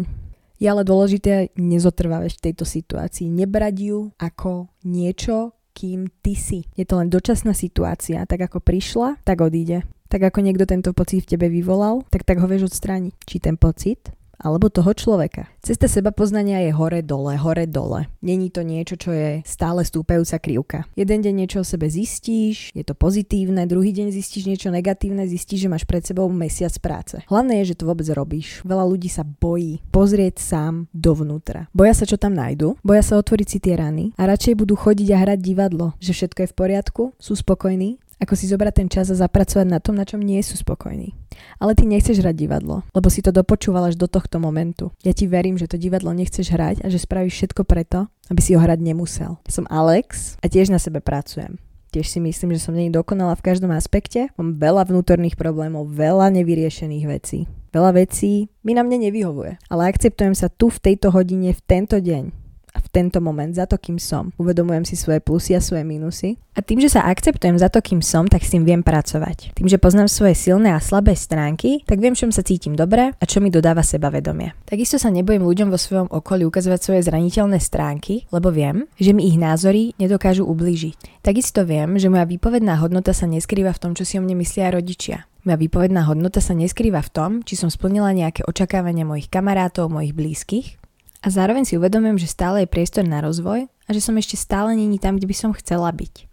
Je 0.59 0.67
ale 0.67 0.83
dôležité 0.83 1.55
nezotrvávať 1.55 2.35
v 2.35 2.43
tejto 2.51 2.67
situácii. 2.67 3.31
Nebrať 3.31 3.77
ju 3.79 3.99
ako 4.19 4.67
niečo, 4.83 5.55
kým 5.79 6.11
ty 6.27 6.35
si. 6.35 6.67
Je 6.75 6.83
to 6.83 6.99
len 6.99 7.07
dočasná 7.07 7.55
situácia, 7.55 8.27
tak 8.27 8.51
ako 8.51 8.59
prišla, 8.59 9.23
tak 9.23 9.47
odíde. 9.47 9.87
Tak 10.11 10.35
ako 10.35 10.43
niekto 10.43 10.67
tento 10.67 10.91
pocit 10.91 11.23
v 11.23 11.39
tebe 11.39 11.47
vyvolal, 11.47 12.03
tak 12.11 12.27
tak 12.27 12.43
ho 12.43 12.51
vieš 12.51 12.75
odstrániť. 12.75 13.15
Či 13.23 13.37
ten 13.39 13.55
pocit 13.55 14.11
alebo 14.39 14.71
toho 14.71 14.95
človeka. 14.95 15.51
Cesta 15.61 15.91
seba 15.91 16.15
poznania 16.15 16.63
je 16.63 16.73
hore-dole, 16.73 17.37
hore-dole. 17.37 18.09
Není 18.23 18.49
to 18.55 18.63
niečo, 18.63 18.95
čo 18.97 19.11
je 19.13 19.43
stále 19.45 19.83
stúpajúca 19.83 20.39
krivka. 20.39 20.79
Jeden 20.95 21.21
deň 21.21 21.35
niečo 21.45 21.61
o 21.61 21.67
sebe 21.67 21.91
zistíš, 21.91 22.71
je 22.73 22.85
to 22.87 22.95
pozitívne, 22.95 23.67
druhý 23.67 23.91
deň 23.93 24.15
zistíš 24.15 24.49
niečo 24.49 24.71
negatívne, 24.71 25.27
zistíš, 25.27 25.67
že 25.67 25.73
máš 25.73 25.85
pred 25.85 26.07
sebou 26.07 26.31
mesiac 26.31 26.73
práce. 26.79 27.21
Hlavné 27.27 27.61
je, 27.63 27.75
že 27.75 27.79
to 27.83 27.89
vôbec 27.91 28.07
robíš. 28.09 28.63
Veľa 28.63 28.87
ľudí 28.87 29.11
sa 29.11 29.27
bojí 29.27 29.83
pozrieť 29.91 30.41
sám 30.41 30.87
dovnútra. 30.95 31.67
Boja 31.75 31.93
sa, 31.93 32.07
čo 32.07 32.17
tam 32.17 32.39
nájdu, 32.39 32.79
boja 32.87 33.03
sa 33.03 33.19
otvoriť 33.19 33.49
si 33.51 33.59
tie 33.59 33.75
rany 33.77 34.15
a 34.15 34.31
radšej 34.31 34.55
budú 34.57 34.79
chodiť 34.79 35.09
a 35.13 35.21
hrať 35.27 35.39
divadlo, 35.43 35.93
že 35.99 36.15
všetko 36.15 36.39
je 36.47 36.51
v 36.51 36.57
poriadku, 36.57 37.03
sú 37.19 37.35
spokojní 37.35 38.01
ako 38.19 38.35
si 38.35 38.51
zobrať 38.51 38.75
ten 38.85 38.89
čas 38.91 39.09
a 39.09 39.17
zapracovať 39.17 39.67
na 39.67 39.79
tom, 39.79 39.95
na 39.95 40.03
čom 40.03 40.19
nie 40.19 40.43
sú 40.43 40.59
spokojní. 40.59 41.15
Ale 41.63 41.79
ty 41.79 41.87
nechceš 41.87 42.19
hrať 42.19 42.35
divadlo, 42.35 42.83
lebo 42.91 43.09
si 43.09 43.23
to 43.23 43.31
dopočúval 43.31 43.89
až 43.91 43.95
do 43.95 44.11
tohto 44.11 44.43
momentu. 44.43 44.91
Ja 45.07 45.15
ti 45.15 45.31
verím, 45.31 45.55
že 45.55 45.71
to 45.71 45.79
divadlo 45.79 46.11
nechceš 46.11 46.51
hrať 46.51 46.77
a 46.83 46.91
že 46.91 46.99
spravíš 46.99 47.35
všetko 47.35 47.63
preto, 47.63 48.11
aby 48.31 48.41
si 48.43 48.59
ho 48.59 48.61
hrať 48.61 48.83
nemusel. 48.83 49.39
Som 49.47 49.71
Alex 49.71 50.37
a 50.43 50.51
tiež 50.51 50.69
na 50.69 50.83
sebe 50.83 50.99
pracujem. 50.99 51.57
Tiež 51.89 52.13
si 52.13 52.21
myslím, 52.21 52.53
že 52.53 52.61
som 52.61 52.77
není 52.77 52.93
dokonala 52.93 53.33
v 53.33 53.47
každom 53.49 53.73
aspekte. 53.73 54.29
Mám 54.37 54.61
veľa 54.61 54.93
vnútorných 54.93 55.41
problémov, 55.41 55.89
veľa 55.89 56.29
nevyriešených 56.37 57.07
vecí. 57.09 57.49
Veľa 57.73 57.97
vecí 57.97 58.53
mi 58.61 58.77
na 58.77 58.85
mne 58.85 59.09
nevyhovuje. 59.09 59.57
Ale 59.73 59.89
akceptujem 59.89 60.37
sa 60.37 60.53
tu 60.53 60.69
v 60.69 60.85
tejto 60.85 61.09
hodine, 61.09 61.57
v 61.57 61.63
tento 61.65 61.97
deň 61.97 62.48
v 62.75 62.89
tento 62.93 63.19
moment 63.25 63.53
za 63.53 63.65
to, 63.65 63.81
kým 63.81 63.97
som. 63.97 64.33
Uvedomujem 64.37 64.85
si 64.85 64.95
svoje 64.95 65.25
plusy 65.25 65.57
a 65.57 65.61
svoje 65.61 65.85
minusy. 65.85 66.41
A 66.59 66.65
tým, 66.65 66.83
že 66.83 66.91
sa 66.91 67.07
akceptujem 67.07 67.55
za 67.55 67.71
to, 67.71 67.79
kým 67.79 68.03
som, 68.03 68.27
tak 68.27 68.43
s 68.43 68.51
tým 68.51 68.67
viem 68.67 68.83
pracovať. 68.83 69.55
Tým, 69.55 69.71
že 69.71 69.79
poznám 69.79 70.11
svoje 70.11 70.35
silné 70.35 70.75
a 70.75 70.83
slabé 70.83 71.15
stránky, 71.15 71.87
tak 71.87 72.03
viem, 72.03 72.19
čom 72.19 72.35
sa 72.35 72.43
cítim 72.43 72.75
dobre 72.75 73.15
a 73.15 73.25
čo 73.25 73.39
mi 73.39 73.49
dodáva 73.49 73.87
sebavedomie. 73.87 74.59
Takisto 74.67 74.99
sa 74.99 75.15
nebojím 75.15 75.47
ľuďom 75.47 75.71
vo 75.71 75.79
svojom 75.79 76.11
okolí 76.11 76.43
ukazovať 76.51 76.81
svoje 76.83 77.01
zraniteľné 77.07 77.63
stránky, 77.63 78.27
lebo 78.35 78.51
viem, 78.51 78.91
že 78.99 79.15
mi 79.15 79.31
ich 79.31 79.39
názory 79.39 79.95
nedokážu 80.03 80.43
ublížiť. 80.43 81.23
Takisto 81.23 81.63
viem, 81.63 81.95
že 81.95 82.11
moja 82.11 82.27
výpovedná 82.27 82.83
hodnota 82.83 83.15
sa 83.15 83.31
neskrýva 83.31 83.71
v 83.71 83.81
tom, 83.87 83.93
čo 83.95 84.03
si 84.03 84.19
o 84.19 84.23
mne 84.25 84.35
myslia 84.43 84.75
rodičia. 84.75 85.31
Moja 85.47 85.65
výpovedná 85.65 86.05
hodnota 86.11 86.43
sa 86.43 86.53
neskrýva 86.53 87.01
v 87.01 87.13
tom, 87.15 87.31
či 87.47 87.55
som 87.55 87.71
splnila 87.71 88.11
nejaké 88.11 88.43
očakávania 88.45 89.07
mojich 89.07 89.31
kamarátov, 89.31 89.89
mojich 89.89 90.13
blízkych, 90.13 90.77
a 91.29 91.37
zároveň 91.45 91.69
si 91.69 91.77
uvedomujem, 91.77 92.17
že 92.17 92.33
stále 92.33 92.65
je 92.65 92.73
priestor 92.73 93.05
na 93.05 93.21
rozvoj 93.21 93.69
a 93.69 93.91
že 93.93 94.01
som 94.01 94.17
ešte 94.17 94.41
stále 94.41 94.73
není 94.73 94.97
tam, 94.97 95.21
kde 95.21 95.29
by 95.29 95.37
som 95.37 95.53
chcela 95.53 95.93
byť. 95.93 96.25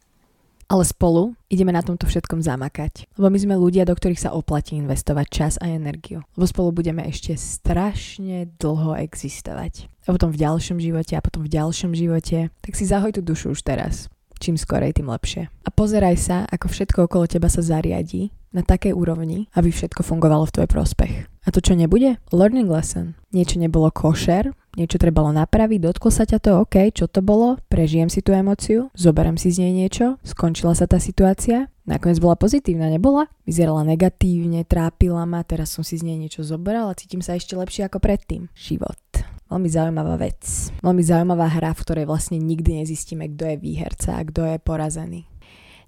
Ale 0.71 0.87
spolu 0.87 1.35
ideme 1.51 1.75
na 1.75 1.83
tomto 1.83 2.07
všetkom 2.07 2.39
zamakať. 2.39 3.03
Lebo 3.19 3.27
my 3.27 3.35
sme 3.35 3.59
ľudia, 3.59 3.83
do 3.83 3.91
ktorých 3.91 4.23
sa 4.23 4.31
oplatí 4.31 4.79
investovať 4.79 5.27
čas 5.27 5.53
a 5.59 5.67
energiu. 5.67 6.23
Lebo 6.39 6.47
spolu 6.47 6.71
budeme 6.71 7.03
ešte 7.03 7.35
strašne 7.35 8.47
dlho 8.55 8.95
existovať. 8.95 9.91
A 10.07 10.15
potom 10.15 10.31
v 10.31 10.39
ďalšom 10.47 10.79
živote 10.79 11.19
a 11.19 11.21
potom 11.21 11.43
v 11.43 11.51
ďalšom 11.51 11.91
živote. 11.91 12.55
Tak 12.63 12.73
si 12.79 12.87
zahoj 12.87 13.19
tú 13.19 13.21
dušu 13.21 13.51
už 13.51 13.67
teraz. 13.67 14.07
Čím 14.39 14.55
skorej, 14.55 14.95
tým 14.95 15.11
lepšie. 15.11 15.51
A 15.51 15.69
pozeraj 15.75 16.15
sa, 16.23 16.47
ako 16.47 16.71
všetko 16.71 17.11
okolo 17.11 17.27
teba 17.27 17.51
sa 17.51 17.59
zariadí 17.59 18.31
na 18.55 18.63
takej 18.63 18.95
úrovni, 18.95 19.51
aby 19.51 19.67
všetko 19.67 20.07
fungovalo 20.07 20.47
v 20.47 20.53
tvoj 20.55 20.67
prospech. 20.71 21.13
A 21.45 21.53
to, 21.53 21.59
čo 21.61 21.75
nebude? 21.75 22.17
Learning 22.31 22.71
lesson. 22.71 23.19
Niečo 23.35 23.59
nebolo 23.59 23.91
košer, 23.93 24.55
niečo 24.79 24.97
trebalo 24.97 25.29
napraviť, 25.29 25.79
dotklo 25.83 26.09
sa 26.09 26.25
ťa 26.25 26.39
to, 26.41 26.51
OK, 26.63 26.89
čo 26.95 27.05
to 27.05 27.19
bolo, 27.21 27.61
prežijem 27.69 28.09
si 28.09 28.23
tú 28.25 28.33
emociu, 28.33 28.89
zoberiem 28.97 29.37
si 29.37 29.53
z 29.53 29.67
nej 29.67 29.85
niečo, 29.85 30.17
skončila 30.25 30.73
sa 30.73 30.89
tá 30.89 30.97
situácia, 30.97 31.69
nakoniec 31.85 32.17
bola 32.17 32.33
pozitívna, 32.39 32.89
nebola? 32.89 33.29
Vyzerala 33.45 33.85
negatívne, 33.85 34.65
trápila 34.65 35.27
ma, 35.29 35.45
teraz 35.45 35.75
som 35.75 35.85
si 35.85 36.01
z 36.01 36.07
nej 36.07 36.17
niečo 36.17 36.41
zobral 36.41 36.89
a 36.89 36.97
cítim 36.97 37.21
sa 37.21 37.37
ešte 37.37 37.53
lepšie 37.53 37.85
ako 37.85 38.01
predtým. 38.01 38.49
Život. 38.57 38.97
Veľmi 39.45 39.69
zaujímavá 39.69 40.17
vec. 40.17 40.41
Veľmi 40.81 41.03
zaujímavá 41.05 41.45
hra, 41.53 41.77
v 41.77 41.83
ktorej 41.85 42.05
vlastne 42.09 42.41
nikdy 42.41 42.81
nezistíme, 42.81 43.29
kto 43.37 43.53
je 43.53 43.57
výherca 43.61 44.17
a 44.17 44.25
kto 44.25 44.41
je 44.41 44.57
porazený. 44.57 45.29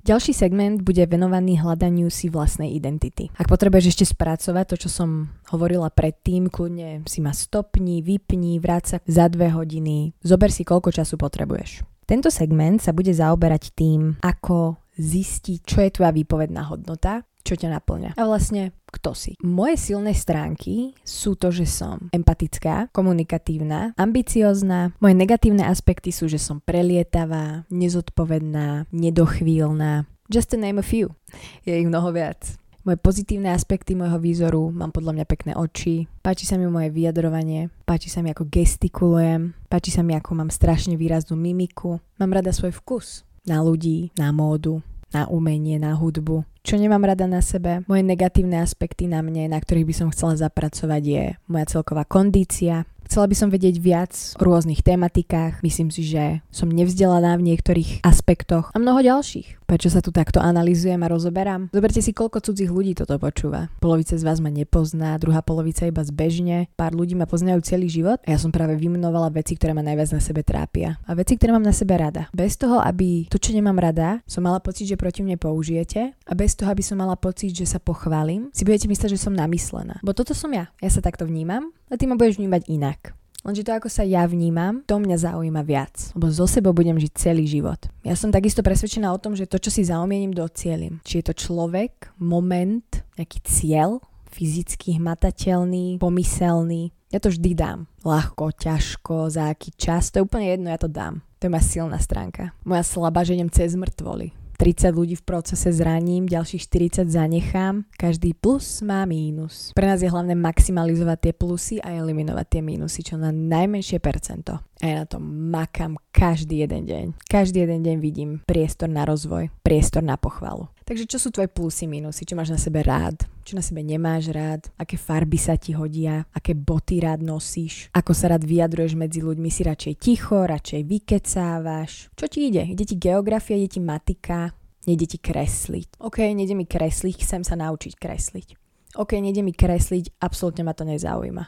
Ďalší 0.08 0.32
segment 0.32 0.88
bude 0.88 1.03
venovaný 1.03 1.60
hľadaniu 1.60 2.08
si 2.08 2.32
vlastnej 2.32 2.72
identity. 2.72 3.28
Ak 3.36 3.51
potrebuješ 3.51 3.91
ešte 3.91 4.16
spracovať 4.16 4.64
to, 4.72 4.76
čo 4.88 4.89
som 5.03 5.36
hovorila 5.51 5.91
predtým, 5.91 6.47
kľudne 6.47 7.03
si 7.03 7.20
ma 7.20 7.36
stopni, 7.36 7.99
vypni, 7.99 8.55
vráť 8.55 8.84
sa 8.88 8.97
za 9.03 9.28
dve 9.28 9.51
hodiny, 9.51 10.16
zober 10.24 10.47
si 10.47 10.64
koľko 10.64 10.95
času 10.95 11.20
potrebuješ. 11.20 11.84
Tento 12.08 12.32
segment 12.32 12.80
sa 12.80 12.95
bude 12.95 13.12
zaoberať 13.12 13.76
tým, 13.76 14.16
ako 14.24 14.80
zistiť, 14.95 15.60
čo 15.68 15.84
je 15.84 15.91
tvoja 15.91 16.16
výpovedná 16.16 16.72
hodnota, 16.72 17.28
čo 17.48 17.56
ťa 17.56 17.80
naplňa. 17.80 18.20
A 18.20 18.24
vlastne, 18.28 18.76
kto 18.91 19.16
si. 19.16 19.39
Moje 19.39 19.80
silné 19.80 20.12
stránky 20.12 20.91
sú 21.08 21.39
to, 21.39 21.48
že 21.56 21.64
som 21.64 22.12
empatická, 22.12 22.91
komunikatívna, 22.91 23.95
ambiciozná. 23.95 24.91
Moje 25.00 25.16
negatívne 25.16 25.64
aspekty 25.64 26.12
sú, 26.12 26.28
že 26.28 26.36
som 26.36 26.60
prelietavá, 26.60 27.64
nezodpovedná, 27.72 28.91
nedochvíľná. 28.91 30.04
Just 30.28 30.52
to 30.52 30.60
name 30.60 30.76
a 30.76 30.84
few. 30.84 31.16
Je 31.64 31.72
ich 31.72 31.88
mnoho 31.88 32.12
viac. 32.12 32.60
Moje 32.88 33.04
pozitívne 33.04 33.52
aspekty 33.52 34.00
môjho 34.00 34.16
výzoru, 34.16 34.72
mám 34.72 34.95
podľa 34.95 35.20
mňa 35.20 35.26
pekné 35.28 35.52
oči, 35.60 36.08
páči 36.24 36.48
sa 36.48 36.56
mi 36.56 36.72
moje 36.72 36.88
vyjadrovanie, 36.88 37.68
páči 37.84 38.08
sa 38.08 38.24
mi 38.24 38.32
ako 38.32 38.48
gestikulujem, 38.48 39.52
páči 39.68 39.91
sa 39.91 40.08
mi 40.08 40.16
ako 40.16 40.39
mám 40.39 40.48
strašne 40.48 40.95
výraznú 40.95 41.36
mimiku, 41.36 42.00
mám 42.16 42.32
rada 42.32 42.56
svoj 42.56 42.72
vkus 42.80 43.28
na 43.43 43.60
ľudí, 43.60 44.16
na 44.16 44.32
módu, 44.32 44.80
na 45.12 45.28
umenie, 45.28 45.80
na 45.80 45.95
hudbu. 45.95 46.43
Čo 46.68 46.76
nemám 46.76 46.99
rada 46.99 47.24
na 47.32 47.39
sebe, 47.39 47.88
moje 47.88 48.03
negatívne 48.03 48.59
aspekty 48.59 49.07
na 49.07 49.24
mne, 49.24 49.47
na 49.47 49.55
ktorých 49.55 49.88
by 49.88 49.95
som 49.95 50.11
chcela 50.11 50.36
zapracovať 50.36 50.99
je 50.99 51.24
moja 51.47 51.63
celková 51.63 52.03
kondícia, 52.03 52.84
Chcela 53.07 53.32
by 53.32 53.36
som 53.39 53.47
vedieť 53.47 53.80
viac 53.80 54.11
o 54.36 54.43
rôznych 54.43 54.84
tematikách, 54.84 55.63
myslím 55.63 55.88
si, 55.88 56.03
že 56.03 56.43
som 56.51 56.68
nevzdelaná 56.68 57.39
v 57.39 57.55
niektorých 57.55 58.03
aspektoch 58.03 58.68
a 58.76 58.78
mnoho 58.84 58.99
ďalších. 58.99 59.63
Prečo 59.63 59.88
sa 59.88 60.03
tu 60.03 60.11
takto 60.11 60.43
analizujem 60.43 60.99
a 60.99 61.11
rozoberám? 61.11 61.72
Zoberte 61.72 62.03
si, 62.03 62.11
koľko 62.11 62.43
cudzích 62.43 62.68
ľudí 62.68 62.99
toto 62.99 63.15
počúva. 63.15 63.72
Polovica 63.80 64.15
z 64.15 64.24
vás 64.28 64.43
ma 64.43 64.51
nepozná, 64.51 65.15
druhá 65.20 65.39
polovica 65.39 65.88
iba 65.88 66.03
zbežne, 66.03 66.68
pár 66.76 66.91
ľudí 66.91 67.15
ma 67.15 67.28
poznajú 67.28 67.63
celý 67.63 67.88
život 67.88 68.20
a 68.28 68.36
ja 68.36 68.39
som 68.39 68.51
práve 68.51 68.76
vymenovala 68.76 69.32
veci, 69.32 69.55
ktoré 69.55 69.72
ma 69.72 69.84
najviac 69.88 70.11
na 70.11 70.22
sebe 70.24 70.43
trápia. 70.43 70.99
A 71.07 71.15
veci, 71.15 71.39
ktoré 71.39 71.55
mám 71.55 71.63
na 71.63 71.76
sebe 71.76 71.95
rada. 71.95 72.28
Bez 72.36 72.59
toho, 72.59 72.84
aby 72.84 73.32
to, 73.32 73.39
čo 73.39 73.55
nemám 73.55 73.80
rada, 73.80 74.20
som 74.28 74.43
mala 74.43 74.59
pocit, 74.59 74.88
že 74.88 74.99
proti 74.99 75.24
mne 75.24 75.39
použijete 75.39 76.11
a 76.11 76.34
bez 76.36 76.57
toho, 76.58 76.74
aby 76.74 76.82
som 76.82 76.97
mala 76.97 77.14
pocit, 77.14 77.53
že 77.53 77.70
sa 77.70 77.78
pochválim, 77.78 78.49
si 78.49 78.66
budete 78.66 78.89
mysleť, 78.89 79.14
že 79.14 79.22
som 79.22 79.38
namyslená. 79.38 80.01
Bo 80.01 80.18
toto 80.18 80.34
som 80.34 80.49
ja. 80.49 80.74
Ja 80.82 80.89
sa 80.89 81.05
takto 81.05 81.30
vnímam 81.30 81.70
a 81.88 81.93
ty 81.95 82.10
ma 82.10 82.18
budeš 82.18 82.41
vnímať 82.41 82.66
inak. 82.74 83.14
Lenže 83.47 83.64
to, 83.64 83.72
ako 83.72 83.88
sa 83.88 84.03
ja 84.03 84.28
vnímam, 84.28 84.84
to 84.84 84.99
mňa 84.99 85.18
zaujíma 85.24 85.64
viac. 85.64 86.12
Lebo 86.18 86.28
zo 86.28 86.49
sebou 86.49 86.76
budem 86.76 86.99
žiť 86.99 87.14
celý 87.16 87.47
život. 87.47 87.80
Ja 88.03 88.18
som 88.18 88.28
takisto 88.28 88.60
presvedčená 88.60 89.08
o 89.14 89.22
tom, 89.22 89.39
že 89.39 89.47
to, 89.47 89.55
čo 89.55 89.72
si 89.72 89.88
zaumiením, 89.88 90.36
docielim. 90.36 90.99
Či 91.08 91.24
je 91.24 91.32
to 91.32 91.34
človek, 91.38 92.12
moment, 92.20 92.84
nejaký 93.16 93.39
cieľ, 93.47 94.03
fyzicky 94.28 94.99
hmatateľný, 94.99 95.95
pomyselný. 95.95 96.91
Ja 97.08 97.24
to 97.24 97.32
vždy 97.32 97.55
dám. 97.55 97.88
Ľahko, 98.03 98.51
ťažko, 98.51 99.32
za 99.32 99.47
aký 99.47 99.72
čas, 99.80 100.12
to 100.12 100.20
je 100.20 100.26
úplne 100.28 100.51
jedno, 100.51 100.68
ja 100.68 100.80
to 100.82 100.91
dám. 100.91 101.24
To 101.39 101.47
je 101.47 101.53
moja 101.53 101.64
silná 101.64 102.01
stránka. 102.03 102.51
Moja 102.68 102.84
slabá, 102.84 103.24
že 103.24 103.39
idem 103.39 103.47
cez 103.47 103.80
mŕtvoly. 103.80 104.36
30 104.58 104.91
ľudí 104.91 105.16
v 105.16 105.24
procese 105.24 105.70
zraním, 105.72 106.26
ďalších 106.26 106.66
40 106.68 107.14
zanechám. 107.14 107.86
Každý 107.93 108.34
plus 108.34 108.82
má 108.82 109.05
mínus. 109.05 109.72
Pre 109.78 109.86
nás 109.86 110.01
je 110.01 110.10
hlavné 110.10 110.34
maximalizovať 110.34 111.18
tie 111.30 111.34
plusy 111.38 111.76
a 111.80 111.93
eliminovať 111.93 112.45
tie 112.58 112.62
mínusy, 112.66 113.05
čo 113.05 113.16
na 113.22 113.30
najmenšie 113.32 114.01
percento. 114.01 114.66
A 114.78 114.86
ja 114.86 114.96
na 115.02 115.08
tom 115.10 115.26
makám 115.50 115.98
každý 116.14 116.62
jeden 116.62 116.86
deň. 116.86 117.06
Každý 117.26 117.66
jeden 117.66 117.82
deň 117.82 117.98
vidím 117.98 118.30
priestor 118.46 118.86
na 118.86 119.10
rozvoj, 119.10 119.50
priestor 119.66 120.06
na 120.06 120.22
pochvalu. 120.22 120.70
Takže 120.86 121.10
čo 121.10 121.18
sú 121.18 121.34
tvoje 121.34 121.50
plusy, 121.50 121.90
minusy? 121.90 122.24
Čo 122.24 122.38
máš 122.38 122.54
na 122.54 122.62
sebe 122.62 122.86
rád? 122.86 123.26
Čo 123.42 123.58
na 123.58 123.64
sebe 123.66 123.82
nemáš 123.82 124.30
rád? 124.30 124.70
Aké 124.78 124.96
farby 124.96 125.36
sa 125.42 125.58
ti 125.58 125.74
hodia? 125.74 126.30
Aké 126.32 126.54
boty 126.54 127.02
rád 127.02 127.26
nosíš? 127.26 127.90
Ako 127.92 128.14
sa 128.14 128.32
rád 128.32 128.46
vyjadruješ 128.46 128.94
medzi 128.94 129.20
ľuďmi? 129.20 129.50
Si 129.50 129.66
radšej 129.66 129.94
ticho, 129.98 130.46
radšej 130.46 130.82
vykecávaš? 130.86 132.14
Čo 132.14 132.26
ti 132.30 132.54
ide? 132.54 132.64
Ide 132.70 132.86
ti 132.86 132.96
geografia, 132.96 133.58
ide 133.58 133.68
ti 133.68 133.82
matika? 133.82 134.54
Nejde 134.88 135.10
ti 135.10 135.18
kresliť. 135.20 136.00
OK, 136.00 136.24
nejde 136.32 136.56
mi 136.56 136.64
kresliť, 136.64 137.20
chcem 137.20 137.44
sa 137.44 137.60
naučiť 137.60 138.00
kresliť. 138.00 138.48
OK, 138.96 139.20
nejde 139.20 139.44
mi 139.44 139.52
kresliť, 139.52 140.24
absolútne 140.24 140.64
ma 140.64 140.72
to 140.72 140.88
nezaujíma. 140.88 141.44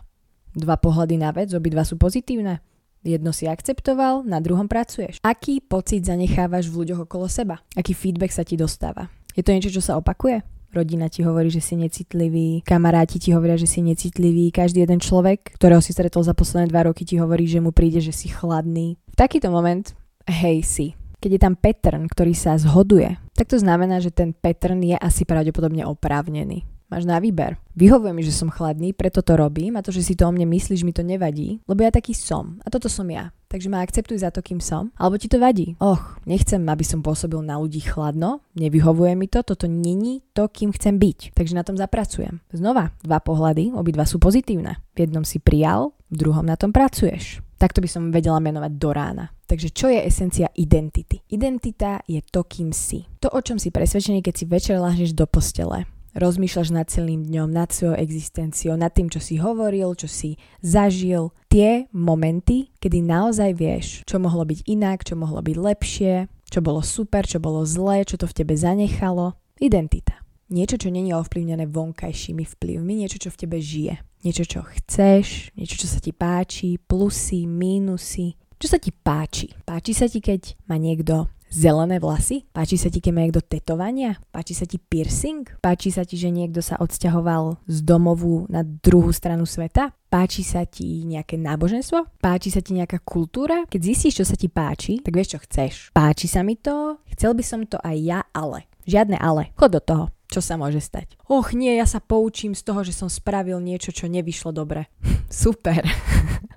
Dva 0.59 0.75
pohľady 0.75 1.15
na 1.15 1.31
vec, 1.31 1.53
obidva 1.55 1.87
sú 1.87 1.95
pozitívne. 1.95 2.59
Jedno 2.99 3.31
si 3.31 3.47
akceptoval, 3.47 4.27
na 4.27 4.43
druhom 4.43 4.67
pracuješ. 4.67 5.23
Aký 5.23 5.63
pocit 5.63 6.03
zanechávaš 6.03 6.67
v 6.67 6.83
ľuďoch 6.83 7.07
okolo 7.07 7.31
seba? 7.31 7.63
Aký 7.79 7.95
feedback 7.95 8.35
sa 8.35 8.43
ti 8.43 8.59
dostáva? 8.59 9.07
Je 9.31 9.39
to 9.39 9.55
niečo, 9.55 9.71
čo 9.71 9.79
sa 9.79 9.95
opakuje? 9.95 10.43
Rodina 10.69 11.09
ti 11.09 11.23
hovorí, 11.23 11.49
že 11.49 11.63
si 11.63 11.73
necitlivý, 11.79 12.61
kamaráti 12.61 13.17
ti 13.17 13.33
hovoria, 13.33 13.57
že 13.57 13.65
si 13.65 13.81
necitlivý, 13.81 14.53
každý 14.53 14.85
jeden 14.85 15.01
človek, 15.01 15.57
ktorého 15.57 15.81
si 15.81 15.95
stretol 15.95 16.21
za 16.21 16.37
posledné 16.37 16.69
dva 16.69 16.91
roky, 16.91 17.07
ti 17.07 17.17
hovorí, 17.17 17.49
že 17.49 17.63
mu 17.63 17.73
príde, 17.73 18.03
že 18.03 18.13
si 18.13 18.29
chladný. 18.29 18.99
V 19.09 19.15
takýto 19.17 19.49
moment, 19.49 19.95
hej 20.29 20.61
si. 20.61 20.93
Keď 21.23 21.31
je 21.35 21.41
tam 21.41 21.55
pattern, 21.57 22.05
ktorý 22.05 22.37
sa 22.37 22.59
zhoduje, 22.59 23.17
tak 23.33 23.49
to 23.49 23.57
znamená, 23.57 24.03
že 24.03 24.13
ten 24.13 24.35
pattern 24.35 24.83
je 24.83 24.99
asi 24.99 25.25
pravdepodobne 25.25 25.87
oprávnený. 25.87 26.67
Máš 26.89 27.05
na 27.05 27.21
výber. 27.21 27.61
Vyhovuje 27.77 28.17
mi, 28.17 28.25
že 28.25 28.33
som 28.33 28.49
chladný, 28.49 28.97
preto 28.97 29.21
to 29.21 29.37
robím 29.37 29.77
a 29.77 29.85
to, 29.85 29.93
že 29.93 30.01
si 30.01 30.13
to 30.17 30.25
o 30.25 30.33
mne 30.33 30.49
myslíš, 30.49 30.81
mi 30.81 30.89
to 30.89 31.05
nevadí, 31.05 31.61
lebo 31.69 31.85
ja 31.85 31.93
taký 31.93 32.17
som. 32.17 32.57
A 32.65 32.73
toto 32.73 32.89
som 32.89 33.05
ja. 33.05 33.29
Takže 33.45 33.69
ma 33.69 33.85
akceptuj 33.85 34.25
za 34.25 34.33
to, 34.33 34.41
kým 34.41 34.57
som. 34.57 34.89
Alebo 34.97 35.21
ti 35.21 35.29
to 35.29 35.37
vadí. 35.37 35.77
Och, 35.77 36.01
nechcem, 36.25 36.65
aby 36.65 36.81
som 36.81 37.05
pôsobil 37.05 37.41
na 37.45 37.61
ľudí 37.61 37.81
chladno, 37.85 38.41
nevyhovuje 38.57 39.13
mi 39.13 39.29
to, 39.29 39.45
toto 39.45 39.69
není 39.69 40.25
to, 40.33 40.49
kým 40.49 40.73
chcem 40.73 40.97
byť. 40.97 41.37
Takže 41.37 41.53
na 41.53 41.61
tom 41.61 41.77
zapracujem. 41.77 42.41
Znova, 42.49 42.93
dva 43.05 43.21
pohľady, 43.21 43.73
obidva 43.77 44.09
sú 44.09 44.17
pozitívne. 44.17 44.81
V 44.97 45.05
jednom 45.05 45.21
si 45.21 45.37
prijal, 45.37 45.93
v 46.09 46.25
druhom 46.25 46.45
na 46.45 46.57
tom 46.57 46.73
pracuješ. 46.73 47.45
Takto 47.61 47.85
by 47.85 47.89
som 47.89 48.09
vedela 48.09 48.41
menovať 48.41 48.71
do 48.81 48.89
rána. 48.89 49.25
Takže 49.45 49.69
čo 49.73 49.93
je 49.93 50.01
esencia 50.01 50.49
identity? 50.57 51.21
Identita 51.29 52.01
je 52.09 52.21
to, 52.25 52.45
kým 52.45 52.73
si. 52.73 53.05
To, 53.21 53.29
o 53.29 53.41
čom 53.45 53.61
si 53.61 53.69
presvedčený, 53.69 54.25
keď 54.25 54.33
si 54.33 54.45
večer 54.49 54.77
láhneš 54.81 55.13
do 55.13 55.29
postele 55.29 55.85
rozmýšľaš 56.19 56.69
nad 56.75 56.87
celým 56.91 57.23
dňom, 57.25 57.49
nad 57.49 57.71
svojou 57.71 57.95
existenciou, 57.95 58.75
nad 58.75 58.91
tým, 58.91 59.07
čo 59.07 59.23
si 59.23 59.39
hovoril, 59.39 59.95
čo 59.95 60.05
si 60.05 60.35
zažil. 60.59 61.31
Tie 61.47 61.87
momenty, 61.95 62.69
kedy 62.77 63.01
naozaj 63.01 63.51
vieš, 63.57 63.85
čo 64.05 64.21
mohlo 64.21 64.45
byť 64.45 64.67
inak, 64.69 65.07
čo 65.07 65.17
mohlo 65.17 65.39
byť 65.41 65.57
lepšie, 65.57 66.13
čo 66.51 66.59
bolo 66.59 66.83
super, 66.83 67.25
čo 67.25 67.41
bolo 67.41 67.65
zlé, 67.65 68.05
čo 68.05 68.19
to 68.19 68.27
v 68.27 68.35
tebe 68.35 68.53
zanechalo. 68.53 69.39
Identita. 69.57 70.19
Niečo, 70.49 70.81
čo 70.81 70.89
není 70.89 71.13
ovplyvnené 71.13 71.69
vonkajšími 71.69 72.41
vplyvmi, 72.57 73.05
niečo, 73.05 73.21
čo 73.21 73.29
v 73.29 73.39
tebe 73.45 73.57
žije. 73.61 74.01
Niečo, 74.25 74.43
čo 74.43 74.65
chceš, 74.65 75.53
niečo, 75.55 75.79
čo 75.79 75.87
sa 75.87 76.01
ti 76.01 76.11
páči, 76.11 76.75
plusy, 76.81 77.45
mínusy. 77.45 78.35
Čo 78.59 78.75
sa 78.75 78.77
ti 78.81 78.91
páči? 78.91 79.53
Páči 79.63 79.95
sa 79.95 80.11
ti, 80.11 80.19
keď 80.19 80.59
má 80.67 80.75
niekto 80.75 81.31
zelené 81.49 81.97
vlasy? 81.97 82.45
Páči 82.53 82.77
sa 82.77 82.87
ti, 82.93 83.01
keď 83.01 83.11
má 83.11 83.21
niekto 83.25 83.43
tetovania? 83.43 84.21
Páči 84.29 84.53
sa 84.53 84.69
ti 84.69 84.77
piercing? 84.77 85.45
Páči 85.59 85.89
sa 85.89 86.05
ti, 86.05 86.15
že 86.15 86.29
niekto 86.29 86.61
sa 86.61 86.77
odsťahoval 86.77 87.65
z 87.65 87.77
domovu 87.83 88.45
na 88.47 88.61
druhú 88.63 89.09
stranu 89.09 89.43
sveta? 89.49 89.91
Páči 90.09 90.45
sa 90.45 90.65
ti 90.65 91.05
nejaké 91.05 91.37
náboženstvo? 91.37 92.21
Páči 92.21 92.53
sa 92.53 92.61
ti 92.61 92.77
nejaká 92.77 93.01
kultúra? 93.01 93.65
Keď 93.69 93.81
zistíš, 93.81 94.21
čo 94.21 94.25
sa 94.25 94.37
ti 94.37 94.49
páči, 94.49 95.01
tak 95.01 95.13
vieš, 95.13 95.37
čo 95.37 95.39
chceš. 95.43 95.73
Páči 95.93 96.29
sa 96.29 96.45
mi 96.45 96.57
to, 96.57 97.01
chcel 97.13 97.33
by 97.33 97.43
som 97.45 97.65
to 97.65 97.77
aj 97.81 97.97
ja, 97.97 98.19
ale. 98.33 98.69
Žiadne 98.89 99.17
ale. 99.21 99.53
Chod 99.57 99.77
do 99.77 99.81
toho. 99.81 100.05
Čo 100.29 100.45
sa 100.45 100.61
môže 100.61 100.77
stať? 100.77 101.17
Och 101.25 101.57
nie, 101.57 101.73
ja 101.73 101.89
sa 101.89 101.97
poučím 101.97 102.53
z 102.53 102.61
toho, 102.61 102.85
že 102.85 102.93
som 102.93 103.09
spravil 103.09 103.57
niečo, 103.57 103.89
čo 103.89 104.05
nevyšlo 104.05 104.53
dobre. 104.53 104.89
super. 105.29 105.81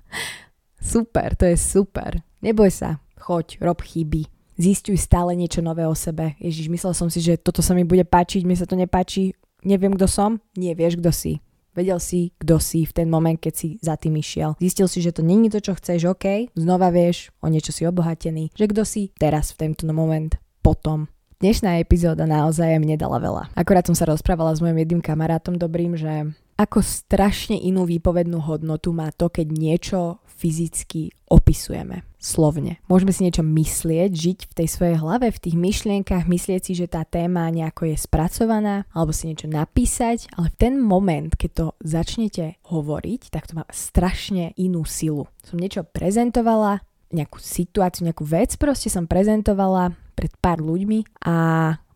super, 0.93 1.33
to 1.33 1.49
je 1.49 1.57
super. 1.57 2.21
Neboj 2.45 2.69
sa. 2.69 3.01
Choď, 3.17 3.57
rob 3.65 3.81
chyby 3.81 4.32
Zistuj 4.53 5.01
stále 5.01 5.33
niečo 5.33 5.65
nové 5.65 5.83
o 5.89 5.95
sebe. 5.97 6.37
Ježiš, 6.37 6.69
myslel 6.69 6.93
som 6.93 7.07
si, 7.09 7.19
že 7.23 7.41
toto 7.41 7.65
sa 7.65 7.73
mi 7.73 7.81
bude 7.81 8.05
páčiť, 8.05 8.45
mi 8.45 8.53
sa 8.53 8.69
to 8.69 8.77
nepáči. 8.77 9.33
Neviem, 9.65 9.97
kto 9.97 10.05
som? 10.05 10.37
Nie, 10.53 10.77
vieš, 10.77 11.01
kto 11.01 11.09
si. 11.09 11.41
Vedel 11.73 11.97
si, 11.97 12.29
kto 12.37 12.61
si 12.61 12.85
v 12.85 12.93
ten 12.93 13.09
moment, 13.09 13.33
keď 13.33 13.53
si 13.57 13.69
za 13.81 13.97
tým 13.97 14.13
išiel. 14.21 14.53
Zistil 14.61 14.85
si, 14.85 15.01
že 15.01 15.09
to 15.09 15.25
není 15.25 15.49
to, 15.49 15.57
čo 15.57 15.73
chceš, 15.73 16.05
OK, 16.05 16.53
znova 16.53 16.93
vieš, 16.93 17.33
o 17.41 17.49
niečo 17.49 17.73
si 17.73 17.81
obohatený, 17.89 18.53
že 18.53 18.69
kto 18.69 18.85
si 18.85 19.09
teraz 19.17 19.57
v 19.57 19.65
tento 19.65 19.89
moment, 19.89 20.37
potom. 20.61 21.09
Dnešná 21.41 21.81
epizóda 21.81 22.29
naozaj 22.29 22.77
mne 22.77 22.93
dala 22.95 23.17
veľa. 23.17 23.43
Akorát 23.57 23.89
som 23.89 23.97
sa 23.97 24.05
rozprávala 24.05 24.53
s 24.53 24.61
mojim 24.61 24.85
jedným 24.85 25.01
kamarátom 25.01 25.57
dobrým, 25.57 25.97
že 25.97 26.29
ako 26.63 26.79
strašne 26.79 27.59
inú 27.59 27.83
výpovednú 27.83 28.39
hodnotu 28.39 28.95
má 28.95 29.11
to, 29.11 29.27
keď 29.27 29.47
niečo 29.51 30.23
fyzicky 30.25 31.11
opisujeme 31.27 32.07
slovne. 32.23 32.79
Môžeme 32.87 33.11
si 33.11 33.27
niečo 33.27 33.43
myslieť, 33.43 34.11
žiť 34.15 34.39
v 34.47 34.53
tej 34.63 34.67
svojej 34.71 34.95
hlave, 34.95 35.27
v 35.27 35.43
tých 35.43 35.59
myšlienkach, 35.59 36.23
myslieť 36.23 36.61
si, 36.63 36.73
že 36.75 36.87
tá 36.87 37.03
téma 37.03 37.51
nejako 37.51 37.91
je 37.91 37.97
spracovaná, 37.99 38.87
alebo 38.95 39.11
si 39.11 39.27
niečo 39.27 39.51
napísať, 39.51 40.31
ale 40.39 40.47
v 40.51 40.59
ten 40.59 40.73
moment, 40.79 41.35
keď 41.35 41.51
to 41.51 41.65
začnete 41.83 42.63
hovoriť, 42.63 43.21
tak 43.27 43.51
to 43.51 43.59
má 43.59 43.67
strašne 43.71 44.55
inú 44.55 44.87
silu. 44.87 45.27
Som 45.43 45.59
niečo 45.59 45.83
prezentovala, 45.83 46.79
nejakú 47.13 47.37
situáciu, 47.37 48.09
nejakú 48.09 48.25
vec 48.25 48.57
proste 48.57 48.89
som 48.89 49.05
prezentovala 49.05 49.93
pred 50.17 50.33
pár 50.41 50.61
ľuďmi 50.61 51.25
a 51.27 51.35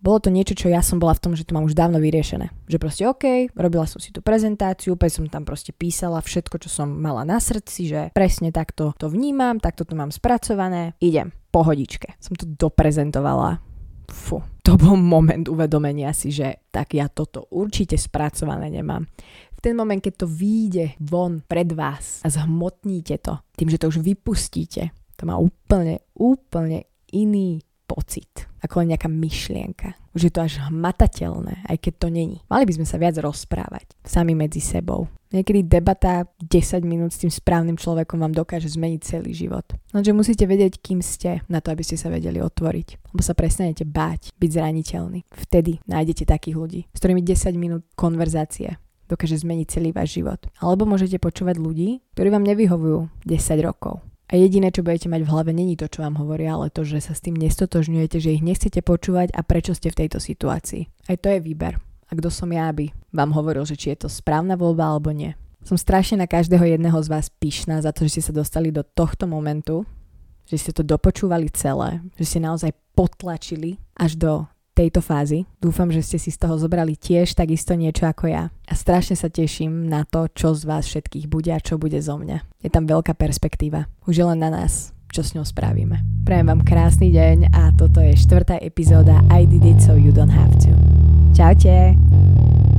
bolo 0.07 0.23
to 0.23 0.31
niečo, 0.31 0.55
čo 0.55 0.71
ja 0.71 0.79
som 0.79 1.03
bola 1.03 1.11
v 1.11 1.19
tom, 1.19 1.33
že 1.35 1.43
to 1.43 1.51
mám 1.51 1.67
už 1.67 1.75
dávno 1.75 1.99
vyriešené. 1.99 2.47
Že 2.71 2.77
proste 2.79 3.03
OK, 3.03 3.51
robila 3.59 3.83
som 3.83 3.99
si 3.99 4.15
tú 4.15 4.23
prezentáciu, 4.23 4.95
úplne 4.95 5.11
som 5.11 5.27
tam 5.27 5.43
proste 5.43 5.75
písala 5.75 6.23
všetko, 6.23 6.63
čo 6.63 6.71
som 6.71 6.87
mala 6.87 7.27
na 7.27 7.43
srdci, 7.43 7.91
že 7.91 8.01
presne 8.15 8.55
takto 8.55 8.95
to 8.95 9.11
vnímam, 9.11 9.59
takto 9.59 9.83
to 9.83 9.99
mám 9.99 10.15
spracované, 10.15 10.95
idem, 11.03 11.35
pohodičke. 11.51 12.15
Som 12.23 12.39
to 12.39 12.47
doprezentovala. 12.47 13.59
Fú, 14.07 14.39
to 14.63 14.79
bol 14.79 14.95
moment 14.95 15.51
uvedomenia 15.51 16.15
si, 16.15 16.31
že 16.31 16.63
tak 16.71 16.95
ja 16.95 17.11
toto 17.11 17.51
určite 17.51 17.99
spracované 17.99 18.71
nemám. 18.71 19.03
V 19.51 19.59
ten 19.59 19.75
moment, 19.75 19.99
keď 19.99 20.23
to 20.23 20.27
vyjde 20.31 20.95
von 21.03 21.43
pred 21.43 21.67
vás 21.75 22.23
a 22.23 22.31
zhmotníte 22.31 23.19
to, 23.19 23.43
tým, 23.59 23.67
že 23.67 23.75
to 23.75 23.91
už 23.91 23.99
vypustíte, 23.99 24.95
to 25.19 25.23
má 25.27 25.35
úplne, 25.35 25.99
úplne 26.15 26.87
iný 27.11 27.59
pocit, 27.97 28.45
ako 28.61 28.85
len 28.85 28.93
nejaká 28.93 29.09
myšlienka. 29.09 29.97
Už 30.13 30.29
je 30.29 30.31
to 30.33 30.45
až 30.45 30.61
hmatateľné, 30.69 31.65
aj 31.65 31.77
keď 31.81 31.93
to 31.97 32.07
není. 32.13 32.45
Mali 32.45 32.69
by 32.69 32.77
sme 32.77 32.85
sa 32.85 33.01
viac 33.01 33.17
rozprávať, 33.17 33.97
sami 34.05 34.37
medzi 34.37 34.61
sebou. 34.61 35.09
Niekedy 35.33 35.65
debata 35.65 36.29
10 36.39 36.85
minút 36.85 37.11
s 37.11 37.25
tým 37.25 37.33
správnym 37.33 37.75
človekom 37.75 38.21
vám 38.21 38.37
dokáže 38.37 38.69
zmeniť 38.69 39.01
celý 39.01 39.33
život. 39.33 39.65
Lenže 39.91 40.13
musíte 40.13 40.45
vedieť, 40.45 40.77
kým 40.77 41.01
ste, 41.01 41.41
na 41.49 41.59
to, 41.59 41.73
aby 41.73 41.81
ste 41.81 41.97
sa 41.97 42.13
vedeli 42.13 42.39
otvoriť. 42.39 43.11
Lebo 43.11 43.21
sa 43.25 43.33
prestanete 43.35 43.83
báť, 43.83 44.31
byť 44.37 44.49
zraniteľný. 44.53 45.25
Vtedy 45.33 45.83
nájdete 45.89 46.23
takých 46.29 46.55
ľudí, 46.55 46.81
s 46.93 46.97
ktorými 47.01 47.25
10 47.25 47.57
minút 47.57 47.83
konverzácie 47.97 48.77
dokáže 49.07 49.39
zmeniť 49.39 49.67
celý 49.71 49.89
váš 49.95 50.19
život. 50.19 50.39
Alebo 50.59 50.83
môžete 50.83 51.15
počúvať 51.17 51.57
ľudí, 51.63 52.03
ktorí 52.13 52.27
vám 52.27 52.43
nevyhovujú 52.43 53.07
10 53.23 53.67
rokov 53.67 54.03
a 54.27 54.35
jediné, 54.35 54.75
čo 54.75 54.83
budete 54.83 55.07
mať 55.07 55.23
v 55.23 55.31
hlave, 55.31 55.51
není 55.55 55.79
to, 55.79 55.87
čo 55.87 56.03
vám 56.03 56.19
hovoria, 56.19 56.59
ale 56.59 56.67
to, 56.67 56.83
že 56.83 56.99
sa 56.99 57.15
s 57.15 57.23
tým 57.23 57.39
nestotožňujete, 57.39 58.19
že 58.19 58.35
ich 58.35 58.43
nechcete 58.43 58.83
počúvať 58.83 59.31
a 59.31 59.39
prečo 59.39 59.71
ste 59.71 59.87
v 59.87 60.03
tejto 60.03 60.19
situácii. 60.19 61.07
Aj 61.07 61.15
to 61.15 61.31
je 61.31 61.39
výber. 61.39 61.79
A 62.07 62.11
kto 62.11 62.27
som 62.27 62.51
ja, 62.51 62.67
aby 62.67 62.91
vám 63.15 63.31
hovoril, 63.31 63.63
že 63.63 63.79
či 63.79 63.95
je 63.95 64.03
to 64.03 64.09
správna 64.11 64.59
voľba 64.59 64.91
alebo 64.91 65.15
nie. 65.15 65.31
Som 65.63 65.79
strašne 65.79 66.23
na 66.23 66.27
každého 66.27 66.63
jedného 66.63 66.95
z 67.03 67.07
vás 67.11 67.27
pyšná 67.27 67.79
za 67.83 67.91
to, 67.95 68.07
že 68.07 68.19
ste 68.19 68.31
sa 68.31 68.33
dostali 68.35 68.71
do 68.71 68.83
tohto 68.83 69.27
momentu, 69.27 69.83
že 70.47 70.59
ste 70.59 70.71
to 70.71 70.83
dopočúvali 70.83 71.51
celé, 71.51 71.99
že 72.15 72.23
ste 72.23 72.39
naozaj 72.39 72.71
potlačili 72.95 73.79
až 73.95 74.15
do 74.15 74.31
tejto 74.77 75.01
fázy. 75.01 75.49
Dúfam, 75.57 75.89
že 75.89 76.05
ste 76.05 76.21
si 76.21 76.29
z 76.29 76.37
toho 76.37 76.61
zobrali 76.61 76.93
tiež 76.93 77.33
takisto 77.33 77.73
niečo 77.73 78.05
ako 78.05 78.29
ja. 78.29 78.53
A 78.69 78.73
strašne 78.77 79.17
sa 79.17 79.33
teším 79.33 79.89
na 79.89 80.05
to, 80.05 80.29
čo 80.29 80.53
z 80.53 80.69
vás 80.69 80.85
všetkých 80.85 81.25
bude 81.25 81.49
a 81.49 81.57
čo 81.57 81.81
bude 81.81 81.97
zo 81.97 82.21
mňa. 82.21 82.61
Je 82.61 82.69
tam 82.69 82.85
veľká 82.85 83.17
perspektíva. 83.17 83.89
Už 84.05 84.21
je 84.21 84.25
len 84.29 84.37
na 84.37 84.53
nás, 84.53 84.93
čo 85.09 85.25
s 85.25 85.33
ňou 85.33 85.41
spravíme. 85.41 86.05
Prajem 86.29 86.53
vám 86.53 86.61
krásny 86.61 87.09
deň 87.09 87.49
a 87.57 87.73
toto 87.73 88.05
je 88.05 88.13
štvrtá 88.13 88.61
epizóda 88.61 89.25
I 89.33 89.49
did 89.49 89.65
it 89.65 89.81
so 89.81 89.97
you 89.97 90.13
don't 90.13 90.29
have 90.29 90.53
to. 90.61 90.71
Čaute! 91.33 92.76